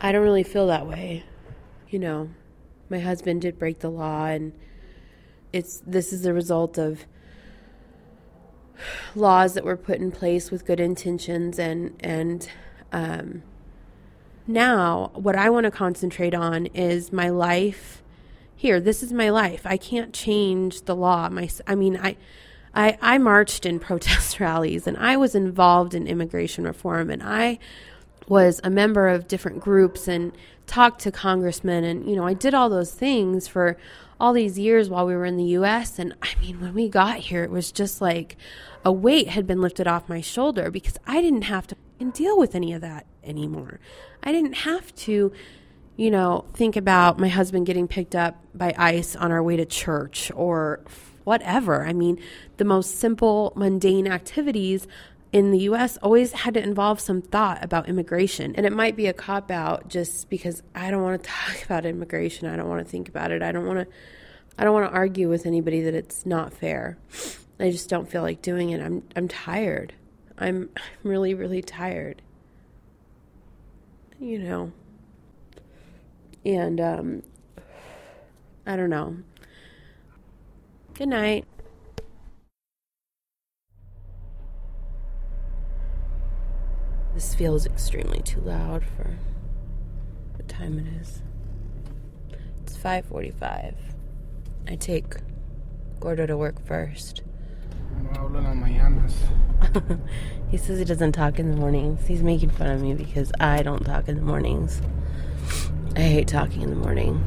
I 0.00 0.12
don't 0.12 0.22
really 0.22 0.42
feel 0.42 0.66
that 0.68 0.86
way. 0.86 1.24
You 1.88 1.98
know, 1.98 2.30
my 2.88 3.00
husband 3.00 3.42
did 3.42 3.58
break 3.58 3.80
the 3.80 3.90
law 3.90 4.26
and 4.26 4.52
it's 5.52 5.82
this 5.86 6.12
is 6.12 6.22
the 6.22 6.32
result 6.32 6.78
of 6.78 7.04
laws 9.14 9.54
that 9.54 9.64
were 9.64 9.76
put 9.76 9.98
in 9.98 10.10
place 10.10 10.50
with 10.50 10.64
good 10.64 10.80
intentions 10.80 11.58
and 11.58 11.94
and 12.00 12.48
um, 12.92 13.42
now 14.46 15.10
what 15.14 15.36
I 15.36 15.50
want 15.50 15.64
to 15.64 15.70
concentrate 15.70 16.34
on 16.34 16.66
is 16.66 17.12
my 17.12 17.28
life 17.28 18.02
here. 18.60 18.78
This 18.78 19.02
is 19.02 19.10
my 19.10 19.30
life. 19.30 19.62
I 19.64 19.78
can't 19.78 20.12
change 20.12 20.82
the 20.82 20.94
law. 20.94 21.30
My, 21.30 21.48
I 21.66 21.74
mean, 21.74 21.96
I, 21.96 22.16
I, 22.74 22.98
I 23.00 23.18
marched 23.18 23.66
in 23.66 23.80
protest 23.80 24.40
rallies 24.40 24.86
and 24.86 24.96
I 24.96 25.16
was 25.16 25.34
involved 25.34 25.94
in 25.94 26.06
immigration 26.06 26.64
reform 26.64 27.10
and 27.10 27.22
I 27.22 27.58
was 28.28 28.60
a 28.62 28.70
member 28.70 29.08
of 29.08 29.26
different 29.26 29.60
groups 29.60 30.06
and 30.06 30.32
talked 30.66 31.00
to 31.02 31.10
congressmen 31.10 31.82
and 31.82 32.08
you 32.08 32.14
know 32.14 32.24
I 32.24 32.34
did 32.34 32.54
all 32.54 32.68
those 32.68 32.92
things 32.92 33.48
for 33.48 33.76
all 34.20 34.32
these 34.32 34.56
years 34.56 34.88
while 34.88 35.04
we 35.04 35.14
were 35.14 35.24
in 35.24 35.36
the 35.36 35.44
US 35.56 35.98
and 35.98 36.14
I 36.22 36.28
mean 36.40 36.60
when 36.60 36.74
we 36.74 36.88
got 36.88 37.16
here 37.18 37.42
it 37.42 37.50
was 37.50 37.72
just 37.72 38.00
like 38.00 38.36
a 38.84 38.92
weight 38.92 39.28
had 39.28 39.46
been 39.46 39.60
lifted 39.60 39.88
off 39.88 40.08
my 40.08 40.20
shoulder 40.20 40.70
because 40.70 40.96
I 41.06 41.20
didn't 41.20 41.42
have 41.42 41.66
to 41.68 41.76
deal 42.12 42.38
with 42.38 42.54
any 42.54 42.72
of 42.72 42.80
that 42.80 43.06
anymore. 43.22 43.80
I 44.22 44.32
didn't 44.32 44.54
have 44.54 44.94
to, 44.96 45.32
you 45.96 46.10
know, 46.10 46.46
think 46.54 46.76
about 46.76 47.18
my 47.18 47.28
husband 47.28 47.66
getting 47.66 47.86
picked 47.88 48.14
up 48.14 48.42
by 48.54 48.74
ICE 48.76 49.16
on 49.16 49.32
our 49.32 49.42
way 49.42 49.56
to 49.56 49.66
church 49.66 50.32
or 50.34 50.80
whatever. 51.30 51.84
I 51.86 51.92
mean, 51.92 52.20
the 52.56 52.64
most 52.64 52.98
simple, 52.98 53.52
mundane 53.54 54.08
activities 54.08 54.88
in 55.30 55.52
the 55.52 55.60
US 55.70 55.96
always 55.98 56.32
had 56.32 56.54
to 56.54 56.60
involve 56.60 56.98
some 56.98 57.22
thought 57.22 57.62
about 57.62 57.88
immigration. 57.88 58.56
And 58.56 58.66
it 58.66 58.72
might 58.72 58.96
be 58.96 59.06
a 59.06 59.12
cop 59.12 59.48
out 59.52 59.86
just 59.86 60.28
because 60.28 60.60
I 60.74 60.90
don't 60.90 61.04
want 61.04 61.22
to 61.22 61.30
talk 61.30 61.64
about 61.64 61.86
immigration. 61.86 62.48
I 62.48 62.56
don't 62.56 62.68
want 62.68 62.84
to 62.84 62.90
think 62.90 63.08
about 63.08 63.30
it. 63.30 63.42
I 63.42 63.52
don't 63.52 63.64
want 63.64 63.78
to 63.78 63.94
I 64.58 64.64
don't 64.64 64.74
want 64.74 64.90
to 64.90 64.92
argue 64.92 65.28
with 65.28 65.46
anybody 65.46 65.82
that 65.82 65.94
it's 65.94 66.26
not 66.26 66.52
fair. 66.52 66.98
I 67.60 67.70
just 67.70 67.88
don't 67.88 68.10
feel 68.10 68.22
like 68.22 68.42
doing 68.42 68.70
it. 68.70 68.80
I'm 68.80 69.04
I'm 69.14 69.28
tired. 69.28 69.94
I'm 70.36 70.68
I'm 70.76 71.08
really 71.08 71.34
really 71.34 71.62
tired. 71.62 72.22
You 74.18 74.40
know. 74.40 74.72
And 76.44 76.80
um 76.80 77.22
I 78.66 78.74
don't 78.74 78.90
know. 78.90 79.18
Good 81.00 81.08
night. 81.08 81.46
This 87.14 87.34
feels 87.34 87.64
extremely 87.64 88.20
too 88.20 88.42
loud 88.42 88.84
for 88.84 89.16
the 90.36 90.42
time 90.42 90.78
it 90.78 91.00
is. 91.00 91.22
It's 92.60 92.76
5:45. 92.76 93.76
I 94.68 94.76
take 94.76 95.16
Gordo 96.00 96.26
to 96.26 96.36
work 96.36 96.62
first. 96.66 97.22
he 100.50 100.58
says 100.58 100.78
he 100.78 100.84
doesn't 100.84 101.12
talk 101.12 101.38
in 101.38 101.50
the 101.50 101.56
mornings. 101.56 102.06
He's 102.06 102.22
making 102.22 102.50
fun 102.50 102.68
of 102.68 102.82
me 102.82 102.92
because 102.92 103.32
I 103.40 103.62
don't 103.62 103.86
talk 103.86 104.06
in 104.06 104.16
the 104.16 104.22
mornings. 104.22 104.82
I 105.96 106.00
hate 106.00 106.28
talking 106.28 106.60
in 106.60 106.68
the 106.68 106.76
morning. 106.76 107.24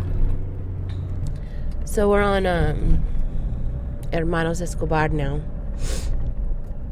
So 1.85 2.07
we're 2.07 2.21
on 2.21 2.45
um, 2.45 3.03
Hermanos 4.19 4.61
Escobar 4.61 5.09
now. 5.09 5.41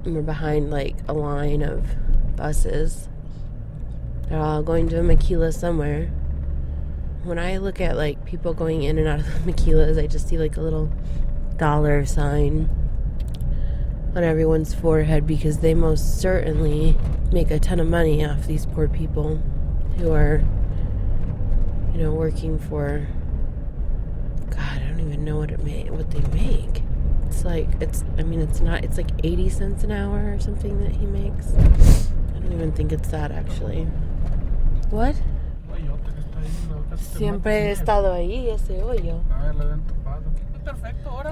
And 0.03 0.15
we're 0.15 0.22
behind 0.22 0.72
like 0.72 0.95
a 1.07 1.13
line 1.13 1.61
of 1.61 1.86
buses. 2.36 3.07
They're 4.28 4.39
all 4.39 4.63
going 4.63 4.89
to 4.89 4.99
a 4.99 5.03
maquila 5.03 5.51
somewhere. 5.51 6.07
When 7.24 7.38
I 7.38 7.57
look 7.57 7.80
at 7.80 7.95
like 7.95 8.26
people 8.26 8.53
going 8.53 8.84
in 8.84 8.97
and 8.97 9.07
out 9.07 9.19
of 9.19 9.45
the 9.45 9.51
maquilas, 9.51 10.01
I 10.01 10.07
just 10.07 10.28
see 10.28 10.38
like 10.38 10.57
a 10.57 10.61
little 10.61 10.91
dollar 11.57 12.05
sign 12.05 12.69
on 14.15 14.24
everyone's 14.24 14.74
forehead 14.74 15.28
because 15.28 15.59
they 15.59 15.74
most 15.74 16.19
certainly 16.19 16.97
make 17.32 17.51
a 17.51 17.59
ton 17.59 17.80
of 17.80 17.88
money 17.88 18.26
off 18.26 18.47
these 18.47 18.65
poor 18.65 18.88
people 18.88 19.38
who 19.97 20.11
are, 20.11 20.43
you 21.93 22.01
know, 22.01 22.11
working 22.11 22.57
for. 22.57 23.07
God, 24.49 24.82
I 24.82 24.88
don't 24.89 24.99
even 24.99 25.24
know 25.24 25.38
what 25.38 25.51
it 25.51 25.63
may 25.63 25.89
what 25.89 26.09
they 26.11 26.22
make. 26.36 26.80
It's 27.41 27.47
like 27.47 27.81
it's. 27.81 28.03
I 28.19 28.21
mean, 28.21 28.39
it's 28.39 28.61
not. 28.61 28.83
It's 28.83 28.97
like 28.97 29.09
eighty 29.23 29.49
cents 29.49 29.83
an 29.83 29.91
hour 29.91 30.31
or 30.31 30.39
something 30.39 30.79
that 30.83 30.91
he 30.91 31.07
makes. 31.07 31.47
I 31.55 32.39
don't 32.39 32.53
even 32.53 32.71
think 32.71 32.91
it's 32.91 33.07
that 33.09 33.31
actually. 33.31 33.85
What? 34.91 35.15
Siempre 37.17 37.63
he 37.63 37.71
estado 37.71 38.13
ahí, 38.13 38.47
ese 38.47 38.79
hoyo. 38.83 39.23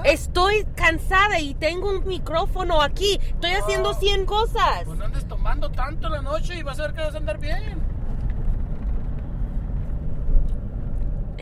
Estoy 0.04 0.66
cansada 0.74 1.38
y 1.38 1.54
tengo 1.54 1.90
un 1.90 2.04
micrófono 2.04 2.82
aquí. 2.82 3.20
Estoy 3.34 3.52
haciendo 3.52 3.94
100 3.94 4.26
cosas. 4.26 4.82
Pues 4.86 4.98
no 4.98 5.04
andes 5.04 5.24
tomando 5.28 5.70
tanto 5.70 6.08
la 6.08 6.22
noche 6.22 6.58
y 6.58 6.64
vas 6.64 6.80
a 6.80 6.88
ver 6.88 6.94
que 6.94 7.02
vas 7.02 7.14
a 7.14 7.18
andar 7.18 7.38
bien. 7.38 7.80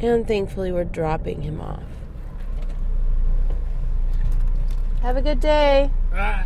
And 0.03 0.29
thankfully, 0.29 0.73
we're 0.73 0.85
dropping 0.85 1.41
him 1.41 1.59
off. 1.59 1.98
Have 5.03 5.17
a 5.17 5.23
good 5.23 5.39
day. 5.39 5.93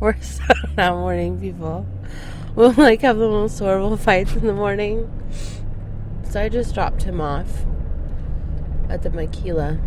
we're 0.00 0.18
so 0.22 0.42
not 0.74 0.96
morning 0.96 1.38
people. 1.38 1.84
We'll 2.54 2.72
like 2.72 3.02
have 3.02 3.18
the 3.18 3.28
most 3.28 3.58
horrible 3.58 3.98
fights 3.98 4.34
in 4.34 4.46
the 4.46 4.54
morning. 4.54 5.12
so 6.30 6.40
I 6.40 6.48
just 6.48 6.74
dropped 6.74 7.02
him 7.02 7.20
off 7.20 7.66
at 8.88 9.02
the 9.02 9.10
Maquila. 9.10 9.78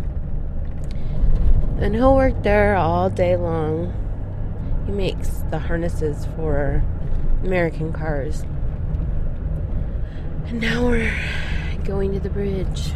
And 1.80 1.96
he'll 1.96 2.14
work 2.14 2.44
there 2.44 2.76
all 2.76 3.10
day 3.10 3.36
long. 3.36 3.92
He 4.86 4.92
makes 4.92 5.42
the 5.50 5.58
harnesses 5.58 6.28
for 6.36 6.84
American 7.42 7.92
cars. 7.92 8.44
And 10.46 10.60
now 10.60 10.86
we're 10.86 11.12
going 11.84 12.12
to 12.12 12.20
the 12.20 12.30
bridge. 12.30 12.92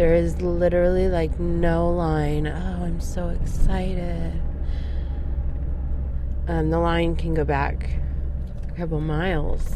There 0.00 0.14
is 0.14 0.40
literally 0.40 1.08
like 1.10 1.38
no 1.38 1.90
line. 1.90 2.46
Oh, 2.46 2.84
I'm 2.84 3.02
so 3.02 3.28
excited. 3.28 4.40
Um, 6.48 6.70
the 6.70 6.78
line 6.78 7.16
can 7.16 7.34
go 7.34 7.44
back 7.44 7.90
a 8.66 8.72
couple 8.72 8.98
miles 9.02 9.74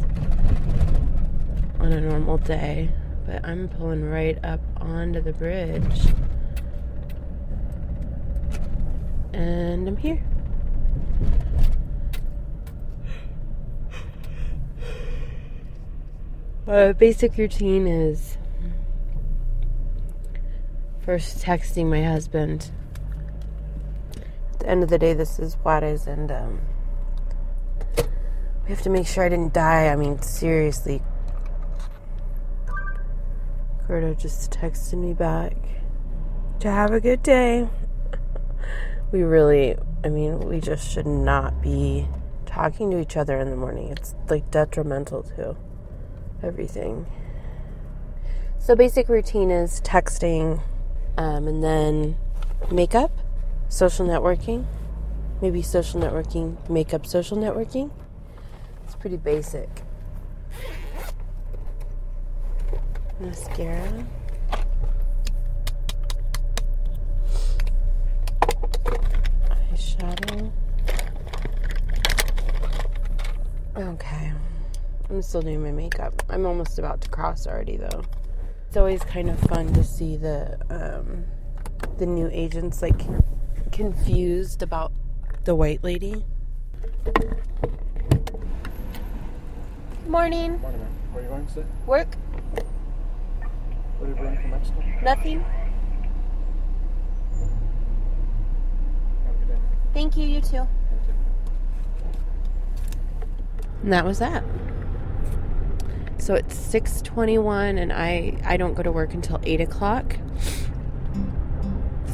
on 1.78 1.92
a 1.92 2.00
normal 2.00 2.38
day, 2.38 2.88
but 3.26 3.46
I'm 3.46 3.68
pulling 3.68 4.02
right 4.02 4.42
up 4.42 4.60
onto 4.78 5.20
the 5.20 5.34
bridge. 5.34 6.06
And 9.34 9.86
I'm 9.86 9.98
here. 9.98 10.24
My 16.66 16.92
basic 16.94 17.36
routine 17.36 17.86
is 17.86 18.33
first 21.04 21.44
texting 21.44 21.86
my 21.86 22.02
husband. 22.02 22.70
At 24.54 24.58
the 24.60 24.68
end 24.68 24.82
of 24.82 24.88
the 24.88 24.98
day, 24.98 25.12
this 25.12 25.38
is 25.38 25.54
Juarez, 25.56 26.06
and 26.06 26.30
um, 26.30 26.60
we 27.98 28.70
have 28.70 28.80
to 28.82 28.90
make 28.90 29.06
sure 29.06 29.24
I 29.24 29.28
didn't 29.28 29.52
die. 29.52 29.88
I 29.88 29.96
mean, 29.96 30.22
seriously. 30.22 31.02
Gordo 33.86 34.14
just 34.14 34.50
texted 34.50 34.94
me 34.94 35.12
back 35.12 35.54
to 36.60 36.70
have 36.70 36.92
a 36.92 37.00
good 37.00 37.22
day. 37.22 37.68
we 39.12 39.22
really, 39.22 39.76
I 40.02 40.08
mean, 40.08 40.40
we 40.40 40.58
just 40.58 40.90
should 40.90 41.06
not 41.06 41.60
be 41.60 42.08
talking 42.46 42.90
to 42.92 42.98
each 42.98 43.18
other 43.18 43.38
in 43.38 43.50
the 43.50 43.56
morning. 43.56 43.90
It's 43.90 44.14
like 44.30 44.50
detrimental 44.50 45.22
to 45.36 45.54
everything. 46.42 47.04
So, 48.58 48.74
basic 48.74 49.10
routine 49.10 49.50
is 49.50 49.82
texting 49.82 50.62
um, 51.16 51.46
and 51.46 51.62
then 51.62 52.16
makeup, 52.70 53.10
social 53.68 54.06
networking, 54.06 54.64
maybe 55.40 55.62
social 55.62 56.00
networking, 56.00 56.56
makeup, 56.68 57.06
social 57.06 57.36
networking. 57.36 57.90
It's 58.84 58.94
pretty 58.96 59.16
basic. 59.16 59.68
Mascara. 63.20 64.06
Eyeshadow. 69.72 70.52
Okay. 73.76 74.32
I'm 75.10 75.22
still 75.22 75.42
doing 75.42 75.62
my 75.62 75.70
makeup. 75.70 76.22
I'm 76.28 76.46
almost 76.46 76.78
about 76.78 77.00
to 77.02 77.08
cross 77.08 77.46
already 77.46 77.76
though. 77.76 78.02
It's 78.74 78.78
always 78.80 79.04
kind 79.04 79.30
of 79.30 79.38
fun 79.38 79.72
to 79.74 79.84
see 79.84 80.16
the 80.16 80.58
um, 80.68 81.26
the 81.96 82.06
new 82.06 82.28
agents 82.32 82.82
like 82.82 83.02
confused 83.70 84.64
about 84.64 84.90
the 85.44 85.54
white 85.54 85.84
lady. 85.84 86.24
Morning. 90.08 90.58
Morning, 90.60 90.80
ma'am. 90.80 90.90
Where 91.12 91.22
are 91.22 91.22
you 91.22 91.28
going 91.28 91.46
today? 91.46 91.66
Work? 91.86 92.16
What 93.98 94.06
are 94.06 94.08
you 94.08 94.14
bringing 94.16 94.40
from 94.40 94.50
Mexico? 94.50 94.82
Nothing. 95.04 95.40
Have 99.24 99.36
a 99.36 99.38
good 99.38 99.48
day. 99.50 99.58
Thank 99.92 100.16
you. 100.16 100.26
You 100.26 100.40
too. 100.40 100.66
And 103.84 103.92
that 103.92 104.04
was 104.04 104.18
that. 104.18 104.42
So 106.24 106.32
it's 106.32 106.56
six 106.56 107.02
twenty-one, 107.02 107.76
and 107.76 107.92
I 107.92 108.40
I 108.46 108.56
don't 108.56 108.72
go 108.72 108.82
to 108.82 108.90
work 108.90 109.12
until 109.12 109.38
eight 109.42 109.60
o'clock. 109.60 110.16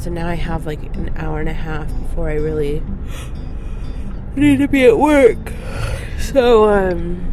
So 0.01 0.09
now 0.09 0.27
I 0.27 0.33
have 0.33 0.65
like 0.65 0.83
an 0.97 1.13
hour 1.15 1.39
and 1.39 1.47
a 1.47 1.53
half 1.53 1.87
before 1.87 2.29
I 2.29 2.33
really 2.33 2.83
need 4.35 4.59
to 4.59 4.67
be 4.67 4.83
at 4.83 4.97
work. 4.97 5.53
So 6.19 6.65
um, 6.65 7.23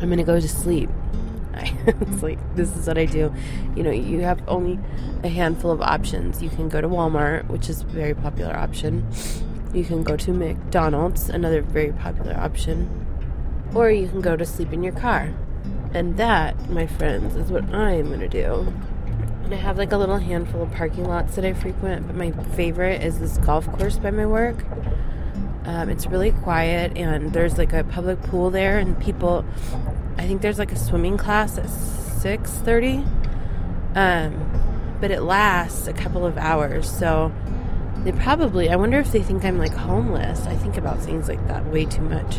I'm 0.00 0.08
gonna 0.08 0.22
go 0.22 0.38
to 0.38 0.48
sleep. 0.48 0.90
it's 1.88 2.22
like 2.22 2.38
this 2.54 2.76
is 2.76 2.86
what 2.86 2.96
I 2.96 3.06
do. 3.06 3.34
You 3.74 3.82
know, 3.82 3.90
you 3.90 4.20
have 4.20 4.40
only 4.46 4.78
a 5.24 5.28
handful 5.28 5.72
of 5.72 5.82
options. 5.82 6.40
You 6.40 6.50
can 6.50 6.68
go 6.68 6.80
to 6.80 6.88
Walmart, 6.88 7.48
which 7.48 7.68
is 7.68 7.82
a 7.82 7.86
very 7.86 8.14
popular 8.14 8.56
option. 8.56 9.04
You 9.74 9.82
can 9.82 10.04
go 10.04 10.16
to 10.18 10.32
McDonald's, 10.32 11.28
another 11.28 11.62
very 11.62 11.90
popular 11.90 12.36
option. 12.36 13.06
Or 13.74 13.90
you 13.90 14.06
can 14.06 14.20
go 14.20 14.36
to 14.36 14.46
sleep 14.46 14.72
in 14.72 14.84
your 14.84 14.94
car. 14.94 15.34
And 15.98 16.16
that, 16.16 16.70
my 16.70 16.86
friends, 16.86 17.34
is 17.34 17.50
what 17.50 17.64
I'm 17.74 18.06
going 18.06 18.20
to 18.20 18.28
do. 18.28 18.72
And 19.42 19.52
I 19.52 19.56
have 19.56 19.78
like 19.78 19.90
a 19.90 19.96
little 19.96 20.18
handful 20.18 20.62
of 20.62 20.70
parking 20.70 21.02
lots 21.02 21.34
that 21.34 21.44
I 21.44 21.54
frequent, 21.54 22.06
but 22.06 22.14
my 22.14 22.30
favorite 22.54 23.02
is 23.02 23.18
this 23.18 23.36
golf 23.38 23.66
course 23.72 23.98
by 23.98 24.12
my 24.12 24.24
work. 24.24 24.64
Um, 25.64 25.88
it's 25.88 26.06
really 26.06 26.30
quiet, 26.30 26.96
and 26.96 27.32
there's 27.32 27.58
like 27.58 27.72
a 27.72 27.82
public 27.82 28.22
pool 28.22 28.48
there, 28.48 28.78
and 28.78 28.96
people. 29.00 29.44
I 30.16 30.28
think 30.28 30.40
there's 30.40 30.60
like 30.60 30.70
a 30.70 30.78
swimming 30.78 31.16
class 31.16 31.58
at 31.58 31.68
six 31.68 32.52
thirty, 32.52 33.04
um, 33.96 34.96
but 35.00 35.10
it 35.10 35.22
lasts 35.22 35.88
a 35.88 35.92
couple 35.92 36.24
of 36.24 36.38
hours. 36.38 36.88
So 36.88 37.32
they 38.04 38.12
probably. 38.12 38.70
I 38.70 38.76
wonder 38.76 39.00
if 39.00 39.10
they 39.10 39.24
think 39.24 39.44
I'm 39.44 39.58
like 39.58 39.74
homeless. 39.74 40.46
I 40.46 40.54
think 40.54 40.76
about 40.76 41.00
things 41.00 41.28
like 41.28 41.44
that 41.48 41.66
way 41.66 41.86
too 41.86 42.02
much. 42.02 42.38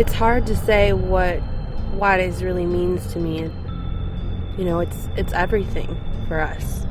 It's 0.00 0.14
hard 0.14 0.46
to 0.46 0.56
say 0.56 0.94
what 0.94 1.40
Juarez 1.92 2.42
really 2.42 2.64
means 2.64 3.12
to 3.12 3.18
me. 3.18 3.50
You 4.56 4.64
know, 4.64 4.80
it's 4.80 5.10
it's 5.18 5.34
everything 5.34 5.94
for 6.26 6.40
us. 6.40 6.86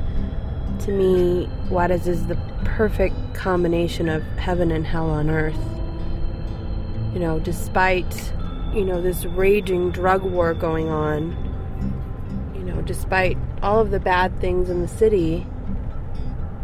To 0.84 0.92
me, 0.92 1.46
Juarez 1.68 2.06
is 2.06 2.28
the 2.28 2.36
perfect 2.64 3.16
combination 3.34 4.08
of 4.08 4.22
heaven 4.38 4.70
and 4.70 4.86
hell 4.86 5.10
on 5.10 5.28
earth. 5.28 5.58
You 7.12 7.18
know, 7.18 7.40
despite, 7.40 8.32
you 8.72 8.84
know, 8.84 9.02
this 9.02 9.24
raging 9.24 9.90
drug 9.90 10.22
war 10.22 10.54
going 10.54 10.88
on, 10.88 11.32
you 12.54 12.62
know, 12.62 12.80
despite 12.82 13.36
all 13.60 13.80
of 13.80 13.90
the 13.90 13.98
bad 13.98 14.40
things 14.40 14.70
in 14.70 14.82
the 14.82 14.88
city, 14.88 15.44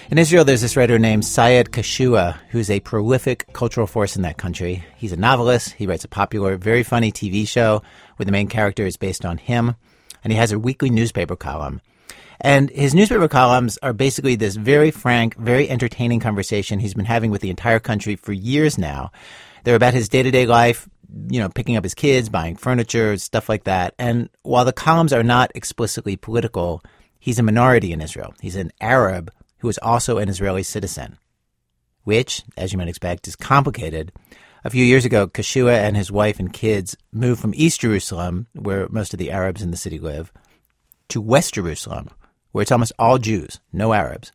In 0.08 0.20
Israel, 0.20 0.46
there's 0.46 0.62
this 0.62 0.78
writer 0.78 1.00
named 1.00 1.26
Sayed 1.26 1.72
Kashua, 1.72 2.40
who's 2.52 2.70
a 2.70 2.80
prolific 2.82 3.52
cultural 3.54 3.88
force 3.88 4.16
in 4.16 4.22
that 4.22 4.38
country. 4.38 4.86
He's 4.98 5.12
a 5.12 5.18
novelist. 5.18 5.72
He 5.72 5.88
writes 5.88 6.04
a 6.04 6.08
popular, 6.08 6.58
very 6.58 6.84
funny 6.84 7.12
TV 7.12 7.48
show 7.48 7.82
where 8.16 8.26
the 8.26 8.32
main 8.32 8.48
character 8.48 8.86
is 8.86 8.98
based 8.98 9.26
on 9.26 9.40
him. 9.40 9.76
And 10.24 10.32
he 10.32 10.38
has 10.38 10.52
a 10.52 10.60
weekly 10.60 10.92
newspaper 10.92 11.36
column. 11.36 11.82
And 12.40 12.70
his 12.70 12.94
newspaper 12.94 13.28
columns 13.28 13.80
are 13.82 13.94
basically 13.94 14.36
this 14.36 14.56
very 14.56 14.92
frank, 14.92 15.36
very 15.38 15.68
entertaining 15.68 16.20
conversation 16.20 16.78
he's 16.78 16.94
been 16.94 17.06
having 17.06 17.32
with 17.32 17.42
the 17.42 17.50
entire 17.50 17.80
country 17.80 18.16
for 18.16 18.32
years 18.32 18.78
now. 18.78 19.12
They're 19.64 19.76
about 19.76 19.96
his 19.96 20.08
day 20.08 20.22
to 20.22 20.30
day 20.30 20.46
life, 20.46 20.88
you 21.30 21.40
know, 21.40 21.50
picking 21.50 21.78
up 21.78 21.84
his 21.84 21.96
kids, 21.96 22.30
buying 22.30 22.58
furniture, 22.58 23.18
stuff 23.18 23.50
like 23.50 23.64
that. 23.64 23.96
And 23.98 24.30
while 24.44 24.66
the 24.66 24.74
columns 24.74 25.14
are 25.14 25.24
not 25.24 25.52
explicitly 25.56 26.16
political, 26.16 26.84
he's 27.18 27.40
a 27.40 27.44
minority 27.44 27.92
in 27.92 28.02
Israel. 28.02 28.36
He's 28.40 28.56
an 28.56 28.72
Arab 28.80 29.32
who 29.66 29.70
is 29.70 29.80
also 29.80 30.20
an 30.20 30.30
Israeli 30.30 30.62
citizen, 30.62 31.18
which, 32.04 32.44
as 32.56 32.72
you 32.72 32.78
might 32.78 32.88
expect, 32.88 33.28
is 33.28 33.36
complicated. 33.36 34.12
A 34.64 34.70
few 34.70 34.86
years 34.86 35.06
ago, 35.06 35.28
Kashua 35.28 35.74
and 35.80 35.98
his 35.98 36.12
wife 36.12 36.40
and 36.40 36.54
kids 36.54 36.96
moved 37.12 37.42
from 37.42 37.56
East 37.56 37.82
Jerusalem, 37.82 38.46
where 38.54 38.88
most 38.90 39.12
of 39.12 39.18
the 39.18 39.32
Arabs 39.32 39.64
in 39.64 39.72
the 39.72 39.78
city 39.78 39.98
live, 39.98 40.32
to 41.10 41.20
West 41.20 41.56
Jerusalem, 41.56 42.12
where 42.52 42.62
it's 42.62 42.72
almost 42.72 42.94
all 43.00 43.18
Jews, 43.18 43.60
no 43.74 43.92
Arabs. 43.92 44.32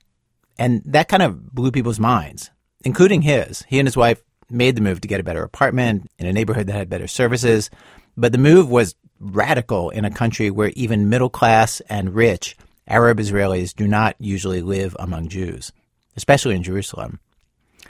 And 0.59 0.83
that 0.85 1.07
kind 1.07 1.22
of 1.22 1.55
blew 1.55 1.70
people's 1.70 2.01
minds, 2.01 2.51
including 2.85 3.22
his. 3.22 3.62
He 3.68 3.78
and 3.78 3.87
his 3.87 3.97
wife 3.97 4.20
made 4.51 4.74
the 4.74 4.83
move 4.83 5.01
to 5.03 5.09
get 5.09 5.20
a 5.20 5.24
better 5.24 5.45
apartment 5.45 6.11
in 6.18 6.26
a 6.26 6.33
neighborhood 6.33 6.66
that 6.66 6.74
had 6.74 6.91
better 6.91 7.07
services. 7.07 7.70
But 8.16 8.33
the 8.33 8.39
move 8.39 8.68
was 8.68 8.97
radical 9.20 9.91
in 9.91 10.05
a 10.05 10.11
country 10.11 10.51
where 10.51 10.72
even 10.74 11.09
middle 11.09 11.31
class 11.31 11.81
and 11.89 12.16
rich 12.16 12.57
Arab 12.91 13.18
Israelis 13.18 13.72
do 13.72 13.86
not 13.86 14.16
usually 14.18 14.61
live 14.61 14.97
among 14.99 15.28
Jews, 15.28 15.70
especially 16.16 16.57
in 16.57 16.64
Jerusalem. 16.64 17.20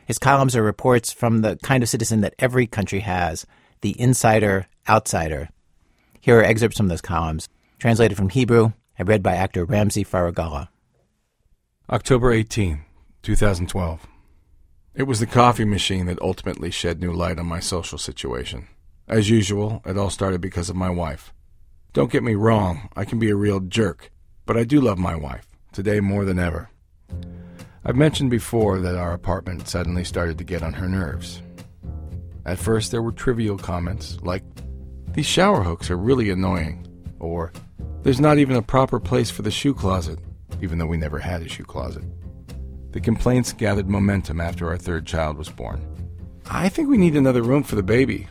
His 0.04 0.18
columns 0.18 0.54
are 0.54 0.62
reports 0.62 1.10
from 1.10 1.40
the 1.40 1.56
kind 1.62 1.82
of 1.82 1.88
citizen 1.88 2.20
that 2.20 2.34
every 2.38 2.66
country 2.66 3.00
has 3.00 3.46
the 3.80 3.98
insider, 3.98 4.66
outsider. 4.86 5.48
Here 6.20 6.38
are 6.38 6.44
excerpts 6.44 6.76
from 6.76 6.88
those 6.88 7.00
columns, 7.00 7.48
translated 7.78 8.18
from 8.18 8.28
Hebrew 8.28 8.72
and 8.98 9.08
read 9.08 9.22
by 9.22 9.36
actor 9.36 9.64
Ramsey 9.64 10.04
Faragallah. 10.04 10.68
October 11.88 12.30
18, 12.30 12.84
2012. 13.22 14.06
It 14.94 15.04
was 15.04 15.18
the 15.18 15.26
coffee 15.26 15.64
machine 15.64 16.06
that 16.06 16.20
ultimately 16.20 16.70
shed 16.70 17.00
new 17.00 17.12
light 17.12 17.38
on 17.38 17.46
my 17.46 17.60
social 17.60 17.96
situation. 17.96 18.68
As 19.08 19.30
usual, 19.30 19.80
it 19.86 19.96
all 19.96 20.10
started 20.10 20.42
because 20.42 20.68
of 20.68 20.76
my 20.76 20.90
wife. 20.90 21.32
Don't 21.94 22.12
get 22.12 22.22
me 22.22 22.34
wrong, 22.34 22.90
I 22.94 23.06
can 23.06 23.18
be 23.18 23.30
a 23.30 23.34
real 23.34 23.60
jerk, 23.60 24.10
but 24.50 24.56
I 24.56 24.64
do 24.64 24.80
love 24.80 24.98
my 24.98 25.14
wife, 25.14 25.46
today 25.70 26.00
more 26.00 26.24
than 26.24 26.40
ever. 26.40 26.70
I've 27.84 27.94
mentioned 27.94 28.30
before 28.30 28.80
that 28.80 28.96
our 28.96 29.12
apartment 29.12 29.68
suddenly 29.68 30.02
started 30.02 30.38
to 30.38 30.44
get 30.44 30.64
on 30.64 30.72
her 30.72 30.88
nerves. 30.88 31.40
At 32.44 32.58
first, 32.58 32.90
there 32.90 33.00
were 33.00 33.12
trivial 33.12 33.56
comments 33.56 34.18
like, 34.22 34.42
These 35.12 35.26
shower 35.26 35.62
hooks 35.62 35.88
are 35.88 35.96
really 35.96 36.30
annoying, 36.30 36.84
or 37.20 37.52
There's 38.02 38.18
not 38.18 38.38
even 38.38 38.56
a 38.56 38.60
proper 38.60 38.98
place 38.98 39.30
for 39.30 39.42
the 39.42 39.52
shoe 39.52 39.72
closet, 39.72 40.18
even 40.60 40.78
though 40.78 40.86
we 40.86 40.96
never 40.96 41.20
had 41.20 41.42
a 41.42 41.48
shoe 41.48 41.62
closet. 41.62 42.02
The 42.90 43.00
complaints 43.00 43.52
gathered 43.52 43.88
momentum 43.88 44.40
after 44.40 44.66
our 44.66 44.78
third 44.78 45.06
child 45.06 45.38
was 45.38 45.48
born. 45.48 45.80
I 46.50 46.68
think 46.68 46.88
we 46.88 46.98
need 46.98 47.14
another 47.14 47.42
room 47.44 47.62
for 47.62 47.76
the 47.76 47.84
baby. 47.84 48.26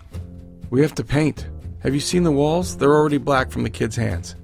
We 0.69 0.81
have 0.81 0.95
to 0.95 1.03
paint. 1.05 1.47
Have 1.79 1.93
you 1.93 2.01
seen 2.01 2.23
the 2.23 2.31
walls? 2.31 2.75
They're 2.75 2.93
already 2.93 3.19
black 3.19 3.51
from 3.51 3.63
the 3.63 3.69
kids' 3.69 3.95
hands. 3.95 4.35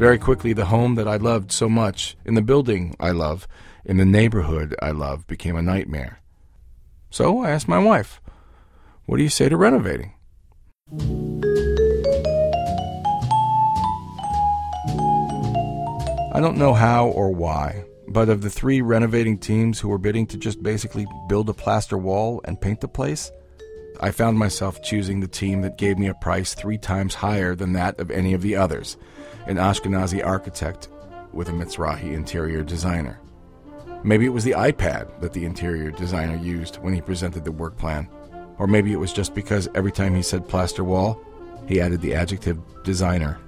Very 0.00 0.18
quickly, 0.18 0.54
the 0.54 0.64
home 0.64 0.94
that 0.94 1.06
I 1.06 1.16
loved 1.16 1.52
so 1.52 1.68
much, 1.68 2.16
in 2.24 2.32
the 2.32 2.40
building 2.40 2.96
I 2.98 3.10
love, 3.10 3.46
in 3.84 3.98
the 3.98 4.06
neighborhood 4.06 4.74
I 4.80 4.92
love, 4.92 5.26
became 5.26 5.56
a 5.56 5.62
nightmare. 5.62 6.22
So 7.10 7.42
I 7.42 7.50
asked 7.50 7.68
my 7.68 7.76
wife, 7.76 8.18
What 9.04 9.18
do 9.18 9.22
you 9.22 9.28
say 9.28 9.50
to 9.50 9.58
renovating? 9.58 10.14
I 16.32 16.40
don't 16.40 16.56
know 16.56 16.72
how 16.72 17.08
or 17.08 17.30
why, 17.30 17.84
but 18.08 18.30
of 18.30 18.40
the 18.40 18.48
three 18.48 18.80
renovating 18.80 19.36
teams 19.36 19.80
who 19.80 19.90
were 19.90 19.98
bidding 19.98 20.26
to 20.28 20.38
just 20.38 20.62
basically 20.62 21.06
build 21.28 21.50
a 21.50 21.52
plaster 21.52 21.98
wall 21.98 22.40
and 22.46 22.58
paint 22.58 22.80
the 22.80 22.88
place, 22.88 23.30
I 24.00 24.12
found 24.12 24.38
myself 24.38 24.82
choosing 24.82 25.20
the 25.20 25.28
team 25.28 25.60
that 25.60 25.76
gave 25.76 25.98
me 25.98 26.06
a 26.06 26.14
price 26.14 26.54
three 26.54 26.78
times 26.78 27.16
higher 27.16 27.54
than 27.54 27.74
that 27.74 28.00
of 28.00 28.10
any 28.10 28.32
of 28.32 28.40
the 28.40 28.56
others 28.56 28.96
an 29.50 29.56
Ashkenazi 29.56 30.24
architect 30.24 30.88
with 31.32 31.48
a 31.48 31.52
Mizrahi 31.52 32.12
interior 32.12 32.62
designer. 32.62 33.20
Maybe 34.04 34.24
it 34.24 34.32
was 34.32 34.44
the 34.44 34.52
iPad 34.52 35.20
that 35.20 35.32
the 35.32 35.44
interior 35.44 35.90
designer 35.90 36.36
used 36.36 36.76
when 36.76 36.94
he 36.94 37.00
presented 37.00 37.44
the 37.44 37.50
work 37.50 37.76
plan. 37.76 38.08
Or 38.58 38.68
maybe 38.68 38.92
it 38.92 39.00
was 39.00 39.12
just 39.12 39.34
because 39.34 39.68
every 39.74 39.90
time 39.90 40.14
he 40.14 40.22
said 40.22 40.46
plaster 40.46 40.84
wall, 40.84 41.20
he 41.66 41.80
added 41.80 42.00
the 42.00 42.14
adjective 42.14 42.60
designer. 42.84 43.38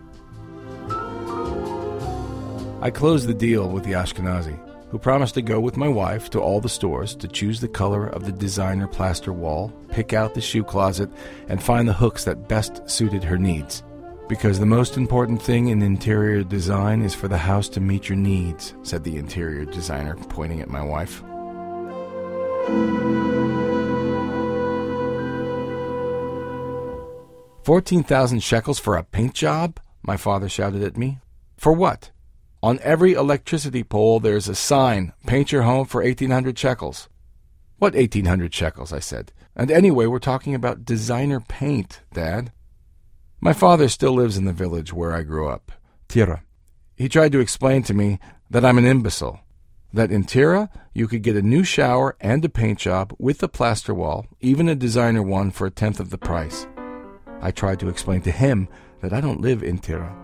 I 2.81 2.91
closed 2.93 3.29
the 3.29 3.35
deal 3.35 3.69
with 3.69 3.85
the 3.85 3.93
Ashkenazi, 3.93 4.59
who 4.91 4.99
promised 4.99 5.35
to 5.35 5.43
go 5.43 5.61
with 5.61 5.77
my 5.77 5.89
wife 5.89 6.31
to 6.31 6.41
all 6.41 6.61
the 6.61 6.69
stores 6.69 7.15
to 7.15 7.29
choose 7.29 7.61
the 7.61 7.69
color 7.69 8.09
of 8.09 8.27
the 8.27 8.33
designer 8.33 8.89
plaster 8.89 9.33
wall, 9.33 9.73
pick 9.91 10.13
out 10.13 10.35
the 10.35 10.41
shoe 10.41 10.65
closet, 10.65 11.11
and 11.49 11.63
find 11.63 11.87
the 11.87 11.93
hooks 11.93 12.25
that 12.25 12.49
best 12.49 12.91
suited 12.91 13.23
her 13.23 13.39
needs. 13.39 13.85
Because 14.29 14.59
the 14.59 14.67
most 14.67 14.97
important 14.97 15.43
thing 15.43 15.69
in 15.69 15.83
interior 15.83 16.43
design 16.43 17.03
is 17.03 17.15
for 17.15 17.29
the 17.29 17.37
house 17.37 17.69
to 17.71 17.81
meet 17.81 18.09
your 18.09 18.17
needs, 18.17 18.75
said 18.83 19.05
the 19.05 19.17
interior 19.17 19.65
designer, 19.67 20.17
pointing 20.31 20.61
at 20.61 20.71
my 20.71 20.83
wife. 20.83 21.23
Fourteen 27.65 28.03
thousand 28.03 28.43
shekels 28.43 28.79
for 28.79 28.97
a 28.97 29.05
paint 29.05 29.35
job? 29.35 29.79
My 30.03 30.17
father 30.17 30.49
shouted 30.49 30.83
at 30.83 30.97
me. 30.97 31.19
For 31.57 31.73
what? 31.73 32.11
On 32.63 32.79
every 32.83 33.13
electricity 33.13 33.85
pole 33.85 34.19
there's 34.19 34.49
a 34.49 34.55
sign, 34.55 35.13
paint 35.27 35.53
your 35.53 35.63
home 35.63 35.87
for 35.87 36.03
eighteen 36.03 36.31
hundred 36.31 36.59
shekels. 36.59 37.09
What 37.79 37.95
eighteen 37.95 38.25
hundred 38.25 38.55
shekels? 38.55 38.93
I 38.93 38.99
said. 38.99 39.33
And 39.55 39.71
anyway, 39.71 40.07
we're 40.07 40.19
talking 40.19 40.55
about 40.55 40.85
designer 40.85 41.41
paint, 41.41 42.01
Dad. 42.15 42.51
My 43.45 43.53
father 43.53 43.89
still 43.89 44.13
lives 44.13 44.39
in 44.39 44.45
the 44.45 44.53
village 44.53 44.93
where 44.93 45.13
I 45.13 45.25
grew 45.25 45.49
up, 45.49 45.73
Tira. 46.07 46.45
He 46.95 47.09
tried 47.09 47.33
to 47.33 47.41
explain 47.41 47.83
to 47.83 47.93
me 47.93 48.21
that 48.49 48.65
I'm 48.65 48.79
an 48.79 48.85
imbecile. 48.85 49.41
That 49.93 50.13
in 50.13 50.23
Tira, 50.23 50.71
you 50.95 51.09
could 51.09 51.25
get 51.25 51.35
a 51.35 51.43
new 51.43 51.65
shower 51.65 52.17
and 52.21 52.45
a 52.45 52.49
paint 52.49 52.79
job 52.79 53.13
with 53.19 53.43
a 53.43 53.49
plaster 53.49 53.93
wall, 53.93 54.27
even 54.41 54.69
a 54.69 54.77
designer 54.77 55.25
one 55.25 55.51
for 55.51 55.67
a 55.67 55.73
tenth 55.73 55.99
of 55.99 56.11
the 56.11 56.19
price. 56.19 56.69
I 57.41 57.51
tried 57.51 57.81
to 57.81 57.89
explain 57.89 58.23
to 58.23 58.31
him 58.31 58.69
that 59.01 59.13
I 59.13 59.21
don't 59.21 59.41
live 59.41 59.65
in 59.65 59.79
Tira, 59.79 60.17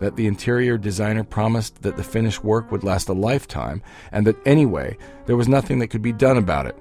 that 0.00 0.16
the 0.16 0.26
interior 0.26 0.76
designer 0.76 1.24
promised 1.24 1.80
that 1.80 1.96
the 1.96 2.04
finished 2.04 2.44
work 2.44 2.70
would 2.70 2.84
last 2.84 3.08
a 3.08 3.14
lifetime, 3.14 3.80
and 4.12 4.26
that 4.26 4.46
anyway, 4.46 4.98
there 5.24 5.38
was 5.38 5.48
nothing 5.48 5.78
that 5.78 5.88
could 5.88 6.02
be 6.02 6.12
done 6.12 6.36
about 6.36 6.66
it. 6.66 6.76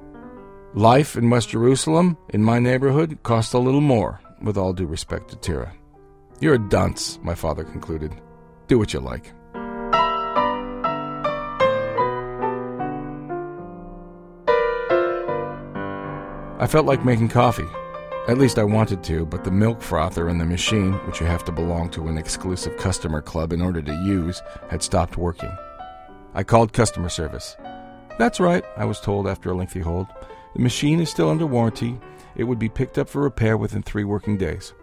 Life 0.74 1.16
in 1.16 1.30
West 1.30 1.48
Jerusalem, 1.48 2.18
in 2.34 2.44
my 2.44 2.60
neighborhood, 2.60 3.18
cost 3.24 3.54
a 3.54 3.60
little 3.60 3.80
more, 3.80 4.20
with 4.42 4.58
all 4.58 4.74
due 4.74 4.88
respect 4.88 5.30
to 5.30 5.38
Tira. 5.38 5.72
You're 6.42 6.56
a 6.56 6.60
dunce, 6.60 7.18
my 7.24 7.34
father 7.34 7.64
concluded. 7.64 8.14
Do 8.68 8.78
what 8.78 8.94
you 8.94 9.00
like. 9.00 9.32
I 16.58 16.68
felt 16.68 16.86
like 16.86 17.06
making 17.06 17.30
coffee. 17.30 17.68
At 18.28 18.38
least 18.38 18.60
I 18.60 18.64
wanted 18.64 19.04
to, 19.04 19.26
but 19.26 19.44
the 19.44 19.52
milk 19.52 19.82
frother 19.82 20.28
in 20.28 20.38
the 20.38 20.46
machine, 20.46 20.94
which 21.06 21.22
you 21.22 21.26
have 21.26 21.46
to 21.46 21.52
belong 21.52 21.90
to 21.92 22.08
an 22.08 22.18
exclusive 22.18 22.76
customer 22.78 23.22
club 23.22 23.54
in 23.54 23.62
order 23.62 23.82
to 23.82 23.94
use, 24.04 24.42
had 24.70 24.84
stopped 24.84 25.16
working. 25.16 25.56
I 26.34 26.44
called 26.44 26.74
customer 26.74 27.10
service. 27.10 27.56
That's 28.18 28.40
right, 28.42 28.66
I 28.76 28.84
was 28.84 29.00
told 29.00 29.28
after 29.28 29.52
a 29.52 29.56
lengthy 29.56 29.80
hold. 29.80 30.08
The 30.56 30.62
machine 30.62 31.00
is 31.00 31.10
still 31.10 31.30
under 31.30 31.46
warranty. 31.46 32.00
It 32.36 32.46
would 32.46 32.60
be 32.60 32.68
picked 32.68 32.98
up 32.98 33.08
for 33.08 33.22
repair 33.22 33.58
within 33.58 33.84
three 33.84 34.04
working 34.04 34.38
days. 34.38 34.74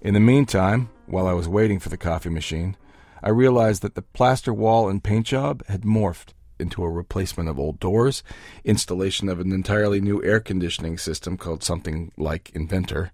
In 0.00 0.14
the 0.14 0.20
meantime, 0.20 0.90
while 1.06 1.26
I 1.26 1.32
was 1.32 1.48
waiting 1.48 1.80
for 1.80 1.88
the 1.88 1.96
coffee 1.96 2.28
machine, 2.28 2.76
I 3.22 3.30
realized 3.30 3.82
that 3.82 3.94
the 3.94 4.02
plaster 4.02 4.52
wall 4.52 4.88
and 4.88 5.02
paint 5.02 5.26
job 5.26 5.64
had 5.66 5.82
morphed 5.82 6.34
into 6.58 6.84
a 6.84 6.90
replacement 6.90 7.48
of 7.48 7.58
old 7.58 7.80
doors, 7.80 8.22
installation 8.64 9.28
of 9.28 9.40
an 9.40 9.52
entirely 9.52 10.00
new 10.00 10.22
air 10.22 10.40
conditioning 10.40 10.98
system 10.98 11.36
called 11.36 11.62
something 11.62 12.12
like 12.16 12.50
Inverter, 12.54 13.10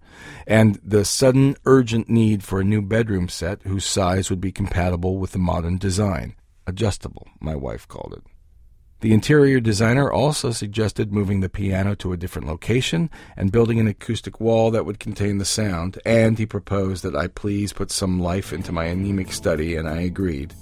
and 0.46 0.78
the 0.84 1.04
sudden 1.04 1.56
urgent 1.66 2.08
need 2.08 2.42
for 2.42 2.60
a 2.60 2.64
new 2.64 2.82
bedroom 2.82 3.28
set 3.28 3.62
whose 3.62 3.84
size 3.84 4.30
would 4.30 4.40
be 4.40 4.52
compatible 4.52 5.18
with 5.18 5.32
the 5.32 5.38
modern 5.38 5.78
design. 5.78 6.34
Adjustable, 6.66 7.26
my 7.40 7.56
wife 7.56 7.88
called 7.88 8.14
it. 8.16 8.31
The 9.02 9.12
interior 9.12 9.58
designer 9.58 10.12
also 10.12 10.52
suggested 10.52 11.12
moving 11.12 11.40
the 11.40 11.48
piano 11.48 11.96
to 11.96 12.12
a 12.12 12.16
different 12.16 12.46
location 12.46 13.10
and 13.36 13.50
building 13.50 13.80
an 13.80 13.88
acoustic 13.88 14.40
wall 14.40 14.70
that 14.70 14.86
would 14.86 15.00
contain 15.00 15.38
the 15.38 15.44
sound, 15.44 15.98
and 16.06 16.38
he 16.38 16.46
proposed 16.46 17.02
that 17.02 17.16
I 17.16 17.26
please 17.26 17.72
put 17.72 17.90
some 17.90 18.20
life 18.20 18.52
into 18.52 18.70
my 18.70 18.84
anemic 18.84 19.32
study, 19.32 19.74
and 19.74 19.88
I 19.88 20.02
agreed, 20.02 20.54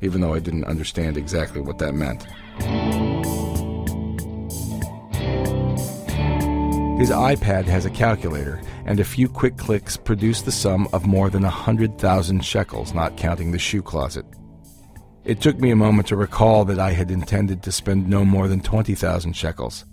even 0.00 0.20
though 0.20 0.34
I 0.34 0.40
didn't 0.40 0.64
understand 0.64 1.16
exactly 1.16 1.60
what 1.60 1.78
that 1.78 1.94
meant. 1.94 2.24
His 6.98 7.10
iPad 7.10 7.66
has 7.66 7.86
a 7.86 7.90
calculator, 7.90 8.60
and 8.86 8.98
a 8.98 9.04
few 9.04 9.28
quick 9.28 9.56
clicks 9.56 9.96
produce 9.96 10.42
the 10.42 10.50
sum 10.50 10.88
of 10.92 11.06
more 11.06 11.30
than 11.30 11.44
a 11.44 11.48
hundred 11.48 12.00
thousand 12.00 12.44
shekels, 12.44 12.92
not 12.92 13.16
counting 13.16 13.52
the 13.52 13.58
shoe 13.60 13.82
closet. 13.82 14.26
It 15.24 15.40
took 15.40 15.58
me 15.58 15.70
a 15.70 15.76
moment 15.76 16.08
to 16.08 16.16
recall 16.16 16.66
that 16.66 16.78
I 16.78 16.90
had 16.90 17.10
intended 17.10 17.62
to 17.62 17.72
spend 17.72 18.08
no 18.08 18.26
more 18.26 18.46
than 18.46 18.60
20,000 18.60 19.32
shekels. 19.32 19.86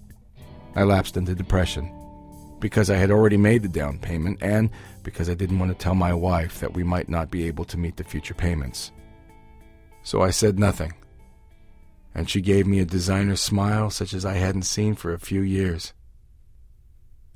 I 0.75 0.83
lapsed 0.83 1.15
into 1.15 1.33
depression 1.33 1.89
because 2.59 2.89
I 2.89 2.97
had 2.97 3.11
already 3.11 3.37
made 3.37 3.63
the 3.63 3.69
down 3.69 3.97
payment 3.97 4.39
and 4.41 4.69
because 5.03 5.29
I 5.29 5.33
didn't 5.33 5.57
want 5.57 5.71
to 5.71 5.83
tell 5.83 5.95
my 5.95 6.13
wife 6.13 6.59
that 6.59 6.73
we 6.73 6.83
might 6.83 7.07
not 7.07 7.31
be 7.31 7.47
able 7.47 7.63
to 7.65 7.77
meet 7.77 7.95
the 7.95 8.03
future 8.03 8.33
payments. 8.33 8.91
So 10.03 10.21
I 10.21 10.31
said 10.31 10.59
nothing. 10.59 10.93
And 12.13 12.29
she 12.29 12.41
gave 12.41 12.67
me 12.67 12.79
a 12.79 12.85
designer 12.85 13.37
smile 13.37 13.89
such 13.89 14.13
as 14.13 14.25
I 14.25 14.33
hadn't 14.33 14.63
seen 14.63 14.95
for 14.95 15.13
a 15.13 15.19
few 15.19 15.41
years. 15.41 15.93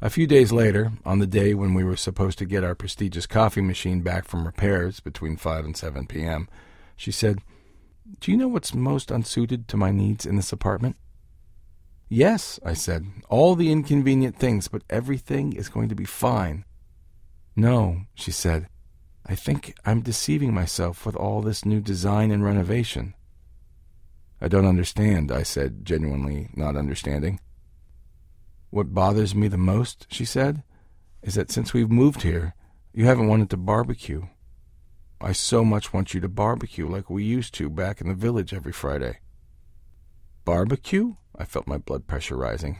A 0.01 0.09
few 0.09 0.27
days 0.27 0.51
later, 0.51 0.91
on 1.05 1.19
the 1.19 1.27
day 1.27 1.53
when 1.53 1.73
we 1.73 1.85
were 1.85 1.95
supposed 1.95 2.37
to 2.39 2.45
get 2.45 2.63
our 2.63 2.75
prestigious 2.75 3.25
coffee 3.25 3.61
machine 3.61 4.01
back 4.01 4.25
from 4.25 4.45
repairs 4.45 4.99
between 4.99 5.37
5 5.37 5.63
and 5.63 5.77
7 5.77 6.05
p.m., 6.07 6.49
she 6.97 7.11
said, 7.11 7.39
do 8.20 8.32
you 8.32 8.38
know 8.38 8.47
what's 8.47 8.74
most 8.74 9.12
unsuited 9.12 9.68
to 9.68 9.78
my 9.78 9.91
needs 9.91 10.26
in 10.26 10.36
this 10.36 10.51
apartment? 10.51 10.95
Yes, 12.08 12.60
I 12.64 12.74
said. 12.74 13.06
All 13.30 13.56
the 13.56 13.72
inconvenient 13.72 14.38
things, 14.38 14.68
but 14.68 14.84
everything 14.89 15.53
is 15.53 15.70
going 15.70 15.89
to 15.89 15.95
be 15.95 16.06
fine. 16.06 16.66
No, 17.56 18.01
she 18.14 18.32
said. 18.32 18.68
I 19.26 19.34
think 19.34 19.76
I'm 19.86 20.01
deceiving 20.01 20.53
myself 20.53 21.06
with 21.06 21.16
all 21.16 21.41
this 21.41 21.66
new 21.66 21.82
design 21.82 22.30
and 22.30 22.43
renovation. 22.43 23.16
I 24.39 24.47
don't 24.47 24.68
understand, 24.68 25.32
I 25.32 25.41
said, 25.41 25.84
genuinely 25.84 26.49
not 26.53 26.76
understanding. 26.76 27.39
What 28.70 28.93
bothers 28.93 29.34
me 29.34 29.47
the 29.47 29.58
most, 29.58 30.06
she 30.12 30.26
said, 30.26 30.62
is 31.24 31.34
that 31.36 31.49
since 31.49 31.74
we've 31.74 31.89
moved 31.89 32.22
here, 32.22 32.53
you 32.93 33.06
haven't 33.06 33.28
wanted 33.28 33.49
to 33.49 33.58
barbecue. 33.58 34.28
I 35.22 35.32
so 35.32 35.63
much 35.63 35.93
want 35.93 36.13
you 36.13 36.20
to 36.22 36.28
barbecue 36.28 36.88
like 36.88 37.09
we 37.09 37.24
used 37.24 37.53
to 37.55 37.70
back 37.70 38.01
in 38.01 38.07
the 38.07 38.13
village 38.13 38.53
every 38.53 38.72
Friday. 38.72 39.20
Barbecue? 40.43 41.16
I 41.38 41.45
felt 41.45 41.68
my 41.68 41.78
blood 41.78 42.07
pressure 42.07 42.38
rising. 42.38 42.80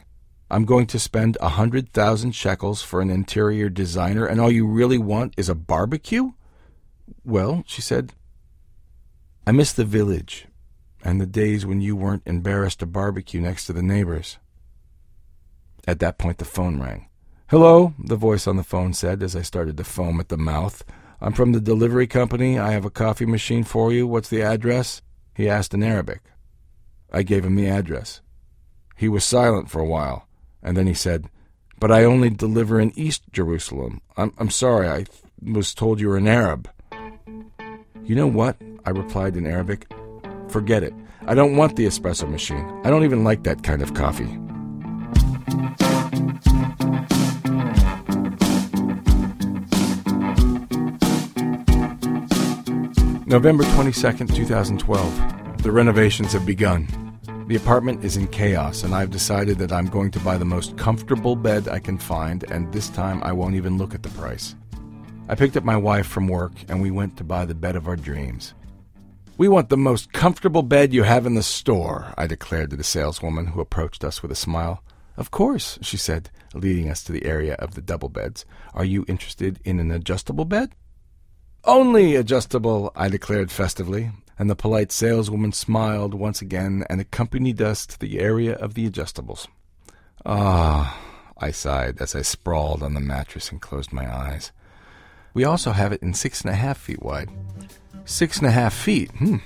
I'm 0.50 0.66
going 0.66 0.86
to 0.88 1.00
spend 1.00 1.38
a 1.42 1.50
hundred 1.50 1.92
thousand 1.92 2.34
shekels 2.34 2.82
for 2.82 3.02
an 3.02 3.10
interior 3.10 3.70
designer, 3.70 4.26
and 4.26 4.40
all 4.40 4.52
you 4.52 4.68
really 4.68 5.00
want 5.00 5.34
is 5.38 5.50
a 5.50 5.56
barbecue? 5.56 6.34
Well, 7.24 7.64
she 7.66 7.82
said, 7.82 8.14
I 9.48 9.52
miss 9.52 9.74
the 9.74 9.86
village 9.86 10.48
and 11.04 11.22
the 11.22 11.26
days 11.26 11.66
when 11.66 11.82
you 11.82 11.96
weren't 11.96 12.24
embarrassed 12.26 12.80
to 12.80 12.86
barbecue 12.86 13.40
next 13.40 13.66
to 13.66 13.74
the 13.74 13.84
neighbors. 13.84 14.38
At 15.88 16.00
that 16.00 16.18
point, 16.18 16.40
the 16.40 16.46
phone 16.46 16.80
rang. 16.80 17.10
Hello, 17.50 17.94
the 18.00 18.16
voice 18.16 18.48
on 18.48 18.56
the 18.56 18.64
phone 18.64 18.94
said 18.94 19.22
as 19.22 19.36
I 19.36 19.44
started 19.44 19.78
to 19.78 19.84
foam 19.84 20.20
at 20.20 20.30
the 20.30 20.38
mouth. 20.38 20.84
I'm 21.22 21.34
from 21.34 21.52
the 21.52 21.62
delivery 21.62 22.08
company. 22.08 22.60
I 22.60 22.72
have 22.72 22.86
a 22.86 22.90
coffee 22.90 23.26
machine 23.26 23.64
for 23.64 23.92
you. 23.92 24.08
What's 24.08 24.30
the 24.30 24.42
address? 24.42 25.02
He 25.34 25.50
asked 25.50 25.74
in 25.74 25.84
Arabic. 25.84 26.22
I 27.12 27.24
gave 27.24 27.46
him 27.46 27.56
the 27.56 27.68
address. 27.68 28.22
He 28.96 29.10
was 29.10 29.24
silent 29.24 29.70
for 29.70 29.80
a 29.80 29.86
while, 29.86 30.28
and 30.64 30.76
then 30.76 30.88
he 30.88 30.94
said, 30.94 31.30
But 31.80 31.92
I 31.92 32.04
only 32.04 32.30
deliver 32.30 32.80
in 32.80 32.98
East 32.98 33.24
Jerusalem. 33.32 34.02
I'm, 34.18 34.34
I'm 34.38 34.50
sorry, 34.50 34.88
I 34.88 35.06
was 35.42 35.74
told 35.74 36.00
you 36.00 36.10
were 36.10 36.18
an 36.18 36.28
Arab. 36.28 36.70
You 38.04 38.16
know 38.16 38.28
what? 38.28 38.58
I 38.86 38.92
replied 38.92 39.36
in 39.36 39.46
Arabic. 39.46 39.88
Forget 40.50 40.84
it. 40.84 40.94
I 41.28 41.34
don't 41.34 41.56
want 41.56 41.76
the 41.76 41.88
espresso 41.88 42.30
machine. 42.30 42.82
I 42.84 42.90
don't 42.90 43.04
even 43.04 43.24
like 43.24 43.44
that 43.44 43.64
kind 43.64 43.82
of 43.82 43.94
coffee. 43.94 44.40
November 53.28 53.64
22nd, 53.64 54.36
2012. 54.36 55.64
The 55.64 55.72
renovations 55.72 56.34
have 56.34 56.46
begun. 56.46 56.88
The 57.48 57.56
apartment 57.56 58.06
is 58.06 58.18
in 58.18 58.28
chaos, 58.28 58.84
and 58.84 58.94
I've 58.94 59.10
decided 59.10 59.58
that 59.58 59.72
I'm 59.72 59.88
going 59.88 60.12
to 60.12 60.20
buy 60.20 60.38
the 60.38 60.46
most 60.46 60.78
comfortable 60.78 61.36
bed 61.36 61.68
I 61.68 61.80
can 61.80 61.98
find, 61.98 62.44
and 62.52 62.72
this 62.72 62.88
time 62.88 63.24
I 63.24 63.32
won't 63.32 63.56
even 63.56 63.80
look 63.80 63.96
at 63.96 64.04
the 64.04 64.10
price. 64.10 64.54
I 65.28 65.34
picked 65.34 65.58
up 65.58 65.64
my 65.64 65.76
wife 65.76 66.06
from 66.06 66.28
work, 66.28 66.52
and 66.68 66.84
we 66.84 66.92
went 66.92 67.18
to 67.18 67.24
buy 67.24 67.46
the 67.46 67.56
bed 67.56 67.76
of 67.76 67.88
our 67.88 67.96
dreams. 67.96 68.54
We 69.40 69.48
want 69.48 69.70
the 69.70 69.76
most 69.76 70.14
comfortable 70.14 70.62
bed 70.62 70.94
you 70.94 71.02
have 71.02 71.26
in 71.26 71.34
the 71.34 71.42
store, 71.42 72.14
I 72.20 72.28
declared 72.28 72.70
to 72.70 72.76
the 72.76 72.84
saleswoman 72.84 73.48
who 73.48 73.60
approached 73.60 74.04
us 74.04 74.22
with 74.22 74.32
a 74.32 74.36
smile. 74.36 74.84
Of 75.18 75.32
course, 75.32 75.80
she 75.82 75.98
said, 75.98 76.30
leading 76.54 76.92
us 76.92 77.04
to 77.06 77.12
the 77.12 77.26
area 77.26 77.56
of 77.56 77.74
the 77.74 77.82
double 77.82 78.10
beds. 78.10 78.46
Are 78.76 78.86
you 78.86 79.04
interested 79.08 79.60
in 79.66 79.80
an 79.80 79.90
adjustable 79.90 80.46
bed? 80.46 80.76
Only 81.66 82.16
adjustable, 82.16 82.92
I 82.96 83.10
declared 83.10 83.50
festively, 83.50 84.12
and 84.38 84.48
the 84.48 84.56
polite 84.56 84.92
saleswoman 84.92 85.52
smiled 85.52 86.14
once 86.14 86.40
again 86.40 86.86
and 86.92 87.02
accompanied 87.02 87.60
us 87.60 87.88
to 87.88 88.00
the 88.00 88.20
area 88.20 88.54
of 88.54 88.76
the 88.76 88.88
adjustables. 88.88 89.48
Ah, 90.24 90.96
I 91.40 91.50
sighed 91.50 92.00
as 92.00 92.14
I 92.14 92.22
sprawled 92.22 92.84
on 92.84 92.94
the 92.94 93.00
mattress 93.00 93.50
and 93.52 93.60
closed 93.60 93.92
my 93.92 94.14
eyes. 94.16 94.52
We 95.34 95.44
also 95.44 95.72
have 95.72 95.92
it 95.92 96.04
in 96.04 96.14
six 96.14 96.42
and 96.42 96.52
a 96.52 96.56
half 96.56 96.78
feet 96.78 97.02
wide. 97.02 97.32
Six 98.06 98.38
and 98.38 98.46
a 98.46 98.52
half 98.52 98.74
feet? 98.76 99.10
Hmm, 99.18 99.38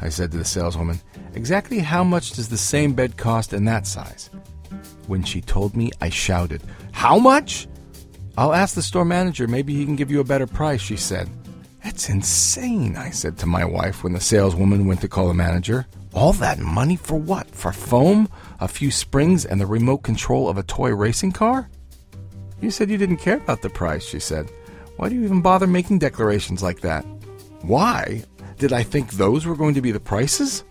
I 0.00 0.10
said 0.10 0.30
to 0.30 0.38
the 0.38 0.44
saleswoman. 0.44 1.00
Exactly 1.34 1.80
how 1.80 2.04
much 2.04 2.34
does 2.34 2.48
the 2.48 2.56
same 2.56 2.94
bed 2.94 3.16
cost 3.16 3.52
in 3.52 3.64
that 3.64 3.88
size? 3.88 4.30
When 5.08 5.24
she 5.24 5.40
told 5.40 5.76
me, 5.76 5.90
I 6.00 6.08
shouted, 6.08 6.62
How 6.92 7.18
much? 7.18 7.66
I'll 8.38 8.54
ask 8.54 8.76
the 8.76 8.82
store 8.82 9.04
manager. 9.04 9.48
Maybe 9.48 9.74
he 9.74 9.84
can 9.84 9.96
give 9.96 10.12
you 10.12 10.20
a 10.20 10.24
better 10.24 10.46
price, 10.46 10.80
she 10.80 10.96
said. 10.96 11.28
That's 11.84 12.08
insane, 12.08 12.96
I 12.96 13.10
said 13.10 13.36
to 13.38 13.46
my 13.46 13.62
wife 13.62 14.02
when 14.02 14.14
the 14.14 14.20
saleswoman 14.20 14.86
went 14.86 15.02
to 15.02 15.08
call 15.08 15.28
the 15.28 15.34
manager. 15.34 15.86
All 16.14 16.32
that 16.32 16.58
money 16.58 16.96
for 16.96 17.16
what? 17.16 17.50
For 17.50 17.72
foam, 17.72 18.30
a 18.58 18.66
few 18.66 18.90
springs, 18.90 19.44
and 19.44 19.60
the 19.60 19.66
remote 19.66 19.98
control 19.98 20.48
of 20.48 20.56
a 20.56 20.62
toy 20.62 20.94
racing 20.94 21.32
car? 21.32 21.68
You 22.62 22.70
said 22.70 22.88
you 22.88 22.96
didn't 22.96 23.18
care 23.18 23.36
about 23.36 23.60
the 23.60 23.68
price, 23.68 24.02
she 24.02 24.18
said. 24.18 24.50
Why 24.96 25.10
do 25.10 25.14
you 25.14 25.24
even 25.24 25.42
bother 25.42 25.66
making 25.66 25.98
declarations 25.98 26.62
like 26.62 26.80
that? 26.80 27.04
Why? 27.60 28.24
Did 28.56 28.72
I 28.72 28.82
think 28.82 29.12
those 29.12 29.44
were 29.44 29.56
going 29.56 29.74
to 29.74 29.82
be 29.82 29.92
the 29.92 30.00
prices? 30.00 30.64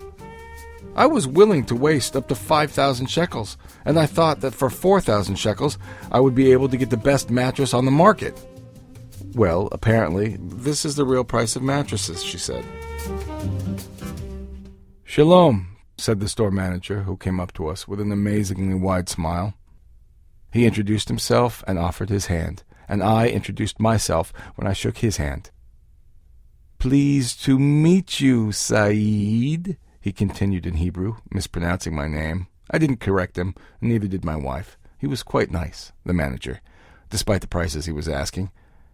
I 0.96 1.06
was 1.06 1.28
willing 1.28 1.66
to 1.66 1.76
waste 1.76 2.16
up 2.16 2.28
to 2.30 2.36
5,000 2.36 3.06
shekels, 3.06 3.58
and 3.86 4.00
I 4.00 4.08
thought 4.08 4.42
that 4.42 4.56
for 4.56 4.72
4,000 4.72 5.36
shekels 5.36 5.78
I 6.12 6.20
would 6.20 6.34
be 6.34 6.52
able 6.52 6.70
to 6.70 6.78
get 6.78 6.90
the 6.90 6.98
best 6.98 7.30
mattress 7.30 7.76
on 7.76 7.86
the 7.86 7.92
market. 7.92 8.36
Well, 9.36 9.68
apparently, 9.72 10.38
this 10.40 10.86
is 10.86 10.96
the 10.96 11.06
real 11.06 11.24
price 11.24 11.56
of 11.56 11.64
mattresses, 11.64 12.24
she 12.24 12.38
said. 12.38 12.64
Shalom, 15.04 15.76
said 15.98 16.20
the 16.20 16.28
store 16.28 16.52
manager, 16.52 17.02
who 17.04 17.18
came 17.18 17.40
up 17.40 17.52
to 17.54 17.68
us 17.68 17.88
with 17.88 18.00
an 18.00 18.12
amazingly 18.12 18.76
wide 18.76 19.10
smile. 19.10 19.56
He 20.52 20.68
introduced 20.68 21.08
himself 21.08 21.64
and 21.66 21.80
offered 21.80 22.10
his 22.10 22.28
hand, 22.28 22.64
and 22.88 23.02
I 23.02 23.28
introduced 23.28 23.80
myself 23.80 24.32
when 24.54 24.68
I 24.68 24.74
shook 24.74 25.00
his 25.00 25.18
hand. 25.18 25.50
Pleased 26.78 27.44
to 27.46 27.58
meet 27.58 28.20
you, 28.20 28.52
Saeed, 28.52 29.78
he 30.00 30.12
continued 30.12 30.68
in 30.68 30.76
Hebrew, 30.76 31.16
mispronouncing 31.32 31.96
my 31.96 32.08
name. 32.08 32.48
I 32.70 32.78
didn't 32.78 33.00
correct 33.00 33.38
him, 33.38 33.56
neither 33.82 34.08
did 34.08 34.24
my 34.24 34.36
wife. 34.36 34.78
He 35.00 35.08
was 35.08 35.24
quite 35.24 35.50
nice, 35.50 35.92
the 36.06 36.14
manager, 36.14 36.62
despite 37.10 37.42
the 37.42 37.48
prices 37.48 37.88
he 37.88 37.92
was 37.92 38.08
asking 38.08 38.52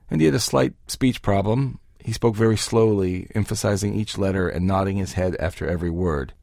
and 0.09 0.21
he 0.21 0.25
had 0.25 0.35
a 0.35 0.39
slight 0.39 0.73
speech 0.87 1.21
problem. 1.21 1.79
He 1.99 2.13
spoke 2.13 2.35
very 2.35 2.57
slowly, 2.57 3.27
emphasizing 3.35 3.93
each 3.93 4.17
letter 4.17 4.47
and 4.47 4.65
nodding 4.65 4.97
his 4.97 5.13
head 5.13 5.35
after 5.39 5.67
every 5.67 5.89
word. 5.89 6.33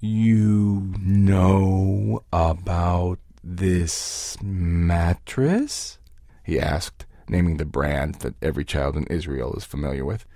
You 0.00 0.94
know 0.98 2.24
about 2.32 3.18
this 3.42 4.36
mattress? 4.42 5.98
he 6.42 6.60
asked, 6.60 7.06
naming 7.28 7.56
the 7.56 7.64
brand 7.64 8.16
that 8.16 8.34
every 8.42 8.64
child 8.64 8.96
in 8.96 9.04
Israel 9.04 9.54
is 9.54 9.64
familiar 9.64 10.04
with. 10.04 10.26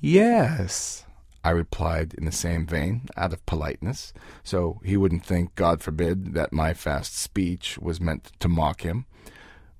Yes, 0.00 1.04
I 1.42 1.50
replied 1.50 2.14
in 2.14 2.24
the 2.24 2.32
same 2.32 2.66
vein, 2.66 3.08
out 3.16 3.32
of 3.32 3.44
politeness, 3.46 4.12
so 4.42 4.80
he 4.84 4.96
wouldn't 4.96 5.24
think, 5.24 5.54
God 5.54 5.80
forbid, 5.80 6.34
that 6.34 6.52
my 6.52 6.74
fast 6.74 7.16
speech 7.16 7.78
was 7.78 8.00
meant 8.00 8.32
to 8.40 8.48
mock 8.48 8.82
him. 8.82 9.06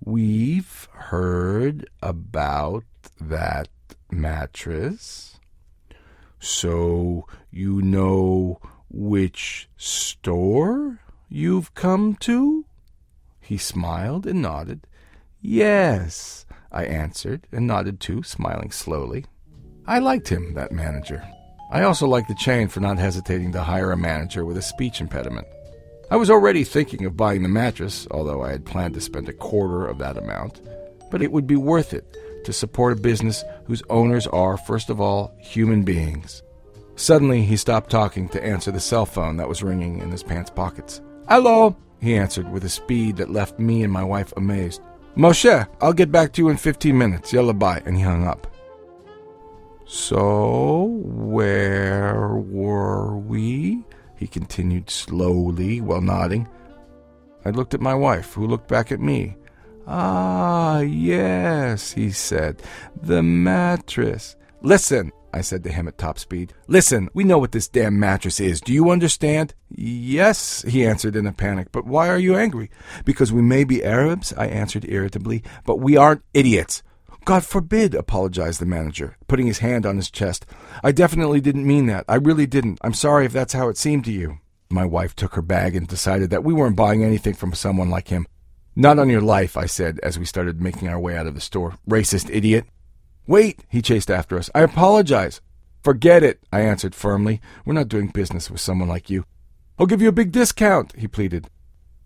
We've 0.05 0.88
heard 0.92 1.88
about 2.03 2.84
that 3.20 3.68
mattress. 4.11 5.40
So 6.38 7.26
you 7.51 7.82
know 7.82 8.61
which 8.90 9.68
store 9.76 11.01
you've 11.28 11.74
come 11.74 12.14
to? 12.20 12.66
He 13.40 13.59
smiled 13.59 14.26
and 14.26 14.42
nodded. 14.42 14.86
Yes, 15.40 16.47
I 16.72 16.84
answered, 16.84 17.47
and 17.53 17.66
nodded 17.66 18.01
too, 18.01 18.22
smiling 18.22 18.70
slowly. 18.70 19.24
I 19.86 19.99
liked 20.01 20.28
him, 20.28 20.55
that 20.55 20.72
manager. 20.72 21.22
I 21.70 21.82
also 21.82 22.07
liked 22.07 22.28
the 22.28 22.34
chain 22.34 22.68
for 22.68 22.80
not 22.80 22.99
hesitating 22.99 23.53
to 23.53 23.62
hire 23.62 23.92
a 23.92 23.97
manager 23.97 24.44
with 24.44 24.57
a 24.57 24.62
speech 24.62 25.01
impediment. 25.01 25.47
I 26.09 26.16
was 26.16 26.30
already 26.30 26.62
thinking 26.62 27.04
of 27.04 27.16
buying 27.16 27.42
the 27.42 27.48
mattress, 27.48 28.07
although 28.12 28.42
I 28.42 28.52
had 28.52 28.64
planned 28.64 28.94
to 28.94 29.00
spend 29.00 29.28
a 29.28 29.32
quarter 29.32 29.86
of 29.86 29.98
that 29.98 30.16
amount, 30.16 30.61
but 31.11 31.20
it 31.20 31.32
would 31.32 31.48
be 31.48 31.57
worth 31.57 31.92
it 31.92 32.16
to 32.44 32.52
support 32.52 32.96
a 32.96 33.00
business 33.00 33.42
whose 33.64 33.82
owners 33.90 34.28
are, 34.28 34.57
first 34.57 34.88
of 34.88 35.00
all, 35.00 35.34
human 35.40 35.82
beings. 35.82 36.44
Suddenly, 36.94 37.42
he 37.42 37.57
stopped 37.57 37.90
talking 37.90 38.28
to 38.28 38.44
answer 38.44 38.70
the 38.70 38.78
cell 38.78 39.04
phone 39.04 39.36
that 39.38 39.48
was 39.48 39.64
ringing 39.64 39.98
in 39.98 40.12
his 40.12 40.22
pants 40.22 40.48
pockets. 40.48 41.00
Hello, 41.28 41.76
he 42.00 42.16
answered 42.16 42.52
with 42.52 42.64
a 42.64 42.68
speed 42.68 43.16
that 43.16 43.32
left 43.32 43.59
me 43.59 43.82
and 43.82 43.92
my 43.92 44.04
wife 44.04 44.32
amazed. 44.36 44.80
Moshe, 45.16 45.66
I'll 45.80 45.92
get 45.92 46.12
back 46.12 46.32
to 46.34 46.42
you 46.42 46.50
in 46.50 46.57
15 46.57 46.96
minutes. 46.96 47.32
Yalla 47.32 47.54
bye. 47.54 47.82
And 47.84 47.96
he 47.96 48.02
hung 48.02 48.26
up. 48.26 48.46
So, 49.86 50.84
where 51.02 52.36
were 52.36 53.16
we? 53.16 53.84
He 54.16 54.26
continued 54.26 54.90
slowly 54.90 55.80
while 55.80 56.00
nodding. 56.00 56.48
I 57.44 57.50
looked 57.50 57.74
at 57.74 57.80
my 57.80 57.94
wife, 57.94 58.32
who 58.32 58.46
looked 58.46 58.68
back 58.68 58.90
at 58.90 59.00
me. 59.00 59.36
Ah, 59.86 60.80
yes, 60.80 61.92
he 61.92 62.10
said. 62.10 62.60
The 63.00 63.22
mattress. 63.22 64.34
Listen, 64.62 65.12
I 65.32 65.42
said 65.42 65.62
to 65.64 65.70
him 65.70 65.86
at 65.86 65.98
top 65.98 66.18
speed. 66.18 66.54
Listen, 66.66 67.10
we 67.12 67.22
know 67.22 67.38
what 67.38 67.52
this 67.52 67.68
damn 67.68 68.00
mattress 68.00 68.40
is. 68.40 68.60
Do 68.60 68.72
you 68.72 68.90
understand? 68.90 69.54
Yes, 69.68 70.62
he 70.62 70.84
answered 70.84 71.14
in 71.14 71.26
a 71.26 71.32
panic. 71.32 71.70
But 71.72 71.86
why 71.86 72.08
are 72.08 72.18
you 72.18 72.36
angry? 72.36 72.70
Because 73.04 73.32
we 73.32 73.42
may 73.42 73.62
be 73.62 73.84
Arabs, 73.84 74.32
I 74.32 74.46
answered 74.46 74.86
irritably, 74.88 75.42
but 75.64 75.76
we 75.76 75.96
aren't 75.96 76.22
idiots. 76.32 76.82
God 77.27 77.45
forbid, 77.45 77.93
apologized 77.97 78.61
the 78.61 78.66
manager, 78.66 79.16
putting 79.27 79.49
his 79.49 79.59
hand 79.59 79.85
on 79.85 79.97
his 79.97 80.12
chest. 80.12 80.47
I 80.85 80.93
definitely 80.93 81.41
didn't 81.41 81.66
mean 81.66 81.87
that. 81.87 82.05
I 82.09 82.14
really 82.14 82.47
didn't. 82.47 82.79
I'm 82.83 82.95
sorry 82.95 83.27
if 83.27 83.33
that's 83.33 83.53
how 83.53 83.68
it 83.68 83.77
seemed 83.77 84.05
to 84.05 84.12
you. 84.12 84.39
My 84.70 84.85
wife 84.85 85.16
took 85.16 85.35
her 85.35 85.43
bag 85.43 85.74
and 85.74 85.89
decided 85.89 86.31
that 86.31 86.45
we 86.45 86.55
weren't 86.55 86.77
buying 86.77 87.03
anything 87.03 87.35
from 87.35 87.53
someone 87.53 87.91
like 87.91 88.09
him. 88.09 88.29
Not 88.77 89.01
on 89.01 89.11
your 89.11 89.20
life, 89.20 89.57
I 89.57 89.66
said 89.66 89.99
as 90.05 90.20
we 90.20 90.24
started 90.24 90.62
making 90.62 90.87
our 90.87 91.01
way 91.01 91.16
out 91.16 91.27
of 91.27 91.35
the 91.35 91.41
store. 91.41 91.74
Racist 91.91 92.33
idiot. 92.33 92.64
Wait, 93.27 93.64
he 93.68 93.83
chased 93.83 94.09
after 94.09 94.39
us. 94.39 94.49
I 94.55 94.61
apologize. 94.61 95.41
Forget 95.83 96.22
it, 96.22 96.45
I 96.53 96.61
answered 96.61 96.95
firmly. 96.95 97.41
We're 97.64 97.74
not 97.74 97.89
doing 97.89 98.07
business 98.07 98.53
with 98.53 98.61
someone 98.61 98.89
like 98.89 99.11
you. 99.11 99.24
I'll 99.81 99.87
give 99.87 100.01
you 100.01 100.09
a 100.09 100.12
big 100.12 100.31
discount, 100.31 100.95
he 100.97 101.09
pleaded. 101.09 101.49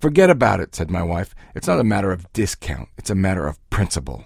Forget 0.01 0.31
about 0.31 0.61
it, 0.61 0.75
said 0.75 0.91
my 0.91 1.03
wife. 1.03 1.35
It's 1.55 1.67
not 1.67 1.79
a 1.79 1.85
matter 1.85 2.11
of 2.11 2.33
discount, 2.33 2.89
it's 2.97 3.11
a 3.11 3.15
matter 3.15 3.47
of 3.47 3.59
principle. 3.69 4.25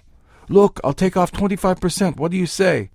Look, 0.49 0.79
I'll 0.83 0.93
take 0.93 1.17
off 1.17 1.31
25%. 1.31 2.17
What 2.17 2.31
do 2.31 2.37
you 2.37 2.45
say? 2.45 2.91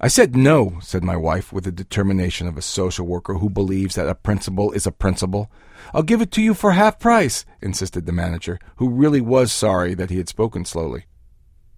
I 0.00 0.08
said 0.08 0.34
no, 0.34 0.78
said 0.82 1.04
my 1.04 1.16
wife, 1.16 1.52
with 1.52 1.64
the 1.64 1.72
determination 1.72 2.46
of 2.46 2.56
a 2.56 2.62
social 2.62 3.06
worker 3.06 3.34
who 3.34 3.48
believes 3.48 3.94
that 3.94 4.08
a 4.08 4.14
principle 4.14 4.72
is 4.72 4.86
a 4.86 4.92
principle. 4.92 5.50
I'll 5.92 6.02
give 6.02 6.20
it 6.20 6.30
to 6.32 6.42
you 6.42 6.52
for 6.52 6.72
half 6.72 6.98
price, 6.98 7.44
insisted 7.62 8.04
the 8.04 8.12
manager, 8.12 8.58
who 8.76 8.88
really 8.88 9.20
was 9.20 9.52
sorry 9.52 9.94
that 9.94 10.10
he 10.10 10.18
had 10.18 10.28
spoken 10.28 10.64
slowly. 10.64 11.04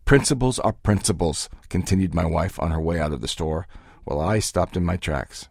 Principles 0.07 0.59
are 0.61 0.73
principles, 0.73 1.49
continued 1.69 2.15
my 2.15 2.25
wife 2.25 2.59
on 2.61 2.71
her 2.71 2.81
way 2.81 2.99
out 2.99 3.13
of 3.13 3.21
the 3.21 3.29
store, 3.29 3.67
while 4.05 4.21
I 4.21 4.39
stopped 4.39 4.77
in 4.77 4.85
my 4.85 4.97
tracks. 4.97 5.49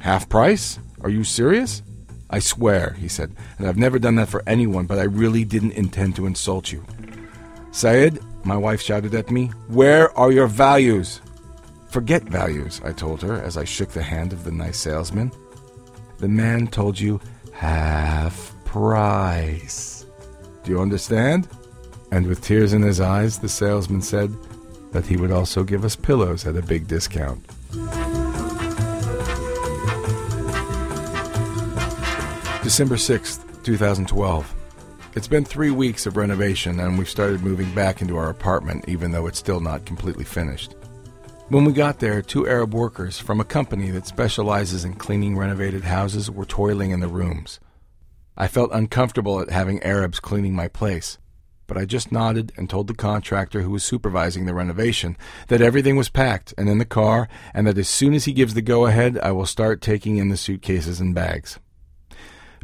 Half 0.00 0.28
price? 0.28 0.78
Are 1.00 1.10
you 1.10 1.24
serious? 1.24 1.82
I 2.30 2.38
swear, 2.38 2.94
he 2.98 3.08
said, 3.08 3.34
and 3.58 3.66
I've 3.66 3.76
never 3.76 3.98
done 3.98 4.14
that 4.16 4.28
for 4.28 4.42
anyone, 4.46 4.86
but 4.86 4.98
I 4.98 5.04
really 5.04 5.44
didn't 5.44 5.72
intend 5.72 6.16
to 6.16 6.26
insult 6.26 6.70
you. 6.70 6.84
Sayed, 7.72 8.20
my 8.44 8.56
wife 8.56 8.82
shouted 8.82 9.14
at 9.14 9.30
me, 9.30 9.46
where 9.68 10.16
are 10.16 10.30
your 10.30 10.46
values? 10.46 11.22
Forget 11.88 12.22
values, 12.22 12.80
I 12.84 12.92
told 12.92 13.22
her 13.22 13.40
as 13.42 13.56
I 13.56 13.64
shook 13.64 13.88
the 13.88 14.02
hand 14.02 14.32
of 14.34 14.44
the 14.44 14.52
nice 14.52 14.78
salesman. 14.78 15.32
The 16.18 16.28
man 16.28 16.66
told 16.66 17.00
you 17.00 17.18
half 17.52 18.54
price. 18.66 20.04
Do 20.64 20.70
you 20.70 20.80
understand? 20.80 21.48
And 22.10 22.26
with 22.26 22.42
tears 22.42 22.74
in 22.74 22.82
his 22.82 23.00
eyes, 23.00 23.38
the 23.38 23.48
salesman 23.48 24.02
said 24.02 24.30
that 24.92 25.06
he 25.06 25.16
would 25.16 25.30
also 25.30 25.64
give 25.64 25.84
us 25.84 25.96
pillows 25.96 26.46
at 26.46 26.56
a 26.56 26.62
big 26.62 26.86
discount. 26.86 27.42
December 32.62 32.96
6th, 32.96 33.62
2012. 33.64 34.61
It's 35.14 35.28
been 35.28 35.44
three 35.44 35.70
weeks 35.70 36.06
of 36.06 36.16
renovation, 36.16 36.80
and 36.80 36.96
we've 36.96 37.06
started 37.06 37.42
moving 37.42 37.70
back 37.74 38.00
into 38.00 38.16
our 38.16 38.30
apartment, 38.30 38.86
even 38.88 39.10
though 39.10 39.26
it's 39.26 39.38
still 39.38 39.60
not 39.60 39.84
completely 39.84 40.24
finished. 40.24 40.74
When 41.50 41.66
we 41.66 41.74
got 41.74 41.98
there, 41.98 42.22
two 42.22 42.48
Arab 42.48 42.72
workers 42.72 43.18
from 43.18 43.38
a 43.38 43.44
company 43.44 43.90
that 43.90 44.06
specializes 44.06 44.86
in 44.86 44.94
cleaning 44.94 45.36
renovated 45.36 45.84
houses 45.84 46.30
were 46.30 46.46
toiling 46.46 46.92
in 46.92 47.00
the 47.00 47.08
rooms. 47.08 47.60
I 48.38 48.48
felt 48.48 48.70
uncomfortable 48.72 49.38
at 49.38 49.50
having 49.50 49.82
Arabs 49.82 50.18
cleaning 50.18 50.54
my 50.54 50.68
place, 50.68 51.18
but 51.66 51.76
I 51.76 51.84
just 51.84 52.10
nodded 52.10 52.50
and 52.56 52.70
told 52.70 52.86
the 52.86 52.94
contractor 52.94 53.60
who 53.60 53.70
was 53.70 53.84
supervising 53.84 54.46
the 54.46 54.54
renovation 54.54 55.18
that 55.48 55.60
everything 55.60 55.96
was 55.96 56.08
packed 56.08 56.54
and 56.56 56.70
in 56.70 56.78
the 56.78 56.86
car, 56.86 57.28
and 57.52 57.66
that 57.66 57.76
as 57.76 57.88
soon 57.88 58.14
as 58.14 58.24
he 58.24 58.32
gives 58.32 58.54
the 58.54 58.62
go 58.62 58.86
ahead, 58.86 59.18
I 59.18 59.32
will 59.32 59.44
start 59.44 59.82
taking 59.82 60.16
in 60.16 60.30
the 60.30 60.38
suitcases 60.38 61.00
and 61.00 61.14
bags. 61.14 61.58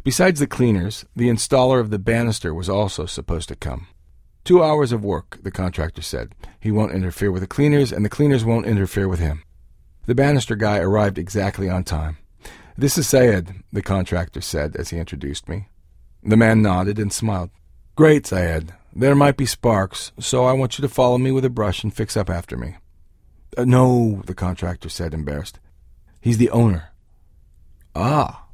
Besides 0.03 0.39
the 0.39 0.47
cleaners, 0.47 1.05
the 1.15 1.29
installer 1.29 1.79
of 1.79 1.89
the 1.89 1.99
banister 1.99 2.53
was 2.53 2.69
also 2.69 3.05
supposed 3.05 3.49
to 3.49 3.55
come. 3.55 3.87
Two 4.43 4.63
hours 4.63 4.91
of 4.91 5.03
work, 5.03 5.39
the 5.43 5.51
contractor 5.51 6.01
said. 6.01 6.33
He 6.59 6.71
won't 6.71 6.93
interfere 6.93 7.31
with 7.31 7.41
the 7.41 7.47
cleaners, 7.47 7.91
and 7.91 8.03
the 8.03 8.09
cleaners 8.09 8.45
won't 8.45 8.65
interfere 8.65 9.07
with 9.07 9.19
him. 9.19 9.43
The 10.05 10.15
banister 10.15 10.55
guy 10.55 10.79
arrived 10.79 11.17
exactly 11.17 11.69
on 11.69 11.83
time. 11.83 12.17
This 12.77 12.97
is 12.97 13.07
Sayed, 13.07 13.53
the 13.71 13.81
contractor 13.81 14.41
said 14.41 14.75
as 14.75 14.89
he 14.89 14.97
introduced 14.97 15.49
me. 15.49 15.67
The 16.23 16.37
man 16.37 16.61
nodded 16.61 16.97
and 16.97 17.11
smiled. 17.11 17.49
Great, 17.95 18.25
Sayed. 18.25 18.73
There 18.95 19.15
might 19.15 19.37
be 19.37 19.45
sparks, 19.45 20.11
so 20.17 20.45
I 20.45 20.53
want 20.53 20.77
you 20.77 20.81
to 20.81 20.89
follow 20.89 21.17
me 21.17 21.31
with 21.31 21.45
a 21.45 21.49
brush 21.49 21.83
and 21.83 21.93
fix 21.93 22.17
up 22.17 22.29
after 22.29 22.57
me. 22.57 22.77
Uh, 23.57 23.65
no, 23.65 24.21
the 24.25 24.33
contractor 24.33 24.89
said, 24.89 25.13
embarrassed. 25.13 25.59
He's 26.21 26.37
the 26.37 26.49
owner. 26.49 26.89
Ah, 27.93 28.47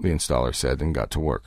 the 0.00 0.08
installer 0.08 0.54
said 0.54 0.80
and 0.80 0.94
got 0.94 1.10
to 1.12 1.20
work. 1.20 1.44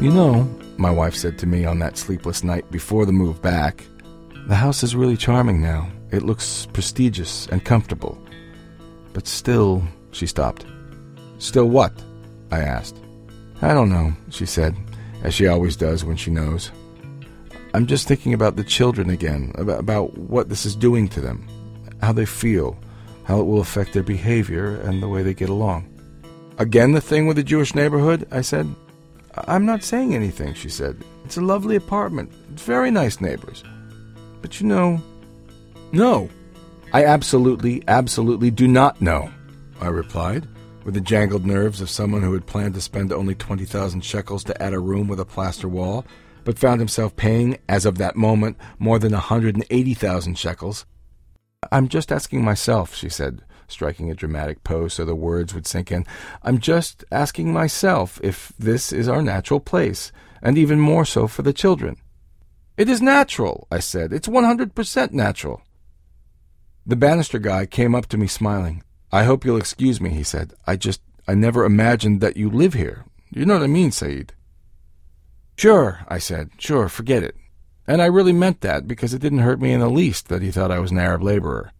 You 0.00 0.10
know, 0.10 0.42
my 0.76 0.90
wife 0.90 1.14
said 1.14 1.38
to 1.38 1.46
me 1.46 1.64
on 1.64 1.78
that 1.78 1.96
sleepless 1.96 2.44
night 2.44 2.70
before 2.70 3.06
the 3.06 3.12
move 3.12 3.40
back, 3.40 3.86
the 4.46 4.54
house 4.54 4.82
is 4.82 4.94
really 4.94 5.16
charming 5.16 5.62
now. 5.62 5.88
It 6.10 6.22
looks 6.22 6.66
prestigious 6.72 7.46
and 7.46 7.64
comfortable. 7.64 8.18
But 9.14 9.26
still, 9.26 9.82
she 10.10 10.26
stopped. 10.26 10.66
Still 11.38 11.70
what? 11.70 11.92
I 12.50 12.60
asked. 12.60 13.00
I 13.62 13.72
don't 13.72 13.88
know, 13.88 14.12
she 14.30 14.44
said, 14.44 14.76
as 15.22 15.32
she 15.32 15.46
always 15.46 15.76
does 15.76 16.04
when 16.04 16.16
she 16.16 16.30
knows. 16.30 16.70
I'm 17.72 17.86
just 17.86 18.06
thinking 18.06 18.34
about 18.34 18.56
the 18.56 18.64
children 18.64 19.10
again, 19.10 19.52
about, 19.56 20.18
what 20.18 20.48
this 20.48 20.66
is 20.66 20.76
doing 20.76 21.08
to 21.08 21.20
them, 21.20 21.48
how 22.02 22.12
they 22.12 22.26
feel, 22.26 22.78
how 23.24 23.40
it 23.40 23.44
will 23.44 23.60
affect 23.60 23.92
their 23.92 24.02
behavior 24.02 24.76
and 24.82 25.02
the 25.02 25.08
way 25.08 25.22
they 25.22 25.34
get 25.34 25.48
along. 25.48 25.90
Again, 26.58 26.92
the 26.92 27.00
thing 27.00 27.26
with 27.26 27.36
the 27.36 27.42
Jewish 27.42 27.74
neighborhood? 27.74 28.26
I 28.30 28.42
said. 28.42 28.72
I'm 29.48 29.66
not 29.66 29.82
saying 29.82 30.14
anything, 30.14 30.54
she 30.54 30.68
said. 30.68 31.02
It's 31.24 31.36
a 31.36 31.40
lovely 31.40 31.74
apartment. 31.74 32.32
It's 32.52 32.62
very 32.62 32.90
nice 32.90 33.20
neighbors. 33.20 33.64
But 34.40 34.60
you 34.60 34.66
know. 34.66 35.02
No. 35.90 36.28
I 36.92 37.04
absolutely, 37.06 37.82
absolutely 37.88 38.52
do 38.52 38.68
not 38.68 39.00
know, 39.00 39.30
I 39.80 39.88
replied, 39.88 40.46
with 40.84 40.94
the 40.94 41.00
jangled 41.00 41.44
nerves 41.44 41.80
of 41.80 41.90
someone 41.90 42.22
who 42.22 42.32
had 42.34 42.46
planned 42.46 42.74
to 42.74 42.80
spend 42.80 43.12
only 43.12 43.34
20,000 43.34 44.02
shekels 44.04 44.44
to 44.44 44.62
add 44.62 44.74
a 44.74 44.78
room 44.78 45.08
with 45.08 45.18
a 45.18 45.24
plaster 45.24 45.68
wall, 45.68 46.06
but 46.44 46.58
found 46.58 46.80
himself 46.80 47.16
paying, 47.16 47.58
as 47.68 47.84
of 47.84 47.98
that 47.98 48.14
moment, 48.14 48.56
more 48.78 49.00
than 49.00 49.12
180,000 49.12 50.38
shekels. 50.38 50.86
I'm 51.70 51.88
just 51.88 52.12
asking 52.12 52.44
myself, 52.44 52.94
she 52.94 53.08
said, 53.08 53.42
striking 53.68 54.10
a 54.10 54.14
dramatic 54.14 54.62
pose 54.64 54.94
so 54.94 55.04
the 55.04 55.14
words 55.14 55.54
would 55.54 55.66
sink 55.66 55.90
in. 55.90 56.06
I'm 56.42 56.58
just 56.58 57.04
asking 57.10 57.52
myself 57.52 58.20
if 58.22 58.52
this 58.58 58.92
is 58.92 59.08
our 59.08 59.22
natural 59.22 59.60
place, 59.60 60.12
and 60.42 60.58
even 60.58 60.80
more 60.80 61.04
so 61.04 61.26
for 61.26 61.42
the 61.42 61.52
children. 61.52 61.96
It 62.76 62.88
is 62.88 63.00
natural, 63.00 63.66
I 63.70 63.78
said. 63.78 64.12
It's 64.12 64.28
100% 64.28 65.12
natural. 65.12 65.62
The 66.86 66.96
banister 66.96 67.38
guy 67.38 67.66
came 67.66 67.94
up 67.94 68.06
to 68.06 68.18
me 68.18 68.26
smiling. 68.26 68.82
I 69.10 69.24
hope 69.24 69.44
you'll 69.44 69.56
excuse 69.56 70.00
me, 70.00 70.10
he 70.10 70.24
said. 70.24 70.52
I 70.66 70.76
just, 70.76 71.00
I 71.26 71.34
never 71.34 71.64
imagined 71.64 72.20
that 72.20 72.36
you 72.36 72.50
live 72.50 72.74
here. 72.74 73.04
You 73.30 73.46
know 73.46 73.54
what 73.54 73.62
I 73.62 73.68
mean, 73.68 73.90
Saeed? 73.90 74.32
Sure, 75.56 76.04
I 76.08 76.18
said. 76.18 76.50
Sure, 76.58 76.88
forget 76.88 77.22
it. 77.22 77.36
And 77.86 78.00
I 78.00 78.06
really 78.06 78.32
meant 78.32 78.62
that 78.62 78.88
because 78.88 79.12
it 79.12 79.20
didn't 79.20 79.40
hurt 79.40 79.60
me 79.60 79.72
in 79.72 79.80
the 79.80 79.90
least 79.90 80.28
that 80.28 80.42
he 80.42 80.50
thought 80.50 80.70
I 80.70 80.78
was 80.78 80.90
an 80.90 80.98
Arab 80.98 81.22
laborer. 81.22 81.72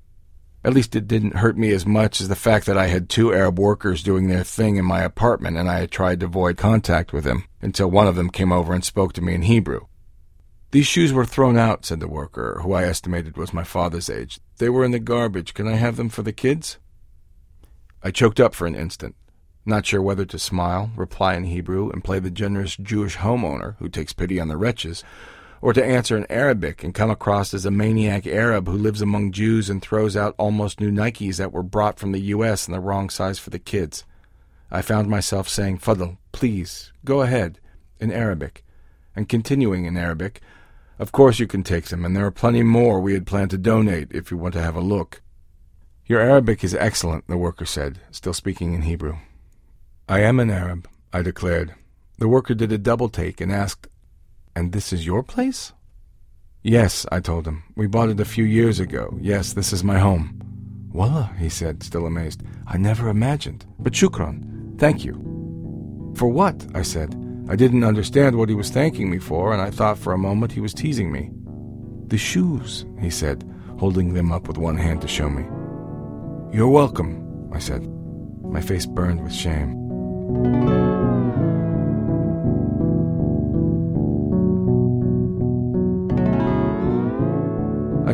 At 0.62 0.74
least 0.74 0.96
it 0.96 1.06
didn't 1.06 1.36
hurt 1.36 1.58
me 1.58 1.72
as 1.72 1.84
much 1.84 2.20
as 2.20 2.28
the 2.28 2.34
fact 2.34 2.66
that 2.66 2.78
I 2.78 2.86
had 2.86 3.08
two 3.08 3.34
Arab 3.34 3.58
workers 3.58 4.02
doing 4.02 4.28
their 4.28 4.44
thing 4.44 4.76
in 4.76 4.84
my 4.84 5.02
apartment 5.02 5.56
and 5.56 5.68
I 5.68 5.80
had 5.80 5.90
tried 5.90 6.20
to 6.20 6.26
avoid 6.26 6.56
contact 6.56 7.12
with 7.12 7.24
them 7.24 7.44
until 7.60 7.90
one 7.90 8.06
of 8.06 8.16
them 8.16 8.30
came 8.30 8.52
over 8.52 8.72
and 8.72 8.84
spoke 8.84 9.12
to 9.14 9.22
me 9.22 9.34
in 9.34 9.42
Hebrew. 9.42 9.80
These 10.70 10.86
shoes 10.86 11.12
were 11.12 11.26
thrown 11.26 11.56
out, 11.56 11.84
said 11.84 12.00
the 12.00 12.08
worker, 12.08 12.60
who 12.62 12.72
I 12.72 12.82
estimated 12.84 13.36
was 13.36 13.52
my 13.52 13.62
father's 13.62 14.10
age. 14.10 14.40
They 14.58 14.68
were 14.68 14.84
in 14.84 14.90
the 14.90 14.98
garbage. 14.98 15.54
Can 15.54 15.68
I 15.68 15.76
have 15.76 15.96
them 15.96 16.08
for 16.08 16.22
the 16.22 16.32
kids? 16.32 16.78
I 18.02 18.10
choked 18.10 18.40
up 18.40 18.54
for 18.54 18.66
an 18.66 18.74
instant, 18.74 19.14
not 19.64 19.86
sure 19.86 20.02
whether 20.02 20.24
to 20.24 20.38
smile, 20.38 20.90
reply 20.96 21.34
in 21.34 21.44
Hebrew, 21.44 21.90
and 21.90 22.02
play 22.02 22.18
the 22.18 22.30
generous 22.30 22.76
Jewish 22.76 23.18
homeowner 23.18 23.76
who 23.78 23.88
takes 23.88 24.12
pity 24.12 24.40
on 24.40 24.48
the 24.48 24.56
wretches, 24.56 25.04
or 25.64 25.72
to 25.72 25.82
answer 25.82 26.14
in 26.14 26.26
Arabic 26.28 26.84
and 26.84 26.92
come 26.92 27.10
across 27.10 27.54
as 27.54 27.64
a 27.64 27.70
maniac 27.70 28.26
Arab 28.26 28.68
who 28.68 28.76
lives 28.76 29.00
among 29.00 29.32
Jews 29.32 29.70
and 29.70 29.80
throws 29.80 30.14
out 30.14 30.34
almost 30.36 30.78
new 30.78 30.90
Nikes 30.90 31.38
that 31.38 31.54
were 31.54 31.62
brought 31.62 31.98
from 31.98 32.12
the 32.12 32.20
U.S. 32.20 32.68
in 32.68 32.74
the 32.74 32.80
wrong 32.80 33.08
size 33.08 33.38
for 33.38 33.48
the 33.48 33.58
kids. 33.58 34.04
I 34.70 34.82
found 34.82 35.08
myself 35.08 35.48
saying, 35.48 35.78
Fadl, 35.78 36.18
please, 36.32 36.92
go 37.06 37.22
ahead, 37.22 37.60
in 37.98 38.12
Arabic, 38.12 38.62
and 39.16 39.26
continuing 39.26 39.86
in 39.86 39.96
Arabic, 39.96 40.42
Of 40.98 41.12
course 41.12 41.38
you 41.38 41.46
can 41.46 41.62
take 41.62 41.86
them, 41.86 42.04
and 42.04 42.14
there 42.14 42.26
are 42.26 42.30
plenty 42.30 42.62
more 42.62 43.00
we 43.00 43.14
had 43.14 43.26
planned 43.26 43.52
to 43.52 43.56
donate 43.56 44.08
if 44.12 44.30
you 44.30 44.36
want 44.36 44.52
to 44.52 44.62
have 44.62 44.76
a 44.76 44.82
look. 44.82 45.22
Your 46.04 46.20
Arabic 46.20 46.62
is 46.62 46.74
excellent, 46.74 47.26
the 47.26 47.38
worker 47.38 47.64
said, 47.64 48.00
still 48.10 48.34
speaking 48.34 48.74
in 48.74 48.82
Hebrew. 48.82 49.16
I 50.10 50.20
am 50.20 50.40
an 50.40 50.50
Arab, 50.50 50.86
I 51.10 51.22
declared. 51.22 51.74
The 52.18 52.28
worker 52.28 52.52
did 52.52 52.70
a 52.70 52.76
double 52.76 53.08
take 53.08 53.40
and 53.40 53.50
asked, 53.50 53.88
And 54.56 54.72
this 54.72 54.92
is 54.92 55.06
your 55.06 55.22
place? 55.22 55.72
Yes, 56.62 57.06
I 57.12 57.20
told 57.20 57.46
him. 57.46 57.64
We 57.76 57.86
bought 57.86 58.08
it 58.08 58.20
a 58.20 58.24
few 58.24 58.44
years 58.44 58.80
ago. 58.80 59.18
Yes, 59.20 59.52
this 59.52 59.72
is 59.72 59.84
my 59.84 59.98
home. 59.98 60.40
Wallah, 60.92 61.30
he 61.38 61.48
said, 61.48 61.82
still 61.82 62.06
amazed. 62.06 62.42
I 62.66 62.78
never 62.78 63.08
imagined. 63.08 63.66
But 63.78 63.92
shukran. 63.92 64.78
Thank 64.78 65.04
you. 65.04 65.14
For 66.16 66.28
what? 66.28 66.66
I 66.74 66.82
said. 66.82 67.14
I 67.48 67.56
didn't 67.56 67.84
understand 67.84 68.36
what 68.38 68.48
he 68.48 68.54
was 68.54 68.70
thanking 68.70 69.10
me 69.10 69.18
for, 69.18 69.52
and 69.52 69.60
I 69.60 69.70
thought 69.70 69.98
for 69.98 70.12
a 70.12 70.18
moment 70.18 70.52
he 70.52 70.60
was 70.60 70.72
teasing 70.72 71.12
me. 71.12 71.30
The 72.06 72.16
shoes, 72.16 72.86
he 73.00 73.10
said, 73.10 73.44
holding 73.78 74.14
them 74.14 74.32
up 74.32 74.48
with 74.48 74.56
one 74.56 74.78
hand 74.78 75.02
to 75.02 75.08
show 75.08 75.28
me. 75.28 75.42
You're 76.56 76.68
welcome, 76.68 77.50
I 77.52 77.58
said. 77.58 77.82
My 78.44 78.60
face 78.60 78.86
burned 78.86 79.22
with 79.22 79.34
shame. 79.34 80.73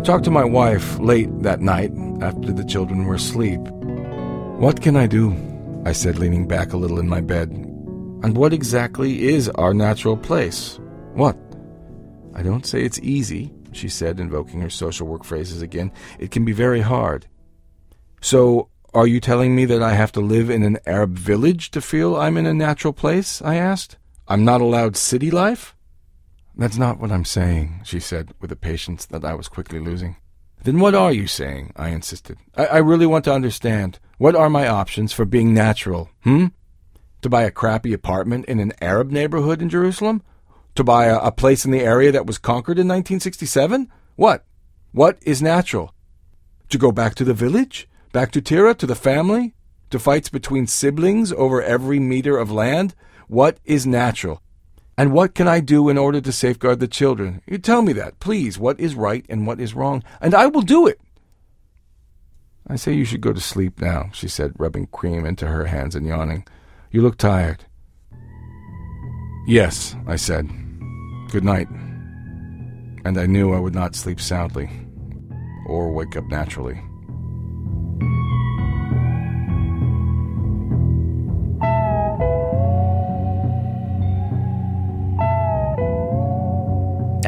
Talked 0.00 0.24
to 0.24 0.30
my 0.30 0.44
wife 0.44 0.98
late 0.98 1.28
that 1.42 1.60
night 1.60 1.92
after 2.20 2.52
the 2.52 2.64
children 2.64 3.04
were 3.04 3.14
asleep. 3.14 3.60
What 4.58 4.82
can 4.82 4.96
I 4.96 5.06
do? 5.06 5.34
I 5.84 5.92
said, 5.92 6.18
leaning 6.18 6.46
back 6.46 6.72
a 6.72 6.76
little 6.76 6.98
in 6.98 7.08
my 7.08 7.20
bed. 7.20 7.50
And 7.50 8.36
what 8.36 8.52
exactly 8.52 9.28
is 9.28 9.48
our 9.50 9.72
natural 9.72 10.16
place? 10.16 10.78
What? 11.14 11.36
I 12.34 12.42
don't 12.42 12.66
say 12.66 12.82
it's 12.82 12.98
easy, 13.00 13.52
she 13.72 13.88
said, 13.88 14.20
invoking 14.20 14.60
her 14.60 14.70
social 14.70 15.06
work 15.06 15.24
phrases 15.24 15.62
again. 15.62 15.92
It 16.18 16.30
can 16.30 16.44
be 16.44 16.52
very 16.52 16.80
hard. 16.80 17.26
So, 18.20 18.68
are 18.92 19.06
you 19.06 19.20
telling 19.20 19.54
me 19.54 19.64
that 19.66 19.82
I 19.82 19.94
have 19.94 20.12
to 20.12 20.20
live 20.20 20.50
in 20.50 20.62
an 20.62 20.78
Arab 20.84 21.16
village 21.16 21.70
to 21.70 21.80
feel 21.80 22.16
I'm 22.16 22.36
in 22.36 22.46
a 22.46 22.52
natural 22.52 22.92
place? 22.92 23.40
I 23.40 23.56
asked. 23.56 23.96
I'm 24.28 24.44
not 24.44 24.60
allowed 24.60 24.96
city 24.96 25.30
life? 25.30 25.74
That's 26.60 26.76
not 26.76 27.00
what 27.00 27.10
I'm 27.10 27.24
saying, 27.24 27.80
she 27.84 28.00
said, 28.00 28.34
with 28.38 28.52
a 28.52 28.56
patience 28.56 29.06
that 29.06 29.24
I 29.24 29.32
was 29.32 29.48
quickly 29.48 29.78
losing. 29.78 30.16
Then 30.62 30.78
what 30.78 30.94
are 30.94 31.10
you 31.10 31.26
saying? 31.26 31.72
I 31.74 31.88
insisted. 31.88 32.36
I, 32.54 32.66
I 32.66 32.76
really 32.76 33.06
want 33.06 33.24
to 33.24 33.32
understand. 33.32 33.98
What 34.18 34.34
are 34.34 34.50
my 34.50 34.68
options 34.68 35.14
for 35.14 35.24
being 35.24 35.54
natural? 35.54 36.10
Hmm? 36.22 36.48
To 37.22 37.30
buy 37.30 37.44
a 37.44 37.50
crappy 37.50 37.94
apartment 37.94 38.44
in 38.44 38.60
an 38.60 38.74
Arab 38.82 39.10
neighborhood 39.10 39.62
in 39.62 39.70
Jerusalem? 39.70 40.22
To 40.74 40.84
buy 40.84 41.06
a, 41.06 41.16
a 41.20 41.32
place 41.32 41.64
in 41.64 41.70
the 41.70 41.80
area 41.80 42.12
that 42.12 42.26
was 42.26 42.36
conquered 42.36 42.78
in 42.78 42.86
1967? 42.86 43.90
What? 44.16 44.44
What 44.92 45.16
is 45.22 45.40
natural? 45.40 45.94
To 46.68 46.76
go 46.76 46.92
back 46.92 47.14
to 47.14 47.24
the 47.24 47.32
village? 47.32 47.88
Back 48.12 48.32
to 48.32 48.42
Tira, 48.42 48.74
to 48.74 48.86
the 48.86 48.94
family? 48.94 49.54
To 49.88 49.98
fights 49.98 50.28
between 50.28 50.66
siblings 50.66 51.32
over 51.32 51.62
every 51.62 51.98
meter 51.98 52.36
of 52.36 52.52
land? 52.52 52.94
What 53.28 53.56
is 53.64 53.86
natural? 53.86 54.42
And 55.00 55.14
what 55.14 55.34
can 55.34 55.48
I 55.48 55.60
do 55.60 55.88
in 55.88 55.96
order 55.96 56.20
to 56.20 56.30
safeguard 56.30 56.78
the 56.78 56.86
children? 56.86 57.40
You 57.46 57.56
tell 57.56 57.80
me 57.80 57.94
that, 57.94 58.20
please. 58.20 58.58
What 58.58 58.78
is 58.78 58.94
right 58.94 59.24
and 59.30 59.46
what 59.46 59.58
is 59.58 59.72
wrong? 59.72 60.04
And 60.20 60.34
I 60.34 60.44
will 60.44 60.60
do 60.60 60.86
it. 60.86 61.00
I 62.66 62.76
say 62.76 62.92
you 62.92 63.06
should 63.06 63.22
go 63.22 63.32
to 63.32 63.40
sleep 63.40 63.80
now, 63.80 64.10
she 64.12 64.28
said, 64.28 64.52
rubbing 64.58 64.88
cream 64.88 65.24
into 65.24 65.46
her 65.46 65.64
hands 65.64 65.94
and 65.96 66.06
yawning. 66.06 66.46
You 66.90 67.00
look 67.00 67.16
tired. 67.16 67.64
Yes, 69.46 69.96
I 70.06 70.16
said. 70.16 70.50
Good 71.30 71.44
night. 71.44 71.68
And 73.06 73.16
I 73.16 73.24
knew 73.24 73.54
I 73.54 73.58
would 73.58 73.74
not 73.74 73.96
sleep 73.96 74.20
soundly 74.20 74.68
or 75.66 75.90
wake 75.94 76.14
up 76.14 76.28
naturally. 76.28 76.78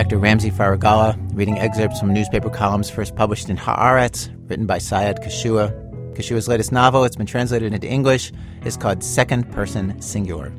Dr. 0.03 0.18
Ramsey 0.18 0.50
Faragallah 0.50 1.16
reading 1.32 1.61
excerpts 1.61 2.00
from 2.00 2.12
newspaper 2.12 2.50
columns 2.50 2.90
first 2.90 3.14
published 3.14 3.48
in 3.48 3.57
Haaretz, 3.57 4.28
written 4.50 4.66
by 4.66 4.78
Sayed 4.78 5.22
Kashua. 5.22 5.72
Kashua's 6.16 6.48
latest 6.48 6.72
novel, 6.72 7.05
it's 7.05 7.14
been 7.14 7.24
translated 7.24 7.72
into 7.72 7.86
English, 7.86 8.32
is 8.64 8.76
called 8.76 9.05
Second 9.05 9.48
Person 9.53 10.03
Singular. 10.03 10.53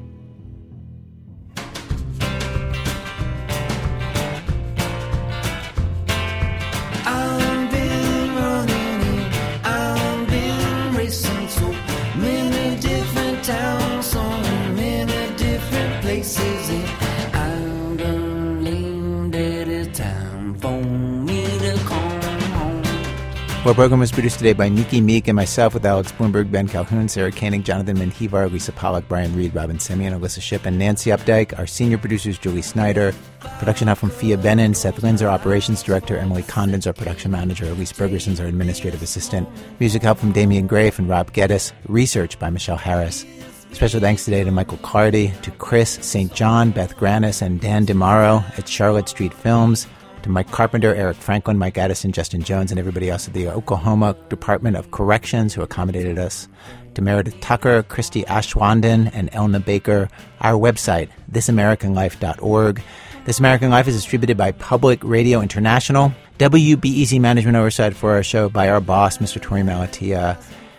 Our 23.66 23.74
program 23.74 24.02
was 24.02 24.12
produced 24.12 24.40
today 24.40 24.52
by 24.52 24.68
Nikki 24.68 25.00
Meek 25.00 25.30
and 25.30 25.38
myself 25.38 25.74
with 25.74 25.86
Alex 25.86 26.12
Blumberg, 26.12 26.52
Ben 26.52 26.68
Calhoun, 26.68 27.08
Sarah 27.08 27.32
Koenig, 27.32 27.64
Jonathan 27.64 27.96
Menjivar, 27.96 28.52
Lisa 28.52 28.74
Pollak, 28.74 29.08
Brian 29.08 29.34
Reed, 29.38 29.56
Robyn 29.56 29.78
Semien, 29.78 30.12
Alissa 30.12 30.42
Shipp, 30.42 30.66
and 30.66 30.78
Nancy 30.78 31.12
Updike. 31.12 31.58
Our 31.58 31.66
senior 31.66 31.98
producers, 31.98 32.38
Julie 32.38 32.62
Snyder. 32.62 33.14
Production 33.60 33.88
help 33.88 34.00
from 34.00 34.10
Phia 34.10 34.36
Bennin, 34.38 34.76
Seth 34.76 35.02
Lind's 35.02 35.22
our 35.22 35.30
operations 35.30 35.82
director, 35.82 36.18
Emily 36.18 36.44
Condon's 36.44 36.86
our 36.86 36.92
production 36.92 37.32
manager, 37.32 37.68
Elise 37.68 37.94
Bergerson's 37.94 38.42
our 38.42 38.48
administrative 38.48 39.02
assistant. 39.02 39.48
Music 39.80 40.02
help 40.02 40.18
from 40.18 40.34
Damien 40.34 40.68
Graef 40.68 41.00
and 41.00 41.08
Rob 41.08 41.32
Geddes. 41.32 41.72
Research 41.88 42.38
by 42.40 42.50
Michelle 42.50 42.76
Harris. 42.76 43.26
Special 43.72 44.02
thanks 44.02 44.26
today 44.26 44.44
to 44.44 44.52
Michael 44.52 44.78
Cardy, 44.80 45.40
to 45.42 45.52
Chris 45.52 46.00
St. 46.02 46.34
John, 46.34 46.72
Beth 46.72 46.98
Granis, 46.98 47.42
and 47.42 47.62
Dan 47.62 47.86
DeMaro 47.86 48.44
at 48.60 48.68
Charlotte 48.68 49.08
Street 49.08 49.34
Films, 49.34 49.88
to 50.24 50.30
Mike 50.30 50.52
Carpenter, 50.52 50.96
Eric 50.96 51.18
Franklin, 51.18 51.58
Mike 51.58 51.78
Addison, 51.78 52.12
Justin 52.12 52.42
Jones, 52.42 52.72
and 52.72 52.80
everybody 52.80 53.10
else 53.10 53.28
at 53.28 53.34
the 53.34 53.48
Oklahoma 53.48 54.16
Department 54.30 54.76
of 54.76 54.92
Corrections 54.92 55.54
who 55.54 55.62
accommodated 55.62 56.18
us, 56.18 56.48
to 56.96 57.02
Meredith 57.02 57.40
Tucker, 57.40 57.84
Christie 57.84 58.24
Aschwanden, 58.24 59.10
and 59.14 59.32
Elna 59.32 59.64
Baker. 59.64 60.10
Our 60.42 60.54
website, 60.54 61.10
thisamericanlife.org. 61.32 62.82
This 63.26 63.40
American 63.40 63.70
Life 63.70 63.88
is 63.88 63.96
distributed 63.96 64.38
by 64.38 64.52
Public 64.52 65.04
Radio 65.04 65.42
International. 65.42 66.14
WBEZ 66.40 67.20
management 67.20 67.58
oversight 67.58 67.96
for 67.96 68.12
our 68.12 68.24
show 68.24 68.50
by 68.50 68.70
our 68.70 68.82
boss, 68.82 69.18
Mr. 69.18 69.42
Torey 69.42 69.64
Malatia 69.64 70.38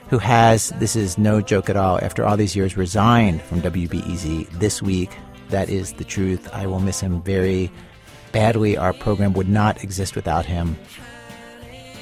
who 0.08 0.18
has, 0.18 0.68
this 0.78 0.96
is 0.96 1.18
no 1.18 1.40
joke 1.40 1.68
at 1.70 1.76
all, 1.76 1.98
after 2.02 2.24
all 2.24 2.36
these 2.36 2.54
years 2.54 2.76
resigned 2.76 3.42
from 3.42 3.60
WBEZ 3.62 4.48
this 4.58 4.82
week. 4.82 5.10
That 5.48 5.68
is 5.68 5.94
the 5.94 6.04
truth. 6.04 6.48
I 6.52 6.66
will 6.66 6.80
miss 6.80 7.00
him 7.00 7.22
very 7.22 7.70
badly. 8.34 8.76
Our 8.76 8.92
program 8.92 9.32
would 9.32 9.48
not 9.48 9.82
exist 9.82 10.14
without 10.14 10.44
him. 10.44 10.76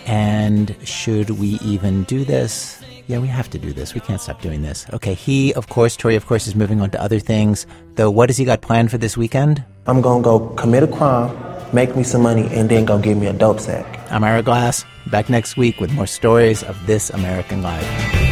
And 0.07 0.75
should 0.83 1.31
we 1.31 1.61
even 1.63 2.03
do 2.05 2.25
this? 2.25 2.83
Yeah, 3.07 3.19
we 3.19 3.29
have 3.29 3.51
to 3.51 3.59
do 3.59 3.73
this. 3.73 3.95
We 3.95 4.01
can't 4.01 4.21
stop 4.21 4.41
doing 4.41 4.63
this. 4.63 4.87
Okay, 4.93 5.15
he, 5.15 5.53
of 5.55 5.69
course, 5.69 5.97
Torey, 5.97 6.17
of 6.17 6.27
course, 6.27 6.47
is 6.47 6.55
moving 6.55 6.81
on 6.81 6.91
to 6.91 7.01
other 7.01 7.21
things. 7.21 7.67
Though, 7.95 8.11
what 8.11 8.29
has 8.31 8.37
he 8.37 8.45
got 8.45 8.63
planned 8.63 8.91
for 8.91 8.99
this 8.99 9.17
weekend? 9.17 9.63
I'm 9.87 10.01
gonna 10.01 10.23
go 10.23 10.49
commit 10.57 10.83
a 10.83 10.89
crime, 10.89 11.31
make 11.73 11.95
me 11.95 12.03
some 12.03 12.23
money, 12.23 12.49
and 12.51 12.69
then 12.69 12.85
go 12.85 12.99
give 12.99 13.19
me 13.19 13.27
a 13.27 13.33
dope 13.33 13.61
sack. 13.61 13.87
I'm 14.11 14.25
Ira 14.25 14.43
Glass, 14.43 14.85
back 15.11 15.29
next 15.29 15.57
week 15.57 15.81
with 15.81 15.93
more 15.93 16.07
stories 16.07 16.63
of 16.63 16.87
this 16.87 17.11
American 17.11 17.63
life. 17.63 18.32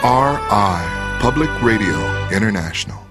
PRI, 0.00 1.18
Public 1.20 1.50
Radio 1.62 1.96
International. 2.30 3.03